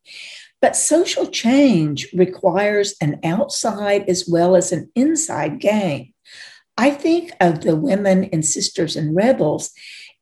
But 0.66 0.76
social 0.76 1.28
change 1.28 2.08
requires 2.12 2.96
an 3.00 3.20
outside 3.24 4.10
as 4.10 4.28
well 4.28 4.56
as 4.56 4.72
an 4.72 4.90
inside 4.96 5.60
game. 5.60 6.16
I 6.76 6.90
think 6.90 7.34
of 7.40 7.62
the 7.62 7.76
women 7.76 8.24
and 8.34 8.44
sisters 8.44 8.96
and 8.96 9.16
rebels 9.16 9.70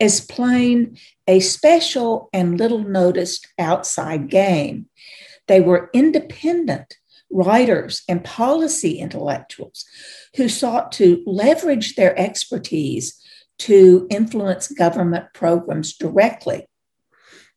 as 0.01 0.19
playing 0.19 0.97
a 1.29 1.39
special 1.39 2.27
and 2.33 2.59
little 2.59 2.83
noticed 2.83 3.47
outside 3.57 4.29
game. 4.29 4.87
They 5.47 5.61
were 5.61 5.89
independent 5.93 6.97
writers 7.31 8.03
and 8.09 8.21
policy 8.21 8.99
intellectuals 8.99 9.85
who 10.35 10.49
sought 10.49 10.91
to 10.93 11.23
leverage 11.25 11.95
their 11.95 12.19
expertise 12.19 13.17
to 13.59 14.07
influence 14.09 14.67
government 14.67 15.27
programs 15.33 15.95
directly. 15.95 16.67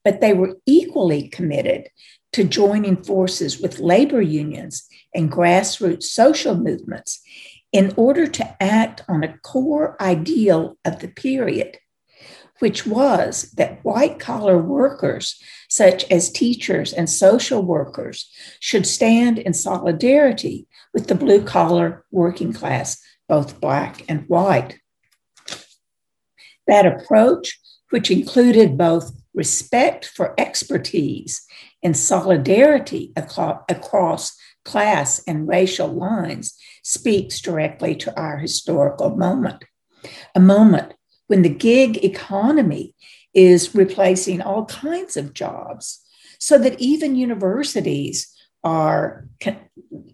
But 0.05 0.21
they 0.21 0.33
were 0.33 0.55
equally 0.67 1.27
committed 1.27 1.89
to 2.37 2.45
joining 2.45 3.03
forces 3.03 3.63
with 3.63 3.79
labor 3.79 4.21
unions 4.21 4.87
and 5.15 5.33
grassroots 5.33 6.03
social 6.03 6.55
movements 6.55 7.23
in 7.73 7.95
order 7.97 8.27
to 8.27 8.63
act 8.63 9.03
on 9.09 9.25
a 9.25 9.39
core 9.39 9.97
ideal 10.03 10.77
of 10.85 10.99
the 10.99 11.09
period, 11.09 11.79
which 12.59 12.87
was 12.87 13.51
that 13.53 13.83
white 13.87 14.19
collar 14.19 14.59
workers, 14.59 15.43
such 15.71 16.05
as 16.11 16.31
teachers 16.31 16.93
and 16.93 17.09
social 17.09 17.63
workers, 17.63 18.31
should 18.61 18.87
stand 18.87 19.39
in 19.39 19.55
solidarity 19.55 20.67
with 20.93 21.07
the 21.07 21.15
blue 21.15 21.43
collar 21.43 22.05
working 22.11 22.53
class, 22.53 23.03
both 23.31 23.63
black 23.63 24.05
and 24.11 24.29
white. 24.29 24.79
That 26.67 26.85
approach, 26.85 27.59
which 27.89 28.11
included 28.11 28.77
both 28.77 29.11
respect 29.37 30.07
for 30.07 30.35
expertise 30.39 31.47
and 31.83 31.97
solidarity 31.97 33.13
across 33.17 34.37
class 34.65 35.23
and 35.29 35.47
racial 35.47 35.87
lines, 35.87 36.59
speaks 36.83 37.41
directly 37.41 37.95
to 37.95 38.19
our 38.19 38.39
historical 38.39 39.15
moment. 39.15 39.63
A 40.35 40.41
moment 40.41 40.95
when 41.29 41.43
the 41.43 41.49
gig 41.49 42.05
economy 42.05 42.95
is 43.35 43.75
replacing 43.75 44.41
all 44.41 44.65
kinds 44.65 45.17
of 45.17 45.35
jobs, 45.35 46.03
so 46.39 46.59
that 46.59 46.81
even 46.81 47.15
universities 47.15 48.33
are 48.65 49.29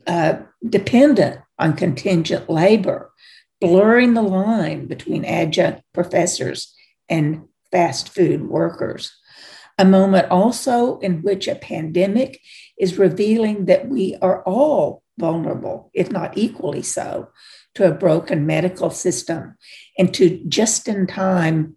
uh, 0.06 0.34
dependent 0.68 1.40
on 1.58 1.74
contingent 1.74 2.50
labor 2.50 3.12
blurring 3.60 4.14
the 4.14 4.22
line 4.22 4.86
between 4.86 5.24
adjunct 5.24 5.82
professors 5.94 6.74
and 7.08 7.44
fast 7.72 8.10
food 8.10 8.48
workers. 8.48 9.12
A 9.78 9.84
moment 9.84 10.30
also 10.30 10.98
in 10.98 11.22
which 11.22 11.48
a 11.48 11.56
pandemic 11.56 12.40
is 12.78 12.98
revealing 12.98 13.64
that 13.64 13.88
we 13.88 14.16
are 14.22 14.42
all 14.44 15.02
vulnerable, 15.18 15.90
if 15.94 16.10
not 16.10 16.36
equally 16.36 16.82
so, 16.82 17.28
to 17.74 17.88
a 17.88 17.94
broken 17.94 18.46
medical 18.46 18.90
system 18.90 19.56
and 19.98 20.12
to 20.14 20.44
just 20.46 20.86
in 20.88 21.06
time 21.06 21.76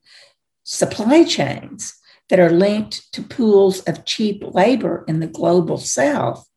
supply 0.63 1.23
chains 1.23 1.95
that 2.29 2.39
are 2.39 2.51
linked 2.51 3.11
to 3.13 3.21
pools 3.21 3.79
of 3.81 4.05
cheap 4.05 4.43
labor 4.43 5.05
in 5.07 5.19
the 5.19 5.27
global 5.27 5.77
south 5.77 6.47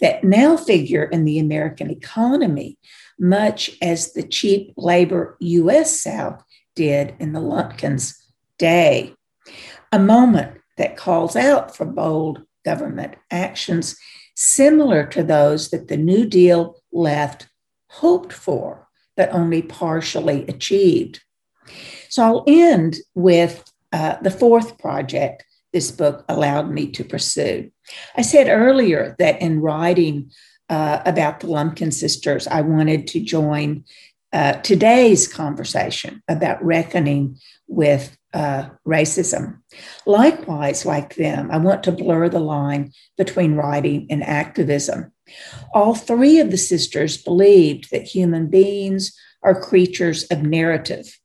that 0.00 0.22
now 0.24 0.56
figure 0.56 1.04
in 1.04 1.24
the 1.24 1.38
American 1.38 1.90
economy 1.90 2.78
much 3.18 3.76
as 3.80 4.12
the 4.12 4.22
cheap 4.22 4.72
labor 4.76 5.36
US 5.40 6.00
South 6.00 6.42
did 6.74 7.14
in 7.20 7.32
the 7.32 7.40
Lumpkins' 7.40 8.23
day. 8.58 9.14
A 9.92 9.98
moment 9.98 10.60
that 10.76 10.96
calls 10.96 11.36
out 11.36 11.76
for 11.76 11.84
bold 11.84 12.42
government 12.64 13.14
actions 13.30 13.96
similar 14.34 15.06
to 15.06 15.22
those 15.22 15.70
that 15.70 15.88
the 15.88 15.96
New 15.96 16.26
Deal 16.26 16.76
left 16.92 17.48
hoped 17.88 18.32
for, 18.32 18.88
but 19.16 19.32
only 19.32 19.62
partially 19.62 20.44
achieved. 20.46 21.22
So 22.08 22.22
I'll 22.22 22.44
end 22.46 22.96
with 23.14 23.64
uh, 23.92 24.16
the 24.22 24.30
fourth 24.30 24.78
project 24.78 25.44
this 25.72 25.90
book 25.90 26.24
allowed 26.28 26.70
me 26.70 26.86
to 26.92 27.04
pursue. 27.04 27.70
I 28.16 28.22
said 28.22 28.48
earlier 28.48 29.16
that 29.18 29.42
in 29.42 29.60
writing 29.60 30.30
uh, 30.68 31.00
about 31.04 31.40
the 31.40 31.48
Lumpkin 31.48 31.92
sisters, 31.92 32.46
I 32.46 32.62
wanted 32.62 33.06
to 33.08 33.20
join 33.20 33.84
uh, 34.32 34.54
today's 34.62 35.28
conversation 35.28 36.22
about 36.28 36.64
reckoning 36.64 37.38
with 37.66 38.16
uh, 38.34 38.68
racism. 38.86 39.60
Likewise, 40.06 40.84
like 40.84 41.14
them, 41.14 41.50
I 41.50 41.58
want 41.58 41.84
to 41.84 41.92
blur 41.92 42.28
the 42.28 42.40
line 42.40 42.92
between 43.16 43.54
writing 43.54 44.06
and 44.10 44.22
activism. 44.22 45.12
All 45.72 45.94
three 45.94 46.40
of 46.40 46.50
the 46.50 46.58
sisters 46.58 47.16
believed 47.16 47.90
that 47.90 48.02
human 48.02 48.48
beings 48.48 49.16
are 49.42 49.58
creatures 49.58 50.24
of 50.24 50.42
narrative 50.42 51.18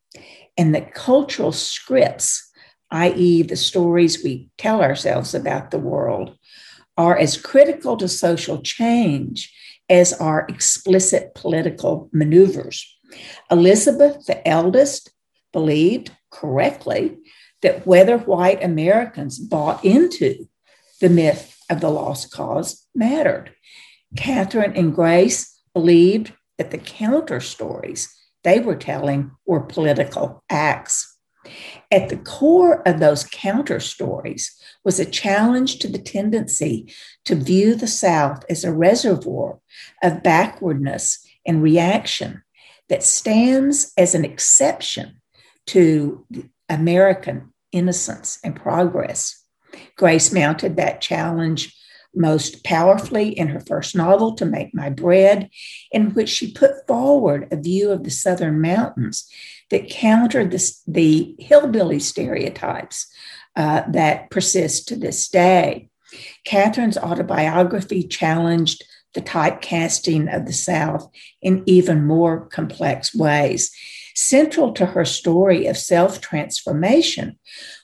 and 0.57 0.75
that 0.75 0.93
cultural 0.93 1.51
scripts, 1.51 2.51
i.e., 2.91 3.41
the 3.41 3.55
stories 3.55 4.23
we 4.23 4.49
tell 4.57 4.81
ourselves 4.81 5.33
about 5.33 5.71
the 5.71 5.79
world, 5.79 6.37
are 6.97 7.17
as 7.17 7.41
critical 7.41 7.97
to 7.97 8.07
social 8.07 8.61
change 8.61 9.53
as 9.89 10.13
are 10.13 10.45
explicit 10.47 11.33
political 11.33 12.09
maneuvers. 12.13 12.85
Elizabeth, 13.49 14.25
the 14.27 14.47
eldest, 14.47 15.11
believed 15.51 16.11
correctly 16.31 17.17
that 17.61 17.85
whether 17.85 18.17
white 18.17 18.63
Americans 18.63 19.39
bought 19.39 19.83
into 19.83 20.47
the 21.01 21.09
myth 21.09 21.57
of 21.69 21.81
the 21.81 21.89
lost 21.89 22.31
cause 22.31 22.85
mattered. 22.95 23.53
Katharine 24.15 24.73
and 24.75 24.93
Grace 24.93 25.59
believed 25.73 26.33
that 26.57 26.71
the 26.71 26.77
counter 26.77 27.39
stories 27.39 28.13
they 28.43 28.59
were 28.59 28.75
telling 28.75 29.31
were 29.45 29.59
political 29.59 30.43
acts. 30.49 31.17
At 31.91 32.09
the 32.09 32.17
core 32.17 32.87
of 32.87 32.99
those 32.99 33.25
counter 33.25 33.79
stories 33.79 34.55
was 34.83 34.99
a 34.99 35.05
challenge 35.05 35.79
to 35.79 35.87
the 35.87 35.99
tendency 35.99 36.93
to 37.25 37.35
view 37.35 37.75
the 37.75 37.87
South 37.87 38.43
as 38.49 38.63
a 38.63 38.73
reservoir 38.73 39.59
of 40.03 40.23
backwardness 40.23 41.25
and 41.45 41.63
reaction 41.63 42.43
that 42.87 43.03
stands 43.03 43.93
as 43.97 44.15
an 44.15 44.25
exception 44.25 45.18
to 45.69 46.25
American 46.67 47.53
innocence 47.71 48.39
and 48.43 48.55
progress. 48.55 49.43
Grace 49.95 50.31
mounted 50.31 50.75
that 50.75 51.01
challenge 51.01 51.75
most 52.15 52.63
powerfully 52.63 53.29
in 53.29 53.47
her 53.49 53.59
first 53.59 53.95
novel, 53.95 54.33
To 54.33 54.45
Make 54.45 54.73
My 54.73 54.89
Bread, 54.89 55.49
in 55.91 56.13
which 56.15 56.29
she 56.29 56.51
put 56.51 56.87
forward 56.87 57.47
a 57.51 57.57
view 57.57 57.91
of 57.91 58.03
the 58.03 58.09
Southern 58.09 58.59
mountains 58.61 59.29
that 59.69 59.91
countered 59.91 60.51
the 60.87 61.35
hillbilly 61.37 61.99
stereotypes 61.99 63.05
uh, 63.55 63.83
that 63.91 64.31
persist 64.31 64.87
to 64.87 64.95
this 64.95 65.27
day. 65.27 65.89
Katharine's 66.45 66.97
autobiography 66.97 68.01
challenged 68.01 68.83
the 69.13 69.21
typecasting 69.21 70.35
of 70.35 70.45
the 70.47 70.53
South 70.53 71.07
in 71.41 71.63
even 71.67 72.05
more 72.05 72.47
complex 72.47 73.13
ways. 73.13 73.71
Central 74.21 74.73
to 74.73 74.85
her 74.85 75.05
story 75.05 75.65
of 75.65 75.77
self 75.77 76.19
transformation 76.19 77.39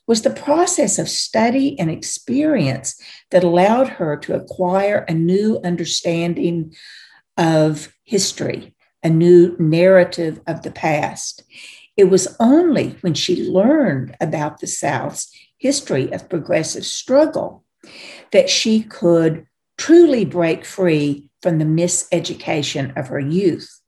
was 0.05 0.21
the 0.21 0.29
process 0.29 0.99
of 0.99 1.07
study 1.07 1.79
and 1.79 1.89
experience 1.89 3.01
that 3.31 3.45
allowed 3.45 3.87
her 3.87 4.17
to 4.17 4.35
acquire 4.35 5.05
a 5.07 5.13
new 5.13 5.61
understanding 5.63 6.75
of 7.37 7.87
history, 8.03 8.75
a 9.01 9.09
new 9.09 9.55
narrative 9.59 10.41
of 10.45 10.61
the 10.63 10.71
past. 10.71 11.41
It 11.95 12.09
was 12.09 12.35
only 12.37 12.97
when 12.99 13.13
she 13.13 13.49
learned 13.49 14.17
about 14.19 14.59
the 14.59 14.67
South's 14.67 15.33
history 15.57 16.11
of 16.11 16.27
progressive 16.27 16.85
struggle 16.85 17.63
that 18.33 18.49
she 18.49 18.83
could 18.83 19.45
truly 19.77 20.25
break 20.25 20.65
free 20.65 21.29
from 21.41 21.59
the 21.59 21.65
miseducation 21.65 22.95
of 22.99 23.07
her 23.07 23.21
youth, 23.21 23.79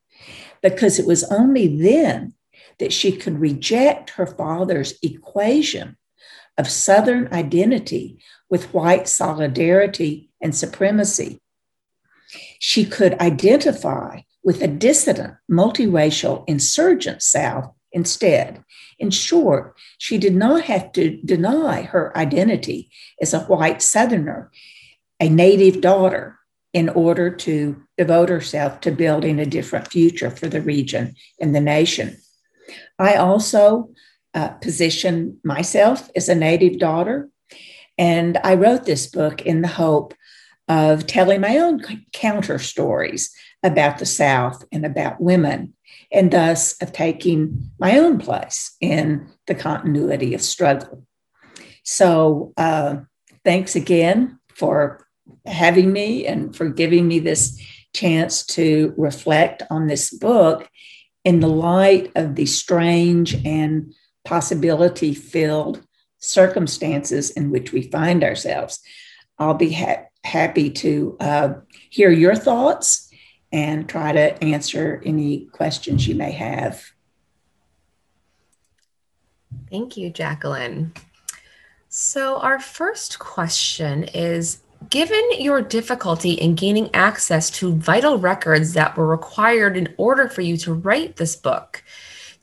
because 0.61 0.97
it 0.97 1.05
was 1.05 1.25
only 1.25 1.67
then 1.81 2.33
that 2.79 2.93
she 2.93 3.11
could 3.11 3.39
reject 3.39 4.11
her 4.11 4.27
father's 4.27 4.97
equation 5.01 5.97
of 6.57 6.69
Southern 6.69 7.31
identity 7.33 8.19
with 8.49 8.73
white 8.73 9.07
solidarity 9.07 10.29
and 10.41 10.55
supremacy. 10.55 11.39
She 12.59 12.85
could 12.85 13.19
identify 13.19 14.21
with 14.43 14.61
a 14.61 14.67
dissident, 14.67 15.35
multiracial, 15.51 16.43
insurgent 16.47 17.21
South 17.21 17.73
instead. 17.91 18.63
In 18.99 19.11
short, 19.11 19.77
she 19.97 20.17
did 20.17 20.35
not 20.35 20.63
have 20.63 20.91
to 20.93 21.17
deny 21.23 21.83
her 21.83 22.17
identity 22.17 22.89
as 23.21 23.33
a 23.33 23.41
white 23.41 23.81
Southerner, 23.81 24.51
a 25.19 25.29
native 25.29 25.81
daughter, 25.81 26.39
in 26.73 26.89
order 26.89 27.29
to 27.29 27.81
devote 27.97 28.29
herself 28.29 28.81
to 28.81 28.91
building 28.91 29.39
a 29.39 29.45
different 29.45 29.87
future 29.91 30.29
for 30.29 30.47
the 30.47 30.61
region 30.61 31.15
and 31.39 31.55
the 31.55 31.61
nation. 31.61 32.17
I 32.99 33.15
also 33.15 33.89
uh, 34.33 34.49
position 34.49 35.39
myself 35.43 36.09
as 36.15 36.29
a 36.29 36.35
native 36.35 36.79
daughter, 36.79 37.29
and 37.97 38.37
I 38.43 38.55
wrote 38.55 38.85
this 38.85 39.07
book 39.07 39.41
in 39.41 39.61
the 39.61 39.67
hope 39.67 40.13
of 40.67 41.07
telling 41.07 41.41
my 41.41 41.57
own 41.57 41.81
counter 42.11 42.59
stories 42.59 43.33
about 43.63 43.99
the 43.99 44.05
South 44.05 44.63
and 44.71 44.85
about 44.85 45.21
women 45.21 45.73
and 46.11 46.31
thus 46.31 46.79
of 46.81 46.91
taking 46.91 47.71
my 47.79 47.97
own 47.97 48.19
place 48.19 48.75
in 48.81 49.29
the 49.47 49.55
continuity 49.55 50.33
of 50.33 50.41
struggle. 50.41 51.05
So, 51.83 52.53
uh, 52.57 52.97
thanks 53.43 53.75
again 53.75 54.39
for 54.49 55.07
having 55.45 55.91
me 55.91 56.25
and 56.25 56.55
for 56.55 56.69
giving 56.69 57.07
me 57.07 57.19
this 57.19 57.59
chance 57.93 58.45
to 58.45 58.93
reflect 58.97 59.63
on 59.69 59.87
this 59.87 60.11
book 60.11 60.69
in 61.27 61.41
the 61.41 61.49
light 61.49 62.09
of 62.15 62.35
the 62.35 62.45
strange 62.45 63.35
and 63.45 63.93
possibility 64.23 65.13
filled 65.13 65.85
circumstances 66.19 67.31
in 67.31 67.51
which 67.51 67.73
we 67.73 67.81
find 67.81 68.23
ourselves. 68.23 68.79
I'll 69.37 69.53
be 69.53 69.73
ha- 69.73 70.05
happy 70.23 70.69
to 70.69 71.17
uh, 71.19 71.53
hear 71.89 72.11
your 72.11 72.33
thoughts 72.33 73.11
and 73.51 73.89
try 73.89 74.13
to 74.13 74.41
answer 74.41 75.01
any 75.05 75.47
questions 75.51 76.07
you 76.07 76.15
may 76.15 76.31
have. 76.31 76.81
Thank 79.69 79.97
you, 79.97 80.09
Jacquelyn. 80.09 80.97
So, 81.89 82.37
our 82.37 82.57
first 82.57 83.19
question 83.19 84.05
is 84.05 84.61
Given 84.89 85.23
your 85.39 85.61
difficulty 85.61 86.33
in 86.33 86.55
gaining 86.55 86.93
access 86.93 87.49
to 87.51 87.73
vital 87.73 88.17
records 88.17 88.73
that 88.73 88.95
were 88.95 89.07
required 89.07 89.75
in 89.75 89.93
order 89.97 90.27
for 90.29 90.41
you 90.41 90.55
to 90.57 90.73
write 90.73 91.15
this 91.15 91.35
book, 91.35 91.83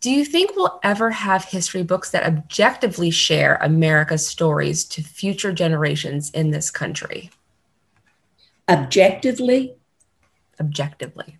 do 0.00 0.10
you 0.10 0.24
think 0.24 0.54
we'll 0.54 0.78
ever 0.82 1.10
have 1.10 1.44
history 1.44 1.82
books 1.82 2.10
that 2.10 2.26
objectively 2.26 3.10
share 3.10 3.56
America's 3.62 4.26
stories 4.26 4.84
to 4.86 5.02
future 5.02 5.52
generations 5.52 6.30
in 6.30 6.50
this 6.50 6.70
country? 6.70 7.30
Objectively? 8.68 9.76
Objectively. 10.60 11.38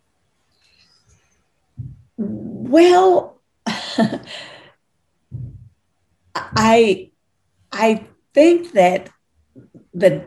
Well, 2.16 3.40
I 6.34 7.10
I 7.72 8.06
think 8.32 8.72
that 8.72 9.10
the 9.92 10.24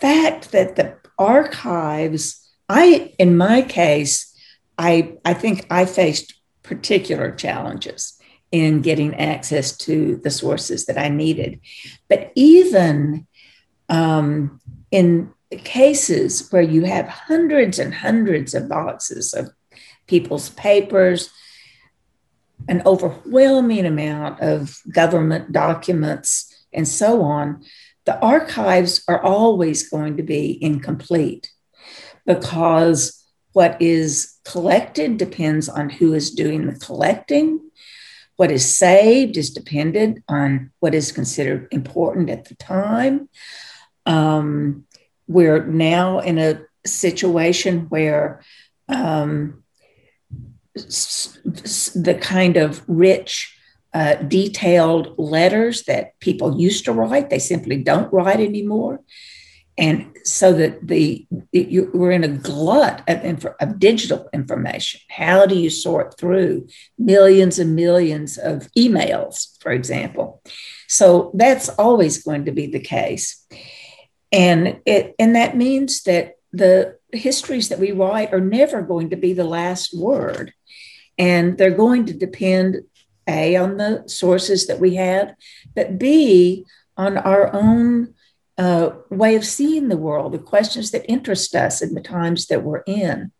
fact 0.00 0.52
that 0.52 0.76
the 0.76 0.96
archives, 1.18 2.48
I 2.68 3.14
in 3.18 3.36
my 3.36 3.62
case, 3.62 4.34
I 4.76 5.18
I 5.24 5.34
think 5.34 5.66
I 5.70 5.84
faced 5.84 6.34
particular 6.62 7.32
challenges 7.32 8.18
in 8.50 8.80
getting 8.80 9.14
access 9.14 9.76
to 9.76 10.16
the 10.16 10.30
sources 10.30 10.86
that 10.86 10.98
I 10.98 11.08
needed. 11.08 11.60
But 12.08 12.32
even 12.34 13.26
um, 13.88 14.60
in 14.90 15.32
cases 15.50 16.50
where 16.50 16.62
you 16.62 16.84
have 16.84 17.08
hundreds 17.08 17.78
and 17.78 17.92
hundreds 17.94 18.54
of 18.54 18.68
boxes 18.68 19.34
of 19.34 19.50
people's 20.06 20.50
papers, 20.50 21.30
an 22.68 22.82
overwhelming 22.84 23.86
amount 23.86 24.40
of 24.40 24.78
government 24.92 25.52
documents, 25.52 26.54
and 26.72 26.86
so 26.86 27.22
on, 27.22 27.64
the 28.08 28.18
archives 28.20 29.04
are 29.06 29.22
always 29.22 29.90
going 29.90 30.16
to 30.16 30.22
be 30.22 30.56
incomplete 30.64 31.52
because 32.24 33.22
what 33.52 33.76
is 33.82 34.38
collected 34.46 35.18
depends 35.18 35.68
on 35.68 35.90
who 35.90 36.14
is 36.14 36.30
doing 36.30 36.64
the 36.64 36.78
collecting. 36.78 37.60
What 38.36 38.50
is 38.50 38.64
saved 38.64 39.36
is 39.36 39.50
dependent 39.50 40.24
on 40.26 40.72
what 40.80 40.94
is 40.94 41.12
considered 41.12 41.68
important 41.70 42.30
at 42.30 42.46
the 42.46 42.54
time. 42.54 43.28
Um, 44.06 44.86
we're 45.26 45.66
now 45.66 46.20
in 46.20 46.38
a 46.38 46.62
situation 46.86 47.90
where 47.90 48.40
um, 48.88 49.64
the 50.74 52.18
kind 52.22 52.56
of 52.56 52.82
rich, 52.88 53.57
uh, 53.98 54.14
detailed 54.38 55.04
letters 55.18 55.76
that 55.84 56.04
people 56.20 56.60
used 56.60 56.84
to 56.84 56.92
write, 56.92 57.28
they 57.28 57.40
simply 57.40 57.76
don't 57.90 58.12
write 58.12 58.42
anymore. 58.50 59.00
And 59.76 59.96
so 60.24 60.52
that 60.60 60.74
the 60.86 61.26
you, 61.52 61.90
we're 61.98 62.16
in 62.20 62.24
a 62.24 62.38
glut 62.50 63.02
of, 63.08 63.46
of 63.62 63.78
digital 63.78 64.28
information. 64.32 65.00
How 65.08 65.46
do 65.46 65.56
you 65.64 65.70
sort 65.70 66.18
through 66.18 66.68
millions 66.96 67.58
and 67.58 67.74
millions 67.74 68.38
of 68.38 68.68
emails, 68.84 69.60
for 69.62 69.72
example? 69.72 70.42
So 70.88 71.32
that's 71.34 71.68
always 71.84 72.22
going 72.22 72.44
to 72.46 72.52
be 72.52 72.66
the 72.66 72.84
case, 72.98 73.46
and 74.30 74.80
it 74.84 75.14
and 75.18 75.34
that 75.34 75.56
means 75.56 76.02
that 76.04 76.24
the 76.52 76.98
histories 77.12 77.68
that 77.68 77.80
we 77.84 77.90
write 77.92 78.32
are 78.32 78.40
never 78.58 78.82
going 78.82 79.10
to 79.10 79.16
be 79.16 79.32
the 79.32 79.50
last 79.58 79.96
word. 79.96 80.52
And 81.20 81.58
they're 81.58 81.84
going 81.86 82.06
to 82.06 82.14
depend, 82.26 82.76
A, 83.28 83.56
on 83.56 83.76
the 83.76 84.04
sources 84.06 84.66
that 84.66 84.80
we 84.80 84.94
have, 84.96 85.34
but 85.74 85.98
B, 85.98 86.64
on 86.96 87.18
our 87.18 87.54
own 87.54 88.14
uh, 88.56 88.90
way 89.10 89.36
of 89.36 89.44
seeing 89.44 89.88
the 89.88 89.96
world, 89.96 90.32
the 90.32 90.38
questions 90.38 90.90
that 90.90 91.08
interest 91.08 91.54
us 91.54 91.80
in 91.80 91.94
the 91.94 92.00
times 92.00 92.46
that 92.46 92.64
we're 92.64 92.82
in. 92.86 93.30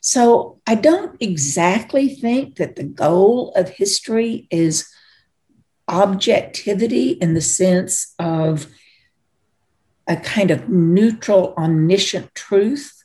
So 0.00 0.60
I 0.66 0.74
don't 0.74 1.20
exactly 1.20 2.08
think 2.08 2.56
that 2.56 2.76
the 2.76 2.84
goal 2.84 3.52
of 3.54 3.68
history 3.68 4.46
is 4.50 4.88
objectivity 5.88 7.10
in 7.10 7.34
the 7.34 7.40
sense 7.40 8.14
of 8.18 8.68
a 10.06 10.16
kind 10.16 10.50
of 10.50 10.68
neutral, 10.68 11.54
omniscient 11.58 12.34
truth. 12.34 12.97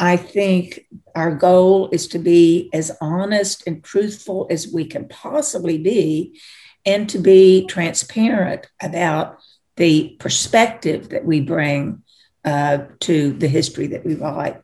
I 0.00 0.16
think 0.16 0.86
our 1.14 1.30
goal 1.34 1.90
is 1.92 2.08
to 2.08 2.18
be 2.18 2.70
as 2.72 2.90
honest 3.02 3.66
and 3.66 3.84
truthful 3.84 4.46
as 4.48 4.72
we 4.72 4.86
can 4.86 5.06
possibly 5.08 5.76
be 5.76 6.40
and 6.86 7.06
to 7.10 7.18
be 7.18 7.66
transparent 7.66 8.66
about 8.80 9.38
the 9.76 10.16
perspective 10.18 11.10
that 11.10 11.26
we 11.26 11.42
bring 11.42 12.02
uh, 12.46 12.78
to 13.00 13.34
the 13.34 13.46
history 13.46 13.88
that 13.88 14.06
we 14.06 14.14
write. 14.14 14.62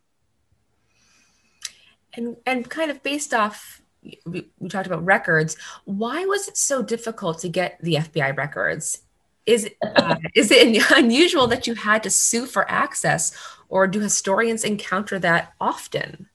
And, 2.14 2.37
and 2.47 2.70
kind 2.70 2.91
of 2.91 3.03
based 3.03 3.34
off, 3.34 3.82
we, 4.24 4.49
we 4.59 4.70
talked 4.70 4.87
about 4.87 5.05
records, 5.05 5.59
why 5.84 6.24
was 6.24 6.49
it 6.49 6.57
so 6.57 6.82
difficult 6.82 7.41
to 7.41 7.51
get 7.51 7.78
the 7.82 7.97
FBI 7.97 8.34
records? 8.34 9.03
Is, 9.47 9.70
uh, 9.82 10.16
is 10.34 10.51
it 10.51 10.84
unusual 10.97 11.47
that 11.47 11.66
you 11.66 11.74
had 11.74 12.03
to 12.03 12.11
sue 12.11 12.47
for 12.47 12.70
access 12.70 13.36
or 13.68 13.86
do 13.86 14.01
historians 14.01 14.64
encounter 14.64 15.18
that 15.18 15.53
often? 15.61 16.28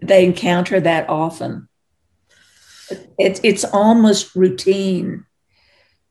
They 0.00 0.24
encounter 0.24 0.80
that 0.80 1.08
often. 1.08 1.68
It's 3.18 3.40
it's 3.42 3.64
almost 3.64 4.34
routine. 4.34 5.24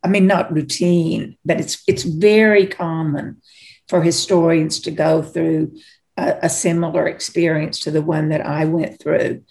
I 0.04 0.10
mean, 0.10 0.28
not 0.28 0.54
routine, 0.54 1.38
but 1.44 1.60
it's 1.60 1.82
it's 1.88 2.04
very 2.04 2.68
common 2.68 3.42
for 3.88 4.04
historians 4.04 4.82
to 4.82 4.92
go 4.92 5.22
through 5.22 5.76
a, 6.18 6.36
a 6.44 6.50
similar 6.50 7.08
experience 7.08 7.80
to 7.80 7.92
the 7.92 8.02
one 8.02 8.30
that 8.30 8.46
I 8.46 8.66
went 8.66 9.00
through. 9.00 9.44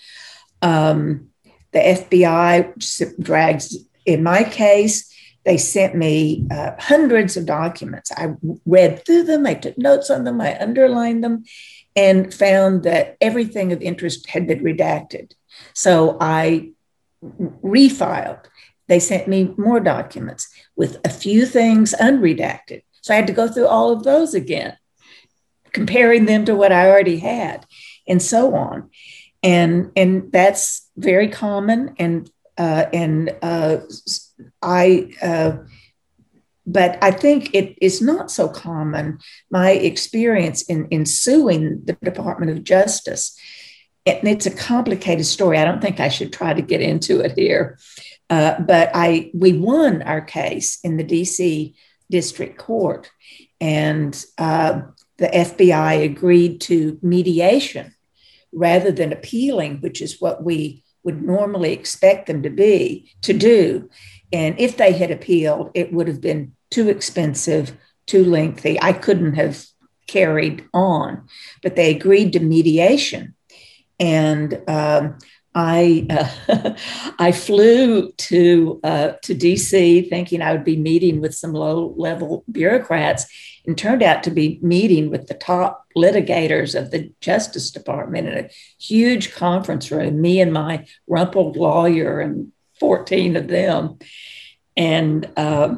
Um, 0.63 1.31
the 1.73 1.79
FBI 1.79 3.21
drags, 3.21 3.77
in 4.05 4.23
my 4.23 4.45
case, 4.45 5.13
they 5.47 5.57
sent 5.57 5.95
me 5.95 6.45
uh, 6.51 6.73
hundreds 6.79 7.37
of 7.37 7.47
documents. 7.47 8.11
I 8.11 8.35
read 8.67 9.07
through 9.07 9.23
them, 9.23 9.47
I 9.47 9.55
took 9.55 9.79
notes 9.79 10.11
on 10.11 10.25
them, 10.25 10.41
I 10.41 10.61
underlined 10.61 11.23
them, 11.23 11.45
and 11.95 12.35
found 12.35 12.83
that 12.83 13.17
everything 13.21 13.73
of 13.73 13.81
interest 13.81 14.29
had 14.29 14.49
been 14.49 14.59
redacted. 14.65 15.33
So 15.73 16.19
I 16.21 16.73
refiled. 17.23 18.45
They 18.89 18.99
sent 18.99 19.29
me 19.29 19.55
more 19.57 19.79
documents 19.79 20.53
with 20.75 20.99
a 21.05 21.09
few 21.09 21.47
things 21.47 21.95
unredacted. 22.01 22.83
So 23.01 23.15
I 23.15 23.17
had 23.17 23.29
to 23.29 23.33
go 23.33 23.47
through 23.47 23.69
all 23.69 23.93
of 23.93 24.03
those 24.03 24.35
again, 24.35 24.77
comparing 25.73 26.27
them 26.27 26.45
to 26.47 26.57
what 26.57 26.73
I 26.73 26.91
already 26.91 27.19
had, 27.19 27.65
and 28.09 28.21
so 28.21 28.57
on. 28.57 28.91
And, 29.45 29.93
and 29.95 30.33
that's 30.33 30.91
very 30.97 31.29
common 31.29 31.95
and 32.01 32.29
uh, 32.59 32.87
and 32.93 33.37
uh, 33.43 33.79
I, 34.63 35.11
uh, 35.23 35.59
but 36.67 36.99
I 37.03 37.11
think 37.11 37.55
it 37.55 37.79
is 37.81 38.03
not 38.03 38.31
so 38.31 38.49
common. 38.49 39.19
My 39.51 39.71
experience 39.71 40.63
in, 40.63 40.89
in 40.89 41.07
suing 41.07 41.83
the 41.85 41.95
Department 42.03 42.51
of 42.51 42.65
Justice, 42.65 43.39
and 44.05 44.29
it's 44.29 44.47
a 44.47 44.55
complicated 44.55 45.27
story. 45.27 45.59
I 45.59 45.65
don't 45.65 45.83
think 45.83 46.01
I 46.01 46.09
should 46.09 46.33
try 46.33 46.55
to 46.55 46.63
get 46.63 46.81
into 46.81 47.21
it 47.21 47.33
here. 47.37 47.79
Uh, 48.31 48.61
but 48.61 48.91
I 48.95 49.31
we 49.35 49.53
won 49.53 50.03
our 50.03 50.21
case 50.21 50.79
in 50.83 50.97
the 50.97 51.05
DC 51.05 51.75
District 52.11 52.57
Court, 52.59 53.11
and 53.61 54.25
uh, 54.39 54.83
the 55.19 55.29
FBI 55.29 56.05
agreed 56.05 56.61
to 56.63 56.99
mediation 57.03 57.95
rather 58.53 58.91
than 58.91 59.13
appealing, 59.13 59.81
which 59.81 60.01
is 60.01 60.21
what 60.21 60.43
we 60.43 60.83
would 61.05 61.23
normally 61.23 61.73
expect 61.73 62.27
them 62.27 62.43
to 62.43 62.51
be 62.51 63.13
to 63.23 63.33
do. 63.33 63.89
And 64.33 64.59
if 64.59 64.77
they 64.77 64.93
had 64.93 65.11
appealed, 65.11 65.71
it 65.75 65.93
would 65.93 66.09
have 66.09 66.21
been 66.21 66.53
too 66.71 66.89
expensive, 66.89 67.77
too 68.07 68.25
lengthy. 68.25 68.81
I 68.81 68.93
couldn't 68.93 69.35
have 69.35 69.65
carried 70.07 70.65
on, 70.73 71.27
but 71.63 71.77
they 71.77 71.95
agreed 71.95 72.33
to 72.33 72.41
mediation. 72.41 73.35
And 73.99 74.63
um, 74.69 75.19
I 75.55 76.07
uh, 76.11 76.75
I 77.19 77.33
flew 77.33 78.13
to 78.13 78.81
uh, 78.85 79.13
to 79.23 79.35
DC 79.35 80.09
thinking 80.09 80.43
I 80.43 80.53
would 80.53 80.65
be 80.65 80.77
meeting 80.77 81.21
with 81.21 81.35
some 81.35 81.55
low 81.55 81.95
level 81.97 82.45
bureaucrats, 82.53 83.27
and 83.67 83.77
turned 83.77 84.03
out 84.03 84.23
to 84.25 84.31
be 84.31 84.59
meeting 84.63 85.11
with 85.11 85.29
the 85.29 85.35
top 85.35 85.87
litigators 85.97 86.79
of 86.79 86.91
the 86.91 87.11
Justice 87.23 87.71
Department 87.71 88.29
in 88.29 88.39
a 88.45 88.51
huge 88.79 89.35
conference 89.35 89.91
room. 89.91 90.21
Me 90.21 90.41
and 90.41 90.53
my 90.53 90.87
rumpled 91.09 91.57
lawyer 91.57 92.21
and 92.21 92.53
fourteen 92.81 93.37
of 93.37 93.49
them, 93.49 93.99
and 94.77 95.29
uh, 95.37 95.77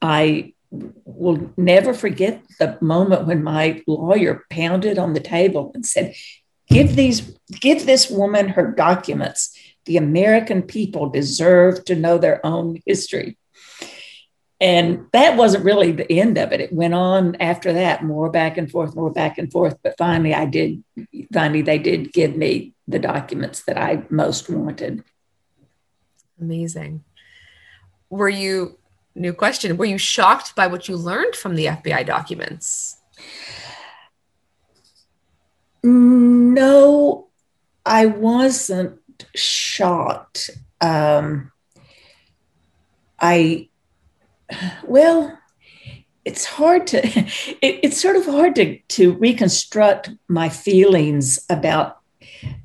I 0.00 0.54
will 0.70 1.52
never 1.56 1.92
forget 1.92 2.42
the 2.58 2.78
moment 2.80 3.26
when 3.26 3.42
my 3.42 3.82
lawyer 3.86 4.44
pounded 4.50 4.98
on 4.98 5.12
the 5.12 5.20
table 5.20 5.70
and 5.74 5.84
said, 5.84 6.14
give 6.68 6.96
these 6.96 7.38
give 7.60 7.84
this 7.84 8.10
woman 8.10 8.48
her 8.48 8.72
documents. 8.72 9.56
The 9.84 9.96
American 9.96 10.62
people 10.62 11.10
deserve 11.10 11.84
to 11.86 11.94
know 11.94 12.16
their 12.16 12.44
own 12.46 12.80
history. 12.86 13.36
And 14.60 15.06
that 15.12 15.36
wasn't 15.36 15.64
really 15.64 15.90
the 15.90 16.10
end 16.10 16.38
of 16.38 16.52
it. 16.52 16.60
It 16.60 16.72
went 16.72 16.94
on 16.94 17.34
after 17.40 17.72
that, 17.72 18.04
more 18.04 18.30
back 18.30 18.56
and 18.56 18.70
forth, 18.70 18.94
more 18.94 19.12
back 19.12 19.38
and 19.38 19.50
forth. 19.50 19.76
But 19.82 19.98
finally, 19.98 20.32
I 20.32 20.46
did, 20.46 20.84
finally, 21.34 21.62
they 21.62 21.78
did 21.78 22.12
give 22.12 22.36
me 22.36 22.74
the 22.86 23.00
documents 23.00 23.64
that 23.64 23.76
I 23.76 24.04
most 24.08 24.48
wanted. 24.48 25.02
Amazing. 26.40 27.04
Were 28.10 28.28
you, 28.28 28.78
new 29.14 29.32
question, 29.32 29.76
were 29.76 29.84
you 29.84 29.98
shocked 29.98 30.54
by 30.54 30.66
what 30.66 30.88
you 30.88 30.96
learned 30.96 31.34
from 31.34 31.54
the 31.54 31.66
FBI 31.66 32.06
documents? 32.06 32.98
No, 35.82 37.28
I 37.84 38.06
wasn't 38.06 39.00
shocked. 39.34 40.50
Um, 40.80 41.50
I, 43.18 43.68
well, 44.84 45.38
it's 46.24 46.44
hard 46.44 46.86
to, 46.88 46.98
it, 47.06 47.80
it's 47.82 48.00
sort 48.00 48.16
of 48.16 48.26
hard 48.26 48.54
to, 48.56 48.78
to 48.78 49.12
reconstruct 49.14 50.10
my 50.28 50.48
feelings 50.48 51.44
about 51.48 51.98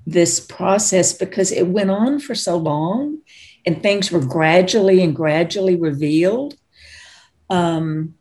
this 0.06 0.40
process 0.40 1.14
because 1.14 1.52
it 1.52 1.68
went 1.68 1.92
on 1.92 2.20
for 2.20 2.34
so 2.34 2.58
long 2.58 3.20
and 3.68 3.84
things 3.84 4.12
were 4.12 4.26
gradually 4.26 5.04
and 5.04 5.14
gradually 5.14 5.76
revealed. 5.76 6.56
Um, 7.50 8.16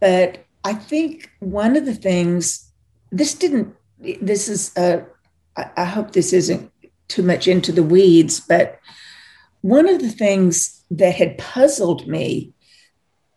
but 0.00 0.44
I 0.64 0.74
think 0.74 1.30
one 1.40 1.76
of 1.76 1.86
the 1.86 1.94
things, 1.94 2.70
this 3.10 3.32
didn't, 3.32 3.74
this 3.98 4.48
is, 4.48 4.76
uh, 4.76 5.04
I, 5.56 5.86
hope 5.86 6.12
this 6.12 6.34
isn't 6.34 6.70
too 7.08 7.22
much 7.22 7.48
into 7.48 7.72
the 7.72 7.82
weeds, 7.82 8.38
but 8.38 8.78
one 9.62 9.88
of 9.88 10.00
the 10.00 10.10
things 10.10 10.84
that 10.90 11.14
had 11.14 11.38
puzzled 11.38 12.06
me 12.06 12.52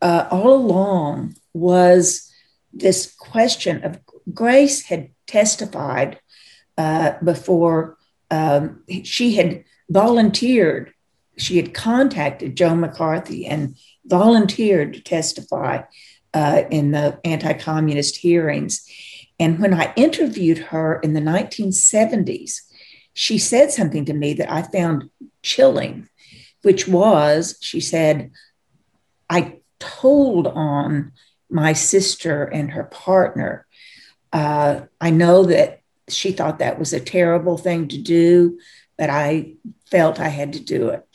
uh, 0.01 0.27
all 0.29 0.53
along 0.53 1.35
was 1.53 2.29
this 2.73 3.15
question 3.15 3.83
of 3.85 3.97
Grace 4.33 4.83
had 4.83 5.09
testified 5.25 6.19
uh, 6.77 7.13
before 7.23 7.97
um, 8.29 8.83
she 9.03 9.35
had 9.35 9.63
volunteered. 9.89 10.93
She 11.39 11.57
had 11.57 11.73
contacted 11.73 12.55
Joe 12.55 12.75
McCarthy 12.75 13.45
and 13.45 13.75
volunteered 14.05 14.93
to 14.93 15.01
testify 15.01 15.83
uh, 16.33 16.63
in 16.69 16.91
the 16.91 17.19
anti 17.23 17.53
communist 17.53 18.17
hearings. 18.17 18.87
And 19.39 19.59
when 19.59 19.73
I 19.73 19.93
interviewed 19.95 20.57
her 20.57 20.99
in 20.99 21.13
the 21.13 21.21
1970s, 21.21 22.61
she 23.13 23.37
said 23.37 23.71
something 23.71 24.05
to 24.05 24.13
me 24.13 24.33
that 24.33 24.51
I 24.51 24.61
found 24.61 25.09
chilling, 25.41 26.09
which 26.61 26.87
was 26.87 27.57
she 27.61 27.79
said, 27.79 28.31
I 29.29 29.59
told 29.79 30.47
on 30.47 31.13
my 31.49 31.73
sister 31.73 32.43
and 32.43 32.71
her 32.71 32.83
partner. 32.83 33.65
Uh, 34.31 34.81
I 35.01 35.09
know 35.09 35.45
that 35.45 35.81
she 36.09 36.31
thought 36.31 36.59
that 36.59 36.79
was 36.79 36.93
a 36.93 36.99
terrible 36.99 37.57
thing 37.57 37.87
to 37.87 37.97
do, 37.97 38.59
but 38.97 39.09
I 39.09 39.53
felt 39.89 40.19
I 40.19 40.29
had 40.29 40.53
to 40.53 40.59
do 40.59 40.89
it. 40.89 41.05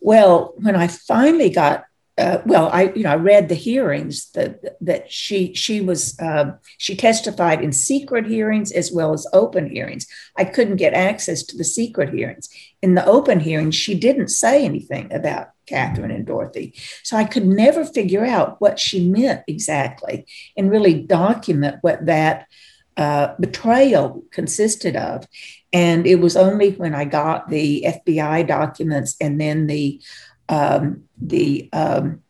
Well, 0.00 0.54
when 0.56 0.76
I 0.76 0.86
finally 0.86 1.50
got 1.50 1.84
uh, 2.18 2.42
well, 2.44 2.68
I 2.72 2.92
you 2.96 3.04
know 3.04 3.12
I 3.12 3.16
read 3.16 3.48
the 3.48 3.54
hearings 3.54 4.30
that 4.32 4.76
that 4.80 5.10
she 5.10 5.54
she 5.54 5.80
was 5.80 6.18
uh, 6.18 6.56
she 6.76 6.96
testified 6.96 7.62
in 7.62 7.70
secret 7.70 8.26
hearings 8.26 8.72
as 8.72 8.90
well 8.90 9.12
as 9.12 9.26
open 9.32 9.70
hearings. 9.70 10.06
I 10.36 10.44
couldn't 10.44 10.76
get 10.76 10.94
access 10.94 11.44
to 11.44 11.56
the 11.56 11.64
secret 11.64 12.12
hearings. 12.12 12.48
In 12.82 12.94
the 12.94 13.06
open 13.06 13.38
hearings, 13.38 13.76
she 13.76 13.94
didn't 13.94 14.28
say 14.28 14.64
anything 14.64 15.12
about 15.12 15.50
Katharine 15.66 16.10
and 16.10 16.26
Dorothy, 16.26 16.74
so 17.04 17.16
I 17.16 17.22
could 17.22 17.46
never 17.46 17.84
figure 17.84 18.26
out 18.26 18.60
what 18.60 18.80
she 18.80 19.08
meant 19.08 19.42
exactly 19.46 20.26
and 20.56 20.72
really 20.72 21.00
document 21.00 21.76
what 21.82 22.06
that 22.06 22.48
uh, 22.96 23.34
betrayal 23.38 24.24
consisted 24.32 24.96
of. 24.96 25.24
And 25.72 26.06
it 26.06 26.16
was 26.16 26.36
only 26.36 26.72
when 26.72 26.94
I 26.94 27.04
got 27.04 27.48
the 27.48 27.84
FBI 27.86 28.46
documents 28.46 29.16
and 29.20 29.40
then 29.40 29.66
the 29.66 30.00
um, 30.48 31.04
the 31.20 31.68
um, 31.74 32.22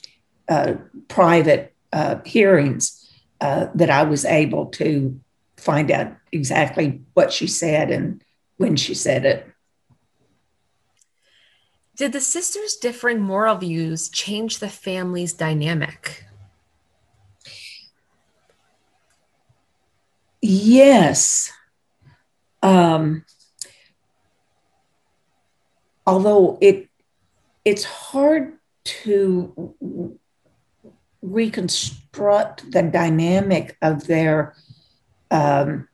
uh, 0.49 0.75
private 1.07 1.75
uh, 1.93 2.17
hearings 2.25 3.09
uh, 3.41 3.69
that 3.75 3.91
I 3.91 4.03
was 4.03 4.25
able 4.25 4.67
to 4.67 5.21
find 5.57 5.91
out 5.91 6.13
exactly 6.33 7.01
what 7.15 7.33
she 7.33 7.47
said 7.47 7.91
and 7.91 8.23
when 8.57 8.77
she 8.77 8.95
said 8.95 9.25
it. 9.25 9.47
Did 11.97 12.13
the 12.13 12.21
sisters' 12.21 12.77
differing 12.77 13.21
moral 13.21 13.57
views 13.57 14.09
change 14.09 14.59
the 14.59 14.69
family's 14.69 15.33
dynamic? 15.33 16.25
Yes. 20.41 21.53
Um, 22.69 23.25
although 26.07 26.59
it 26.61 26.89
it's 27.65 27.85
hard 27.85 28.59
to 28.85 29.75
reconstruct 31.23 32.71
the 32.71 32.83
dynamic 32.83 33.77
of 33.81 34.07
their 34.07 34.55
um, 35.31 35.89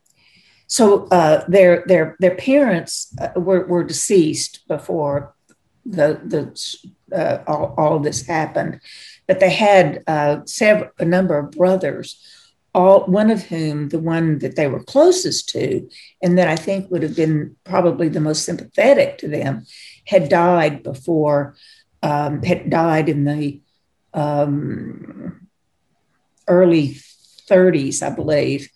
so 0.66 1.06
uh, 1.08 1.44
their 1.46 1.84
their 1.86 2.16
their 2.18 2.34
parents 2.34 3.14
uh, 3.20 3.38
were, 3.38 3.66
were 3.66 3.84
deceased 3.84 4.66
before 4.66 5.34
the 5.86 6.20
the 6.24 7.16
uh, 7.16 7.44
all, 7.46 7.74
all 7.78 7.98
this 8.00 8.26
happened, 8.26 8.80
but 9.28 9.38
they 9.38 9.50
had 9.50 10.02
uh, 10.08 10.40
several 10.44 10.90
a 10.98 11.04
number 11.04 11.38
of 11.38 11.52
brothers 11.52 12.18
all 12.74 13.04
one 13.06 13.30
of 13.30 13.44
whom 13.44 13.88
the 13.90 13.98
one 13.98 14.38
that 14.40 14.56
they 14.56 14.66
were 14.66 14.82
closest 14.82 15.48
to 15.48 15.88
and 16.22 16.36
that 16.38 16.48
i 16.48 16.56
think 16.56 16.90
would 16.90 17.02
have 17.02 17.16
been 17.16 17.54
probably 17.64 18.08
the 18.08 18.20
most 18.20 18.44
sympathetic 18.44 19.18
to 19.18 19.28
them 19.28 19.64
had 20.06 20.28
died 20.28 20.82
before 20.82 21.54
um, 22.02 22.42
had 22.42 22.68
died 22.68 23.08
in 23.08 23.24
the 23.24 23.60
um, 24.12 25.48
early 26.48 26.96
30s 27.48 28.02
i 28.02 28.10
believe. 28.10 28.68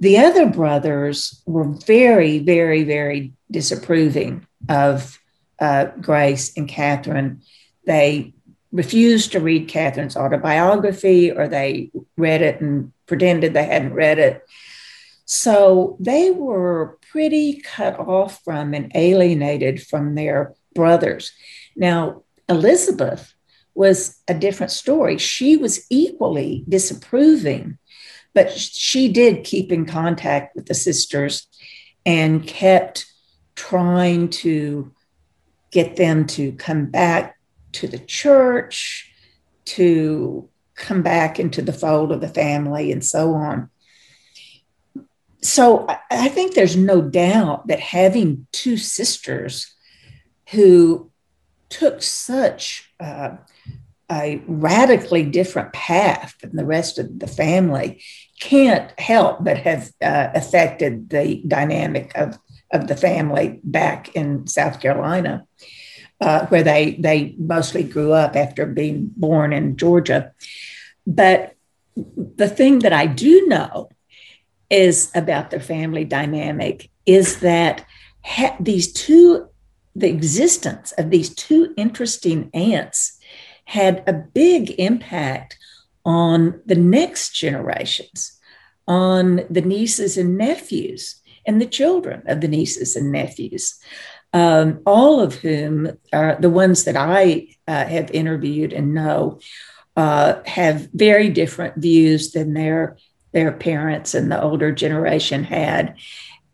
The 0.00 0.16
other 0.16 0.48
brothers 0.48 1.42
were 1.46 1.68
very 1.68 2.38
very 2.38 2.84
very 2.84 3.32
disapproving 3.50 4.46
of 4.68 5.18
uh, 5.60 5.86
grace 6.00 6.56
and 6.56 6.68
katharine. 6.68 7.42
They 7.86 8.34
refused 8.72 9.32
to 9.32 9.40
read 9.40 9.68
katharine's 9.68 10.16
autobiography 10.16 11.30
or 11.30 11.48
they 11.48 11.90
read 12.16 12.42
it 12.42 12.60
and 12.60 12.92
pretended 13.06 13.52
they 13.52 13.64
hadn't 13.64 13.94
read 13.94 14.18
it. 14.18 14.42
So 15.24 15.96
they 16.00 16.30
were 16.30 16.98
pretty 17.10 17.60
cut 17.60 17.98
off 17.98 18.42
from 18.44 18.74
and 18.74 18.90
alienated 18.94 19.82
from 19.82 20.14
their 20.14 20.54
brothers. 20.74 21.32
Now, 21.76 22.22
Elizabeth 22.48 23.34
was 23.74 24.20
a 24.28 24.34
different 24.34 24.72
story. 24.72 25.18
She 25.18 25.56
was 25.56 25.86
equally 25.90 26.64
disapproving, 26.68 27.78
but 28.34 28.52
she 28.52 29.08
did 29.08 29.44
keep 29.44 29.72
in 29.72 29.86
contact 29.86 30.54
with 30.54 30.66
the 30.66 30.74
sisters 30.74 31.46
and 32.04 32.46
kept 32.46 33.06
trying 33.54 34.30
to 34.30 34.92
get 35.70 35.96
them 35.96 36.26
to 36.26 36.52
come 36.52 36.86
back 36.86 37.36
to 37.72 37.88
the 37.88 37.98
church, 37.98 39.12
to 39.64 40.48
come 40.74 41.02
back 41.02 41.38
into 41.38 41.62
the 41.62 41.72
fold 41.72 42.10
of 42.10 42.20
the 42.20 42.28
family 42.28 42.90
and 42.90 43.04
so 43.04 43.34
on. 43.34 43.70
So 45.42 45.86
I 46.10 46.28
think 46.28 46.54
there's 46.54 46.76
no 46.76 47.00
doubt 47.00 47.68
that 47.68 47.80
having 47.80 48.46
two 48.52 48.76
sisters 48.76 49.74
who 50.50 51.10
took 51.68 52.02
such 52.02 52.92
uh, 52.98 53.36
a 54.10 54.42
radically 54.46 55.22
different 55.22 55.72
path 55.72 56.34
than 56.40 56.56
the 56.56 56.64
rest 56.64 56.98
of 56.98 57.20
the 57.20 57.28
family 57.28 58.02
can't 58.40 58.98
help 58.98 59.44
but 59.44 59.58
have 59.58 59.92
uh, 60.02 60.28
affected 60.34 61.10
the 61.10 61.42
dynamic 61.46 62.10
of, 62.16 62.36
of 62.72 62.88
the 62.88 62.96
family 62.96 63.60
back 63.62 64.14
in 64.16 64.46
South 64.46 64.80
Carolina, 64.80 65.44
uh, 66.20 66.46
where 66.46 66.62
they, 66.62 66.96
they 66.98 67.34
mostly 67.38 67.82
grew 67.82 68.12
up 68.12 68.36
after 68.36 68.66
being 68.66 69.10
born 69.16 69.52
in 69.52 69.76
Georgia. 69.76 70.32
But 71.06 71.54
the 71.96 72.48
thing 72.48 72.80
that 72.80 72.92
I 72.92 73.06
do 73.06 73.46
know 73.46 73.88
is 74.68 75.10
about 75.14 75.50
the 75.50 75.60
family 75.60 76.04
dynamic 76.04 76.90
is 77.06 77.40
that 77.40 77.84
ha- 78.24 78.56
these 78.60 78.92
two, 78.92 79.48
the 79.96 80.08
existence 80.08 80.92
of 80.92 81.10
these 81.10 81.34
two 81.34 81.74
interesting 81.76 82.50
aunts 82.54 83.18
had 83.64 84.04
a 84.06 84.12
big 84.12 84.70
impact 84.78 85.58
on 86.04 86.60
the 86.66 86.76
next 86.76 87.34
generations, 87.34 88.38
on 88.86 89.42
the 89.50 89.60
nieces 89.62 90.16
and 90.16 90.36
nephews. 90.36 91.16
and 91.46 91.60
the 91.60 91.66
children 91.66 92.22
of 92.26 92.40
the 92.42 92.48
nieces 92.48 92.96
and 92.96 93.10
nephews, 93.10 93.80
um, 94.32 94.80
all 94.86 95.20
of 95.20 95.34
whom 95.34 95.98
are 96.12 96.36
the 96.40 96.50
ones 96.50 96.84
that 96.84 96.96
I 96.96 97.48
uh, 97.66 97.84
have 97.84 98.10
interviewed 98.12 98.72
and 98.72 98.94
know 98.94 99.40
uh, 99.96 100.40
have 100.46 100.88
very 100.94 101.28
different 101.28 101.76
views 101.76 102.32
than 102.32 102.54
their 102.54 102.96
their 103.32 103.52
parents 103.52 104.14
and 104.14 104.30
the 104.30 104.42
older 104.42 104.72
generation 104.72 105.44
had, 105.44 105.96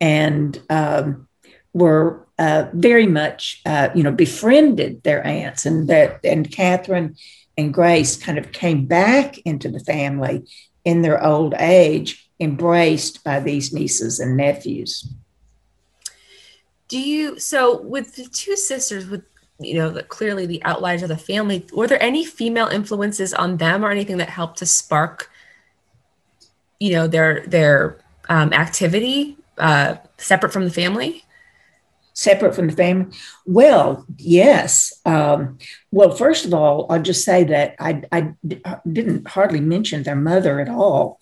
and 0.00 0.60
um, 0.68 1.26
were 1.72 2.26
uh, 2.38 2.66
very 2.72 3.06
much 3.06 3.60
uh, 3.66 3.90
you 3.94 4.02
know 4.02 4.12
befriended 4.12 5.02
their 5.02 5.24
aunts, 5.26 5.66
and 5.66 5.88
that 5.88 6.20
and 6.24 6.50
Katharine 6.50 7.16
and 7.58 7.72
Grace 7.72 8.16
kind 8.16 8.38
of 8.38 8.52
came 8.52 8.86
back 8.86 9.38
into 9.38 9.68
the 9.70 9.80
family 9.80 10.44
in 10.84 11.02
their 11.02 11.22
old 11.22 11.54
age, 11.58 12.30
embraced 12.40 13.24
by 13.24 13.40
these 13.40 13.72
nieces 13.72 14.20
and 14.20 14.36
nephews. 14.36 15.08
Do 16.88 17.00
you 17.00 17.38
so 17.38 17.80
with 17.82 18.14
the 18.16 18.24
two 18.24 18.56
sisters 18.56 19.06
with 19.06 19.22
you 19.58 19.74
know 19.74 19.90
the, 19.90 20.02
clearly 20.02 20.46
the 20.46 20.62
outliers 20.64 21.02
of 21.02 21.08
the 21.08 21.16
family? 21.16 21.66
Were 21.72 21.86
there 21.86 22.02
any 22.02 22.24
female 22.24 22.68
influences 22.68 23.34
on 23.34 23.56
them 23.56 23.84
or 23.84 23.90
anything 23.90 24.18
that 24.18 24.28
helped 24.28 24.58
to 24.58 24.66
spark 24.66 25.30
you 26.78 26.92
know 26.92 27.06
their 27.06 27.44
their 27.46 27.98
um, 28.28 28.52
activity 28.52 29.36
uh, 29.58 29.96
separate 30.18 30.52
from 30.52 30.64
the 30.64 30.70
family? 30.70 31.24
separate 32.16 32.54
from 32.54 32.68
the 32.68 32.72
family? 32.72 33.14
Well, 33.44 34.04
yes. 34.16 35.00
Um, 35.04 35.58
well, 35.92 36.10
first 36.10 36.46
of 36.46 36.54
all, 36.54 36.86
I'll 36.90 37.02
just 37.02 37.24
say 37.24 37.44
that 37.44 37.76
I, 37.78 38.02
I 38.10 38.32
didn't 38.90 39.28
hardly 39.28 39.60
mention 39.60 40.02
their 40.02 40.16
mother 40.16 40.58
at 40.58 40.68
all, 40.68 41.20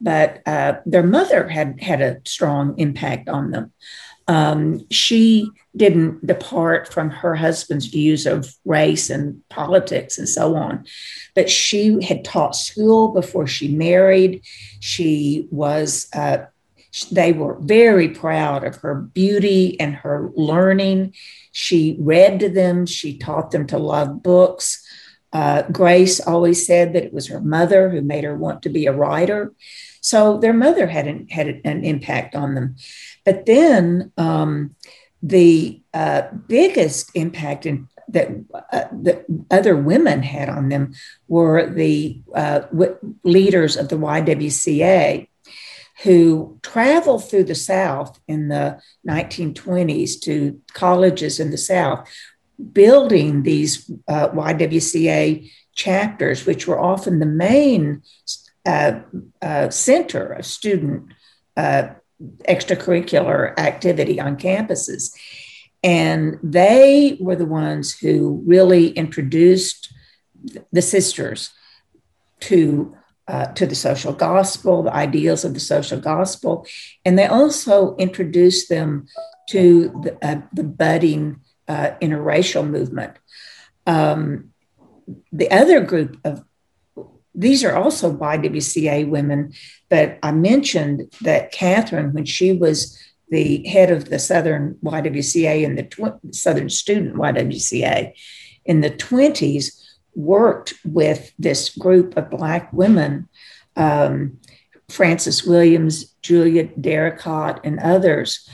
but 0.00 0.42
uh, 0.46 0.74
their 0.84 1.02
mother 1.02 1.48
had 1.48 1.82
had 1.82 2.02
a 2.02 2.20
strong 2.26 2.78
impact 2.78 3.28
on 3.28 3.50
them. 3.50 3.72
Um, 4.26 4.86
she 4.90 5.50
didn't 5.76 6.26
depart 6.26 6.92
from 6.92 7.10
her 7.10 7.34
husband's 7.34 7.86
views 7.86 8.26
of 8.26 8.54
race 8.64 9.10
and 9.10 9.46
politics 9.48 10.18
and 10.18 10.28
so 10.28 10.56
on, 10.56 10.86
but 11.34 11.50
she 11.50 12.02
had 12.02 12.24
taught 12.24 12.56
school 12.56 13.08
before 13.08 13.46
she 13.46 13.68
married. 13.68 14.42
She 14.80 15.46
was 15.50 16.08
uh, 16.14 16.46
they 17.10 17.32
were 17.32 17.58
very 17.60 18.08
proud 18.08 18.64
of 18.64 18.76
her 18.76 18.94
beauty 18.94 19.78
and 19.80 19.94
her 19.96 20.30
learning. 20.36 21.14
She 21.52 21.96
read 21.98 22.40
to 22.40 22.48
them, 22.48 22.86
she 22.86 23.18
taught 23.18 23.50
them 23.50 23.66
to 23.68 23.78
love 23.78 24.22
books. 24.22 24.86
Uh, 25.32 25.62
Grace 25.72 26.20
always 26.20 26.64
said 26.64 26.92
that 26.92 27.02
it 27.02 27.12
was 27.12 27.26
her 27.26 27.40
mother 27.40 27.90
who 27.90 28.00
made 28.00 28.22
her 28.22 28.36
want 28.36 28.62
to 28.62 28.68
be 28.68 28.86
a 28.86 28.92
writer. 28.92 29.52
So 30.04 30.36
their 30.36 30.52
mother 30.52 30.86
had 30.86 31.06
an, 31.06 31.28
had 31.30 31.62
an 31.64 31.82
impact 31.82 32.34
on 32.34 32.54
them. 32.54 32.76
But 33.24 33.46
then 33.46 34.12
um, 34.18 34.76
the 35.22 35.80
uh, 35.94 36.24
biggest 36.46 37.10
impact 37.14 37.64
in, 37.64 37.88
that 38.08 38.28
uh, 38.70 38.84
the 38.92 39.24
other 39.50 39.74
women 39.74 40.22
had 40.22 40.50
on 40.50 40.68
them 40.68 40.92
were 41.26 41.66
the 41.66 42.20
uh, 42.34 42.60
w- 42.60 42.98
leaders 43.22 43.78
of 43.78 43.88
the 43.88 43.96
YWCA 43.96 45.26
who 46.02 46.58
traveled 46.62 47.26
through 47.26 47.44
the 47.44 47.54
South 47.54 48.20
in 48.28 48.48
the 48.48 48.78
1920s 49.08 50.20
to 50.20 50.60
colleges 50.74 51.40
in 51.40 51.50
the 51.50 51.56
South, 51.56 52.06
building 52.74 53.42
these 53.42 53.90
uh, 54.06 54.28
YWCA 54.28 55.50
chapters, 55.74 56.44
which 56.44 56.66
were 56.66 56.78
often 56.78 57.20
the 57.20 57.26
main 57.26 58.02
uh, 58.66 59.00
uh, 59.42 59.70
center 59.70 60.32
of 60.32 60.46
student 60.46 61.12
uh, 61.56 61.88
extracurricular 62.48 63.58
activity 63.58 64.20
on 64.20 64.36
campuses. 64.36 65.12
And 65.82 66.38
they 66.42 67.18
were 67.20 67.36
the 67.36 67.44
ones 67.44 67.92
who 67.92 68.42
really 68.46 68.88
introduced 68.88 69.92
the 70.72 70.82
sisters 70.82 71.50
to 72.40 72.96
uh, 73.26 73.46
to 73.54 73.66
the 73.66 73.74
social 73.74 74.12
gospel, 74.12 74.82
the 74.82 74.94
ideals 74.94 75.46
of 75.46 75.54
the 75.54 75.60
social 75.60 75.98
gospel, 75.98 76.66
and 77.06 77.18
they 77.18 77.24
also 77.24 77.96
introduced 77.96 78.68
them 78.68 79.06
to 79.48 79.88
the, 80.02 80.18
uh, 80.22 80.42
the 80.52 80.62
budding 80.62 81.40
uh, 81.66 81.92
interracial 82.02 82.68
movement. 82.68 83.16
Um, 83.86 84.52
the 85.32 85.50
other 85.50 85.80
group 85.80 86.18
of 86.24 86.44
these 87.34 87.64
are 87.64 87.76
also 87.76 88.16
YWCA 88.16 89.08
women, 89.08 89.52
but 89.88 90.18
I 90.22 90.32
mentioned 90.32 91.12
that 91.22 91.52
Katharine, 91.52 92.12
when 92.12 92.24
she 92.24 92.52
was 92.52 92.98
the 93.28 93.66
head 93.66 93.90
of 93.90 94.10
the 94.10 94.18
Southern 94.18 94.74
YWCA 94.84 95.64
and 95.66 95.78
the 95.78 95.82
tw- 95.82 96.34
Southern 96.34 96.68
Student 96.68 97.16
YWCA 97.16 98.12
in 98.64 98.80
the 98.80 98.90
20s, 98.90 99.80
worked 100.14 100.74
with 100.84 101.32
this 101.38 101.70
group 101.76 102.16
of 102.16 102.30
Black 102.30 102.72
women, 102.72 103.28
um, 103.76 104.38
Frances 104.88 105.44
Williams, 105.44 106.14
Julia 106.22 106.68
Derricotte, 106.80 107.60
and 107.64 107.80
others, 107.80 108.48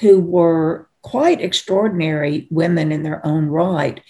who 0.00 0.20
were 0.20 0.88
quite 1.02 1.40
extraordinary 1.40 2.46
women 2.50 2.92
in 2.92 3.02
their 3.02 3.24
own 3.26 3.46
right. 3.46 4.02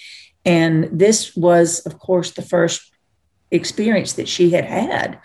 And 0.44 0.88
this 0.90 1.36
was, 1.36 1.80
of 1.80 1.98
course, 1.98 2.32
the 2.32 2.42
first 2.42 2.88
experience 3.51 4.14
that 4.14 4.28
she 4.28 4.51
had 4.51 4.64
had 4.64 5.18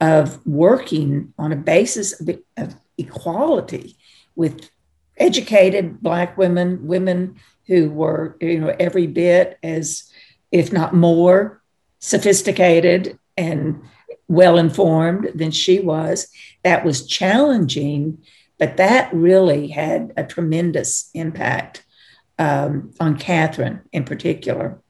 of 0.00 0.44
working 0.46 1.32
on 1.38 1.52
a 1.52 1.56
basis 1.56 2.20
of, 2.20 2.28
of 2.56 2.74
equality 2.98 3.96
with 4.34 4.70
educated 5.16 6.00
Black 6.00 6.36
women, 6.36 6.86
women 6.86 7.36
who 7.66 7.90
were, 7.90 8.36
you 8.40 8.60
know, 8.60 8.74
every 8.78 9.06
bit 9.06 9.58
as 9.62 10.10
if 10.52 10.72
not 10.72 10.94
more, 10.94 11.62
sophisticated 11.98 13.18
and 13.36 13.82
well 14.28 14.58
informed 14.58 15.30
than 15.34 15.50
she 15.50 15.80
was. 15.80 16.28
That 16.62 16.84
was 16.84 17.06
challenging, 17.06 18.18
but 18.58 18.76
that 18.76 19.12
really 19.12 19.68
had 19.68 20.12
a 20.16 20.24
tremendous 20.24 21.10
impact 21.14 21.84
um, 22.38 22.92
on 23.00 23.18
Katharine 23.18 23.80
in 23.92 24.04
particular. 24.04 24.80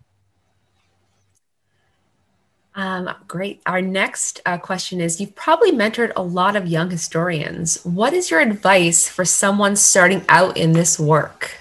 Um, 2.76 3.08
great. 3.26 3.62
Our 3.64 3.80
next 3.80 4.42
uh, 4.44 4.58
question 4.58 5.00
is 5.00 5.18
You've 5.18 5.34
probably 5.34 5.72
mentored 5.72 6.12
a 6.14 6.22
lot 6.22 6.56
of 6.56 6.68
young 6.68 6.90
historians. 6.90 7.82
What 7.84 8.12
is 8.12 8.30
your 8.30 8.40
advice 8.40 9.08
for 9.08 9.24
someone 9.24 9.76
starting 9.76 10.22
out 10.28 10.58
in 10.58 10.72
this 10.72 11.00
work? 11.00 11.56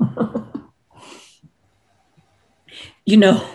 you 3.06 3.16
know, 3.16 3.48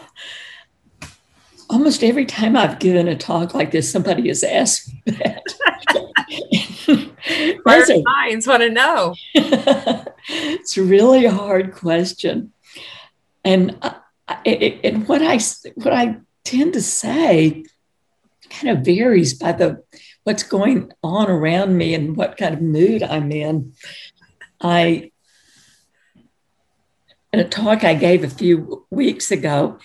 almost 1.70 2.02
every 2.02 2.26
time 2.26 2.56
I've 2.56 2.80
given 2.80 3.10
a 3.10 3.18
talk 3.18 3.54
like 3.54 3.72
this, 3.72 3.92
somebody 3.92 4.30
has 4.30 4.42
asked 4.46 4.94
me 4.94 5.02
that. 5.08 5.44
That's 7.66 7.90
a, 7.90 8.02
minds 8.04 8.48
want 8.48 8.64
to 8.64 8.70
know. 8.70 9.16
it's 9.34 10.78
really 10.78 11.26
a 11.26 11.32
hard 11.32 11.74
question, 11.74 12.54
and 13.44 13.78
I, 13.82 13.96
and 14.84 15.08
what 15.08 15.22
I 15.22 15.40
what 15.76 15.94
I 15.94 16.18
tend 16.44 16.74
to 16.74 16.82
say 16.82 17.66
kind 18.50 18.78
of 18.78 18.86
varies 18.86 19.34
by 19.34 19.52
the 19.52 19.84
what's 20.24 20.44
going 20.44 20.92
on 21.04 21.30
around 21.30 21.78
me 21.78 21.94
and 21.94 22.16
what 22.16 22.38
kind 22.38 22.54
of 22.54 22.62
mood 22.62 23.02
I'm 23.02 23.32
in. 23.32 23.74
I 24.62 25.12
in 27.34 27.40
a 27.40 27.48
talk 27.48 27.84
I 27.84 27.94
gave 27.94 28.24
a 28.24 28.30
few 28.30 28.86
weeks 28.90 29.32
ago, 29.32 29.80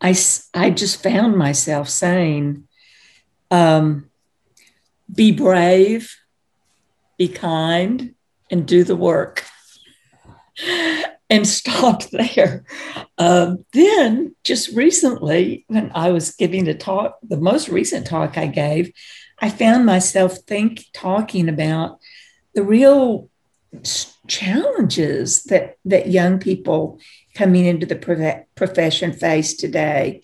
I, 0.00 0.16
I 0.54 0.70
just 0.70 1.02
found 1.02 1.36
myself 1.36 1.88
saying, 1.88 2.66
um, 3.50 4.10
be 5.12 5.32
brave, 5.32 6.16
be 7.18 7.28
kind, 7.28 8.14
and 8.50 8.66
do 8.66 8.84
the 8.84 8.96
work. 8.96 9.44
And 11.30 11.46
stopped 11.46 12.10
there. 12.12 12.64
Um, 13.18 13.64
then, 13.72 14.34
just 14.44 14.74
recently, 14.74 15.64
when 15.68 15.90
I 15.94 16.10
was 16.10 16.32
giving 16.32 16.68
a 16.68 16.74
talk, 16.74 17.18
the 17.22 17.36
most 17.36 17.68
recent 17.68 18.06
talk 18.06 18.38
I 18.38 18.46
gave, 18.46 18.92
I 19.40 19.50
found 19.50 19.86
myself 19.86 20.38
think 20.38 20.86
talking 20.92 21.48
about 21.48 21.98
the 22.54 22.62
real 22.62 23.30
challenges 24.26 25.44
that 25.44 25.76
that 25.84 26.08
young 26.08 26.38
people 26.38 26.98
coming 27.34 27.66
into 27.66 27.84
the 27.86 28.44
profession 28.56 29.12
face 29.12 29.54
today 29.54 30.22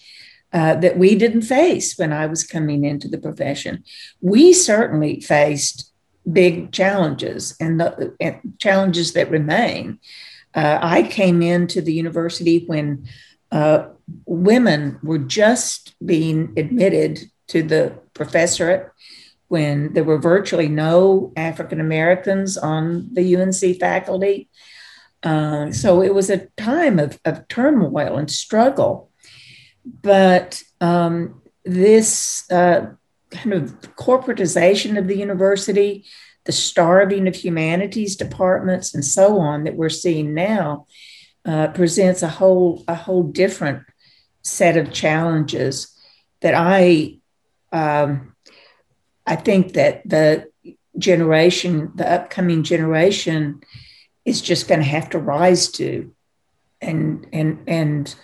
uh, 0.55 0.76
that 0.76 0.96
we 0.96 1.16
didn't 1.16 1.42
face 1.42 1.98
when 1.98 2.12
I 2.12 2.26
was 2.26 2.44
coming 2.44 2.84
into 2.84 3.09
the 3.09 3.18
profession. 3.18 3.82
We 4.20 4.52
certainly 4.52 5.20
faced 5.20 5.92
big 6.30 6.70
challenges 6.72 7.57
and, 7.61 7.80
the, 7.80 8.14
and 8.20 8.55
challenges 8.61 9.12
that 9.14 9.30
remain. 9.30 9.98
Uh, 10.55 10.78
I 10.80 11.02
came 11.02 11.42
into 11.42 11.80
the 11.80 11.92
university 11.92 12.64
when 12.66 13.09
uh, 13.50 13.88
women 14.26 14.98
were 15.02 15.18
just 15.18 15.94
being 16.05 16.52
admitted 16.57 17.20
to 17.48 17.62
the 17.62 17.98
professorate 18.14 18.86
when 19.48 19.92
there 19.92 20.05
were 20.05 20.18
virtually 20.18 20.68
no 20.68 21.32
African 21.36 21.80
Americans 21.80 22.57
on 22.57 23.09
the 23.12 23.36
UNC 23.36 23.78
faculty. 23.78 24.48
Uh, 25.22 25.70
so 25.72 26.02
it 26.02 26.14
was 26.14 26.30
a 26.30 26.46
time 26.57 26.98
of, 26.98 27.18
of 27.24 27.46
turmoil 27.48 28.16
and 28.16 28.30
struggle. 28.30 29.11
But 30.02 30.62
um, 30.80 31.42
this 31.64 32.50
uh, 32.50 32.86
kind 33.30 33.52
of 33.52 33.80
corporatization 33.96 34.98
of 34.98 35.09
the 35.09 35.16
university, 35.16 36.05
the 36.45 36.53
starving 36.53 37.26
of 37.26 37.34
humanities 37.34 38.16
departments, 38.16 38.95
and 38.95 39.05
so 39.05 39.38
on 39.38 39.64
that 39.64 39.76
we're 39.76 39.88
seeing 39.88 40.34
now 40.34 40.86
uh, 41.45 41.68
presents 41.68 42.22
a 42.22 42.28
whole 42.28 42.84
a 42.88 42.95
whole 42.95 43.22
different 43.22 43.82
set 44.42 44.76
of 44.76 44.92
challenges 44.92 45.95
that 46.40 46.55
I 46.55 47.18
um, 47.72 48.34
I 49.26 49.36
think 49.36 49.72
that 49.72 50.09
the 50.09 50.51
generation, 50.99 51.92
the 51.95 52.11
upcoming 52.11 52.62
generation, 52.62 53.62
is 54.24 54.40
just 54.40 54.68
going 54.68 54.80
to 54.80 54.86
have 54.86 55.11
to 55.11 55.18
rise 55.18 55.68
to, 55.72 56.14
and 56.80 57.26
and 57.32 57.64
and 57.66 58.14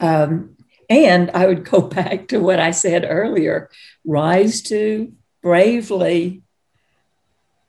um, 0.00 0.56
and 0.88 1.30
I 1.32 1.46
would 1.46 1.64
go 1.64 1.80
back 1.98 2.28
to 2.28 2.38
what 2.38 2.60
I 2.60 2.70
said 2.70 3.04
earlier: 3.08 3.68
rise 4.04 4.62
to 4.62 5.12
bravely 5.42 6.43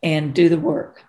and 0.05 0.33
do 0.33 0.47
the 0.47 0.59
work. 0.59 1.03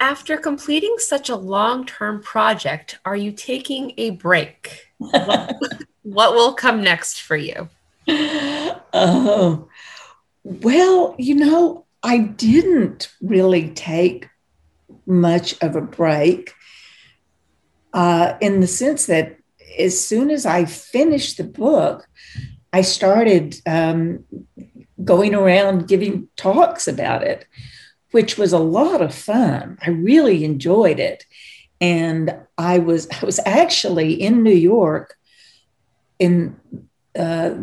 After 0.00 0.36
completing 0.36 0.94
such 0.98 1.28
a 1.28 1.36
long 1.36 1.84
term 1.84 2.22
project, 2.22 2.98
are 3.04 3.16
you 3.16 3.32
taking 3.32 3.92
a 3.98 4.10
break? 4.10 4.86
what, 4.98 5.56
what 6.02 6.32
will 6.34 6.54
come 6.54 6.82
next 6.82 7.20
for 7.20 7.36
you? 7.36 7.68
Oh, 8.94 9.68
well, 10.44 11.14
you 11.18 11.34
know, 11.34 11.86
I 12.02 12.18
didn't 12.18 13.10
really 13.22 13.70
take 13.70 14.28
much 15.06 15.54
of 15.62 15.76
a 15.76 15.80
break 15.80 16.52
uh, 17.94 18.34
in 18.42 18.60
the 18.60 18.66
sense 18.66 19.06
that 19.06 19.38
as 19.78 19.98
soon 19.98 20.30
as 20.30 20.44
I 20.44 20.66
finished 20.66 21.38
the 21.38 21.44
book, 21.44 22.06
I 22.70 22.82
started 22.82 23.56
um, 23.66 24.24
going 25.04 25.34
around 25.34 25.88
giving 25.88 26.28
talks 26.36 26.86
about 26.86 27.22
it 27.22 27.46
which 28.12 28.38
was 28.38 28.52
a 28.52 28.58
lot 28.58 29.02
of 29.02 29.14
fun. 29.14 29.78
I 29.82 29.90
really 29.90 30.44
enjoyed 30.44 31.00
it. 31.00 31.24
And 31.80 32.36
I 32.56 32.78
was 32.78 33.08
I 33.10 33.26
was 33.26 33.40
actually 33.44 34.12
in 34.14 34.44
New 34.44 34.54
York 34.54 35.16
in 36.20 36.56
uh, 37.18 37.54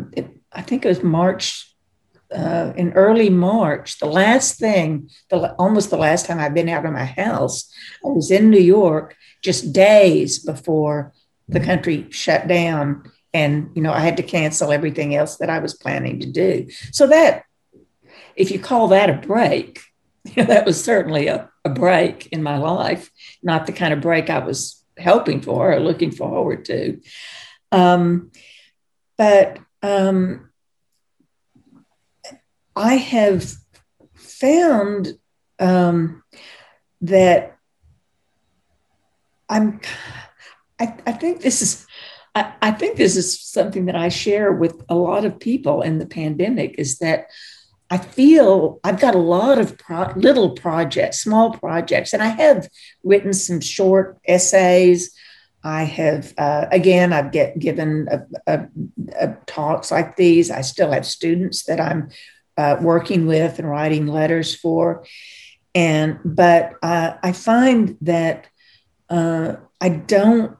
I 0.52 0.62
think 0.62 0.84
it 0.84 0.88
was 0.88 1.02
March 1.02 1.74
uh, 2.30 2.72
in 2.76 2.92
early 2.92 3.30
March, 3.30 3.98
the 3.98 4.06
last 4.06 4.56
thing, 4.56 5.10
the, 5.30 5.52
almost 5.54 5.90
the 5.90 5.96
last 5.96 6.26
time 6.26 6.38
I've 6.38 6.54
been 6.54 6.68
out 6.68 6.86
of 6.86 6.92
my 6.92 7.04
house, 7.04 7.72
I 8.04 8.08
was 8.08 8.30
in 8.30 8.50
New 8.50 8.60
York 8.60 9.16
just 9.42 9.72
days 9.72 10.38
before 10.38 11.12
the 11.48 11.58
country 11.58 12.06
shut 12.10 12.46
down. 12.46 13.10
And, 13.32 13.70
you 13.74 13.82
know, 13.82 13.92
I 13.92 14.00
had 14.00 14.16
to 14.16 14.22
cancel 14.22 14.72
everything 14.72 15.14
else 15.14 15.36
that 15.36 15.50
I 15.50 15.60
was 15.60 15.74
planning 15.74 16.20
to 16.20 16.26
do. 16.26 16.68
So 16.92 17.06
that, 17.06 17.44
if 18.34 18.50
you 18.50 18.58
call 18.58 18.88
that 18.88 19.10
a 19.10 19.26
break, 19.26 19.80
you 20.24 20.32
know, 20.36 20.44
that 20.44 20.66
was 20.66 20.82
certainly 20.82 21.28
a, 21.28 21.48
a 21.64 21.70
break 21.70 22.28
in 22.28 22.42
my 22.42 22.58
life, 22.58 23.10
not 23.42 23.66
the 23.66 23.72
kind 23.72 23.92
of 23.92 24.00
break 24.00 24.30
I 24.30 24.38
was 24.38 24.84
hoping 25.02 25.40
for 25.40 25.72
or 25.72 25.80
looking 25.80 26.10
forward 26.10 26.64
to. 26.66 27.00
Um, 27.72 28.30
but 29.16 29.58
um, 29.82 30.50
I 32.74 32.94
have 32.94 33.52
found 34.14 35.14
um, 35.58 36.22
that 37.02 37.56
I'm, 39.48 39.80
I, 40.78 40.94
I 41.06 41.12
think 41.12 41.42
this 41.42 41.60
is, 41.62 41.86
I, 42.34 42.52
I 42.62 42.70
think 42.72 42.96
this 42.96 43.16
is 43.16 43.40
something 43.40 43.86
that 43.86 43.96
I 43.96 44.08
share 44.08 44.52
with 44.52 44.82
a 44.88 44.94
lot 44.94 45.24
of 45.24 45.40
people 45.40 45.82
in 45.82 45.98
the 45.98 46.06
pandemic 46.06 46.76
is 46.78 46.98
that 46.98 47.26
I 47.90 47.98
feel 47.98 48.78
I've 48.84 49.00
got 49.00 49.16
a 49.16 49.18
lot 49.18 49.58
of 49.58 49.76
pro- 49.76 50.12
little 50.14 50.50
projects, 50.50 51.20
small 51.20 51.52
projects, 51.52 52.12
and 52.12 52.22
I 52.22 52.28
have 52.28 52.68
written 53.02 53.32
some 53.32 53.60
short 53.60 54.18
essays. 54.24 55.12
I 55.64 55.82
have, 55.82 56.32
uh, 56.38 56.66
again, 56.70 57.12
I've 57.12 57.32
get 57.32 57.58
given 57.58 58.08
a, 58.10 58.22
a, 58.46 58.68
a 59.20 59.36
talks 59.46 59.90
like 59.90 60.16
these. 60.16 60.50
I 60.50 60.60
still 60.60 60.92
have 60.92 61.04
students 61.04 61.64
that 61.64 61.80
I'm 61.80 62.10
uh, 62.56 62.76
working 62.80 63.26
with 63.26 63.58
and 63.58 63.68
writing 63.68 64.06
letters 64.06 64.54
for. 64.54 65.04
And, 65.74 66.18
but 66.24 66.74
uh, 66.82 67.14
I 67.22 67.32
find 67.32 67.98
that 68.02 68.46
uh, 69.08 69.56
I 69.80 69.88
don't, 69.88 70.56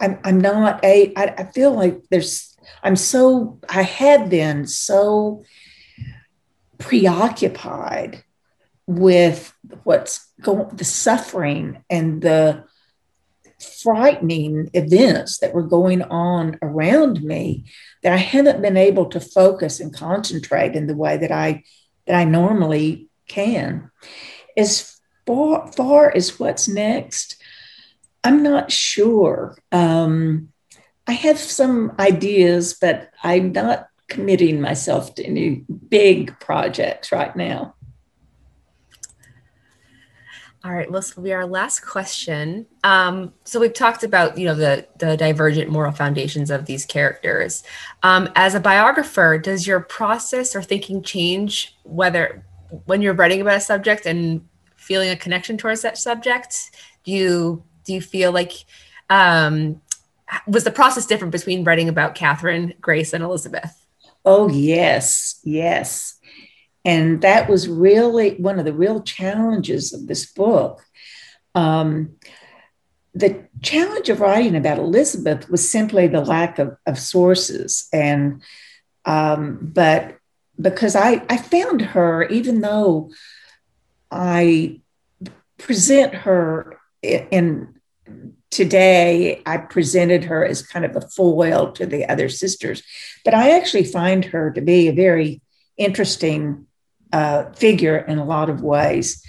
I'm, 0.00 0.18
I'm 0.24 0.40
not 0.40 0.84
a, 0.84 1.12
I, 1.16 1.34
I 1.38 1.44
feel 1.44 1.72
like 1.72 2.02
there's 2.10 2.56
I'm 2.82 2.96
so, 2.96 3.58
I 3.68 3.82
had 3.82 4.30
been 4.30 4.66
so 4.66 5.44
preoccupied 6.78 8.22
with 8.86 9.52
what's 9.84 10.30
going, 10.40 10.68
the 10.76 10.84
suffering 10.84 11.82
and 11.90 12.22
the 12.22 12.64
frightening 13.82 14.70
events 14.74 15.38
that 15.38 15.54
were 15.54 15.62
going 15.62 16.02
on 16.02 16.58
around 16.62 17.22
me 17.22 17.64
that 18.02 18.12
I 18.12 18.18
haven't 18.18 18.62
been 18.62 18.76
able 18.76 19.06
to 19.06 19.20
focus 19.20 19.80
and 19.80 19.94
concentrate 19.94 20.76
in 20.76 20.86
the 20.86 20.96
way 20.96 21.16
that 21.16 21.32
I 21.32 21.64
that 22.06 22.14
I 22.14 22.24
normally 22.24 23.08
can. 23.26 23.90
As 24.56 25.00
far, 25.26 25.66
far 25.72 26.14
as 26.14 26.38
what's 26.38 26.68
next, 26.68 27.35
I'm 28.26 28.42
not 28.42 28.72
sure. 28.72 29.56
Um, 29.70 30.52
I 31.06 31.12
have 31.12 31.38
some 31.38 31.92
ideas, 32.00 32.74
but 32.74 33.12
I'm 33.22 33.52
not 33.52 33.88
committing 34.08 34.60
myself 34.60 35.14
to 35.14 35.24
any 35.24 35.64
big 35.88 36.36
projects 36.40 37.12
right 37.12 37.36
now. 37.36 37.76
All 40.64 40.72
right, 40.72 40.90
well, 40.90 41.00
this 41.00 41.14
will 41.14 41.22
be 41.22 41.32
our 41.32 41.46
last 41.46 41.86
question. 41.86 42.66
Um, 42.82 43.32
so 43.44 43.60
we've 43.60 43.72
talked 43.72 44.02
about, 44.02 44.36
you 44.36 44.46
know, 44.46 44.56
the 44.56 44.88
the 44.98 45.16
divergent 45.16 45.70
moral 45.70 45.92
foundations 45.92 46.50
of 46.50 46.66
these 46.66 46.84
characters. 46.84 47.62
Um, 48.02 48.28
as 48.34 48.56
a 48.56 48.60
biographer, 48.60 49.38
does 49.38 49.68
your 49.68 49.78
process 49.78 50.56
or 50.56 50.62
thinking 50.62 51.00
change 51.00 51.76
whether 51.84 52.44
when 52.86 53.02
you're 53.02 53.14
writing 53.14 53.40
about 53.40 53.58
a 53.58 53.60
subject 53.60 54.04
and 54.04 54.48
feeling 54.74 55.10
a 55.10 55.16
connection 55.16 55.56
towards 55.56 55.82
that 55.82 55.96
subject? 55.96 56.72
Do 57.04 57.12
you 57.12 57.62
do 57.86 57.94
you 57.94 58.00
feel 58.00 58.32
like 58.32 58.52
um, 59.08 59.80
was 60.46 60.64
the 60.64 60.70
process 60.70 61.06
different 61.06 61.32
between 61.32 61.64
writing 61.64 61.88
about 61.88 62.14
Katharine, 62.14 62.74
Grace, 62.80 63.12
and 63.12 63.22
Elizabeth? 63.22 63.86
Oh, 64.24 64.48
yes, 64.48 65.40
yes. 65.44 66.18
And 66.84 67.22
that 67.22 67.48
was 67.48 67.68
really 67.68 68.34
one 68.36 68.58
of 68.58 68.64
the 68.64 68.72
real 68.72 69.02
challenges 69.02 69.92
of 69.92 70.06
this 70.06 70.26
book. 70.26 70.82
Um, 71.54 72.16
the 73.14 73.46
challenge 73.62 74.08
of 74.08 74.20
writing 74.20 74.56
about 74.56 74.78
Elizabeth 74.78 75.48
was 75.48 75.68
simply 75.68 76.06
the 76.06 76.20
lack 76.20 76.58
of, 76.58 76.76
of 76.86 76.98
sources. 76.98 77.88
And, 77.92 78.42
um, 79.04 79.58
but 79.62 80.18
because 80.60 80.94
I, 80.94 81.24
I 81.30 81.36
found 81.38 81.80
her, 81.80 82.24
even 82.24 82.60
though 82.60 83.10
I 84.10 84.80
present 85.58 86.14
her 86.14 86.78
in 87.02 87.75
today 88.50 89.42
I 89.44 89.58
presented 89.58 90.24
her 90.24 90.44
as 90.44 90.66
kind 90.66 90.84
of 90.84 90.96
a 90.96 91.00
foil 91.02 91.72
to 91.72 91.86
the 91.86 92.10
other 92.10 92.28
sisters, 92.28 92.82
but 93.24 93.34
I 93.34 93.56
actually 93.56 93.84
find 93.84 94.24
her 94.26 94.50
to 94.52 94.60
be 94.60 94.88
a 94.88 94.94
very 94.94 95.42
interesting 95.76 96.66
uh, 97.12 97.50
figure 97.52 97.98
in 97.98 98.18
a 98.18 98.24
lot 98.24 98.50
of 98.50 98.62
ways. 98.62 99.22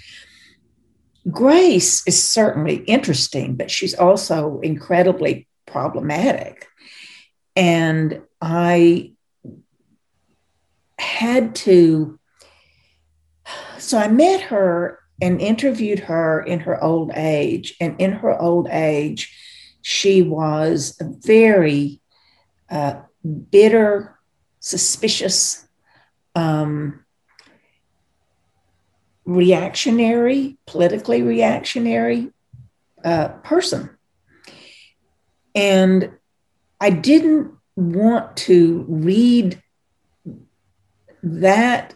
Grace 1.30 2.06
is 2.06 2.22
certainly 2.22 2.76
interesting, 2.76 3.56
but 3.56 3.70
she's 3.70 3.94
also 3.94 4.60
incredibly 4.60 5.46
problematic. 5.66 6.66
And 7.54 8.22
I 8.40 9.12
had 10.98 11.54
to, 11.56 12.18
so 13.78 13.98
I 13.98 14.08
met 14.08 14.40
her 14.42 15.00
and 15.20 15.40
interviewed 15.40 16.00
her 16.00 16.40
in 16.40 16.60
her 16.60 16.82
old 16.82 17.10
age. 17.14 17.74
And 17.80 18.00
in 18.00 18.12
her 18.12 18.40
old 18.40 18.68
age, 18.68 19.34
she 19.82 20.22
was 20.22 20.96
a 21.00 21.04
very 21.04 22.00
uh, 22.70 23.00
bitter, 23.50 24.18
suspicious, 24.60 25.66
um, 26.34 27.04
reactionary, 29.24 30.56
politically 30.66 31.22
reactionary 31.22 32.30
uh, 33.04 33.28
person. 33.44 33.90
And 35.54 36.12
I 36.80 36.90
didn't 36.90 37.52
want 37.76 38.36
to 38.36 38.84
read 38.88 39.62
that 41.22 41.94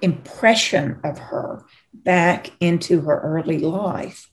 impression 0.00 0.98
of 1.04 1.18
her 1.18 1.64
back 2.04 2.50
into 2.60 3.00
her 3.02 3.20
early 3.20 3.58
life. 3.58 4.30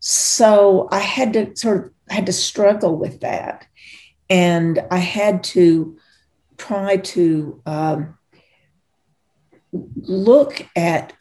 So 0.00 0.88
I 0.90 1.00
had 1.00 1.32
to 1.32 1.56
sort 1.56 1.86
of 1.86 1.90
had 2.08 2.26
to 2.26 2.32
struggle 2.32 2.96
with 2.96 3.20
that, 3.20 3.66
and 4.30 4.80
I 4.90 4.98
had 4.98 5.42
to 5.44 5.98
try 6.56 6.98
to 6.98 7.60
um, 7.66 8.18
look 9.72 10.66
at 10.76 11.12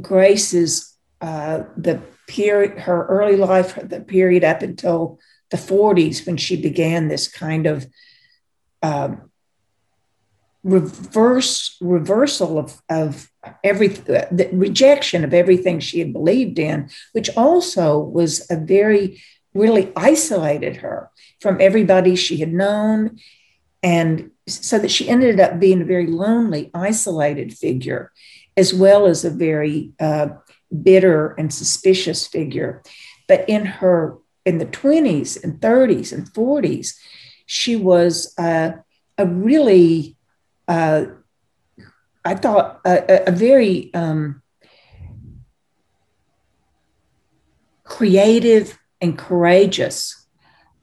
Grace's 0.00 0.96
uh, 1.20 1.64
the 1.76 2.00
period, 2.26 2.78
her 2.80 3.06
early 3.06 3.36
life, 3.36 3.78
the 3.82 4.00
period 4.00 4.44
up 4.44 4.62
until 4.62 5.18
the 5.50 5.56
40s 5.56 6.26
when 6.26 6.36
she 6.36 6.60
began 6.60 7.08
this 7.08 7.28
kind 7.28 7.66
of 7.66 7.86
um, 8.82 9.30
reverse 10.66 11.76
reversal 11.80 12.58
of, 12.58 12.82
of 12.88 13.30
every 13.62 13.86
the 13.86 14.50
rejection 14.52 15.22
of 15.22 15.32
everything 15.32 15.78
she 15.78 16.00
had 16.00 16.12
believed 16.12 16.58
in, 16.58 16.90
which 17.12 17.30
also 17.36 17.98
was 17.98 18.44
a 18.50 18.56
very 18.56 19.22
really 19.54 19.92
isolated 19.96 20.78
her 20.78 21.10
from 21.40 21.60
everybody 21.60 22.16
she 22.16 22.38
had 22.38 22.52
known. 22.52 23.18
And 23.82 24.32
so 24.48 24.78
that 24.80 24.90
she 24.90 25.08
ended 25.08 25.38
up 25.38 25.60
being 25.60 25.82
a 25.82 25.86
very 25.86 26.08
lonely 26.08 26.70
isolated 26.74 27.56
figure 27.56 28.10
as 28.56 28.74
well 28.74 29.06
as 29.06 29.24
a 29.24 29.30
very 29.30 29.92
uh, 30.00 30.28
bitter 30.82 31.28
and 31.38 31.54
suspicious 31.54 32.26
figure. 32.26 32.82
But 33.28 33.48
in 33.48 33.66
her 33.66 34.18
in 34.44 34.58
the 34.58 34.66
20s 34.66 35.42
and 35.42 35.60
30s 35.60 36.12
and 36.12 36.26
40s 36.32 36.94
she 37.46 37.76
was 37.76 38.34
uh, 38.38 38.72
a 39.18 39.26
really 39.26 40.15
uh, 40.68 41.06
I 42.24 42.34
thought, 42.34 42.80
a, 42.84 43.28
a 43.28 43.30
very 43.30 43.92
um, 43.94 44.42
creative 47.84 48.78
and 49.00 49.16
courageous 49.16 50.26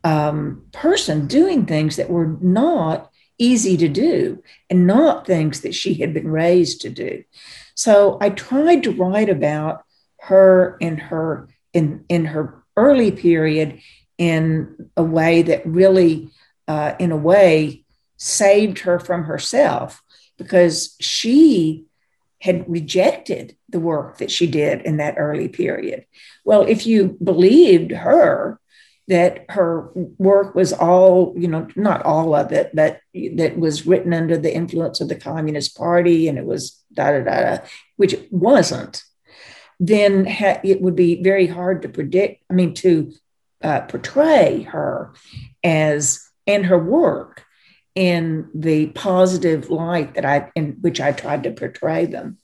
um, 0.04 0.66
person 0.72 1.28
doing 1.28 1.66
things 1.66 1.96
that 1.98 2.10
were 2.10 2.38
not 2.42 3.12
easy 3.38 3.76
to 3.78 3.90
do 3.90 4.42
and 4.70 4.88
not 4.88 5.26
things 5.26 5.62
that 5.62 5.76
she 5.76 5.96
had 5.96 6.14
been 6.14 6.30
raised 6.30 6.82
to 6.82 6.90
do. 6.90 7.24
So 7.76 8.18
I 8.22 8.30
tried 8.30 8.84
to 8.84 8.92
write 8.92 9.30
about 9.30 9.84
her 10.22 10.78
in 10.80 10.98
her 10.98 11.50
in 11.74 12.06
in 12.08 12.26
her 12.26 12.64
early 12.78 13.12
period 13.12 13.82
in 14.18 14.90
a 14.96 15.04
way 15.04 15.42
that 15.42 15.66
really, 15.66 16.30
uh, 16.68 16.94
in 17.00 17.12
a 17.12 17.18
way, 17.18 17.83
saved 18.24 18.80
her 18.80 19.00
from 19.00 19.26
herself 19.26 20.02
because 20.38 20.96
she 21.02 21.84
had 22.40 22.70
rejected 22.70 23.58
the 23.68 23.82
work 23.82 24.18
that 24.18 24.32
she 24.32 24.48
did 24.48 24.82
in 24.84 24.98
that 24.98 25.16
early 25.18 25.50
period. 25.50 26.06
Well, 26.46 26.62
if 26.62 26.88
you 26.88 27.18
believed 27.22 27.92
her, 27.92 28.60
that 29.10 29.46
her 29.50 29.90
work 30.18 30.56
was 30.56 30.72
all, 30.72 31.34
you 31.36 31.50
know, 31.50 31.68
not 31.76 32.02
all 32.04 32.34
of 32.34 32.54
it, 32.54 32.72
but 32.74 33.02
that 33.14 33.58
was 33.58 33.86
written 33.86 34.14
under 34.14 34.38
the 34.38 34.56
influence 34.56 35.02
of 35.02 35.10
the 35.10 35.16
Communist 35.16 35.78
Party 35.78 36.30
and 36.30 36.38
it 36.38 36.46
was 36.46 36.82
da 36.94 37.12
da 37.12 37.24
da, 37.26 37.58
which 37.98 38.14
it 38.14 38.32
wasn't, 38.32 39.04
then 39.82 40.26
ha- 40.26 40.62
it 40.64 40.82
would 40.82 40.96
be 40.96 41.22
very 41.22 41.48
hard 41.48 41.82
to 41.82 41.90
predict, 41.90 42.42
I 42.50 42.54
mean, 42.54 42.74
to 42.76 43.12
uh, 43.62 43.82
portray 43.82 44.62
her 44.62 45.14
as, 45.62 46.26
and 46.48 46.66
her 46.66 46.80
work 46.80 47.44
in 47.96 48.50
the 48.56 48.88
positive 48.88 49.70
light 49.70 50.16
that 50.16 50.26
I 50.26 50.52
in 50.56 50.78
which 50.82 51.00
I 51.00 51.12
tried 51.12 51.44
to 51.44 51.52
portray 51.52 52.06
them. 52.06 52.40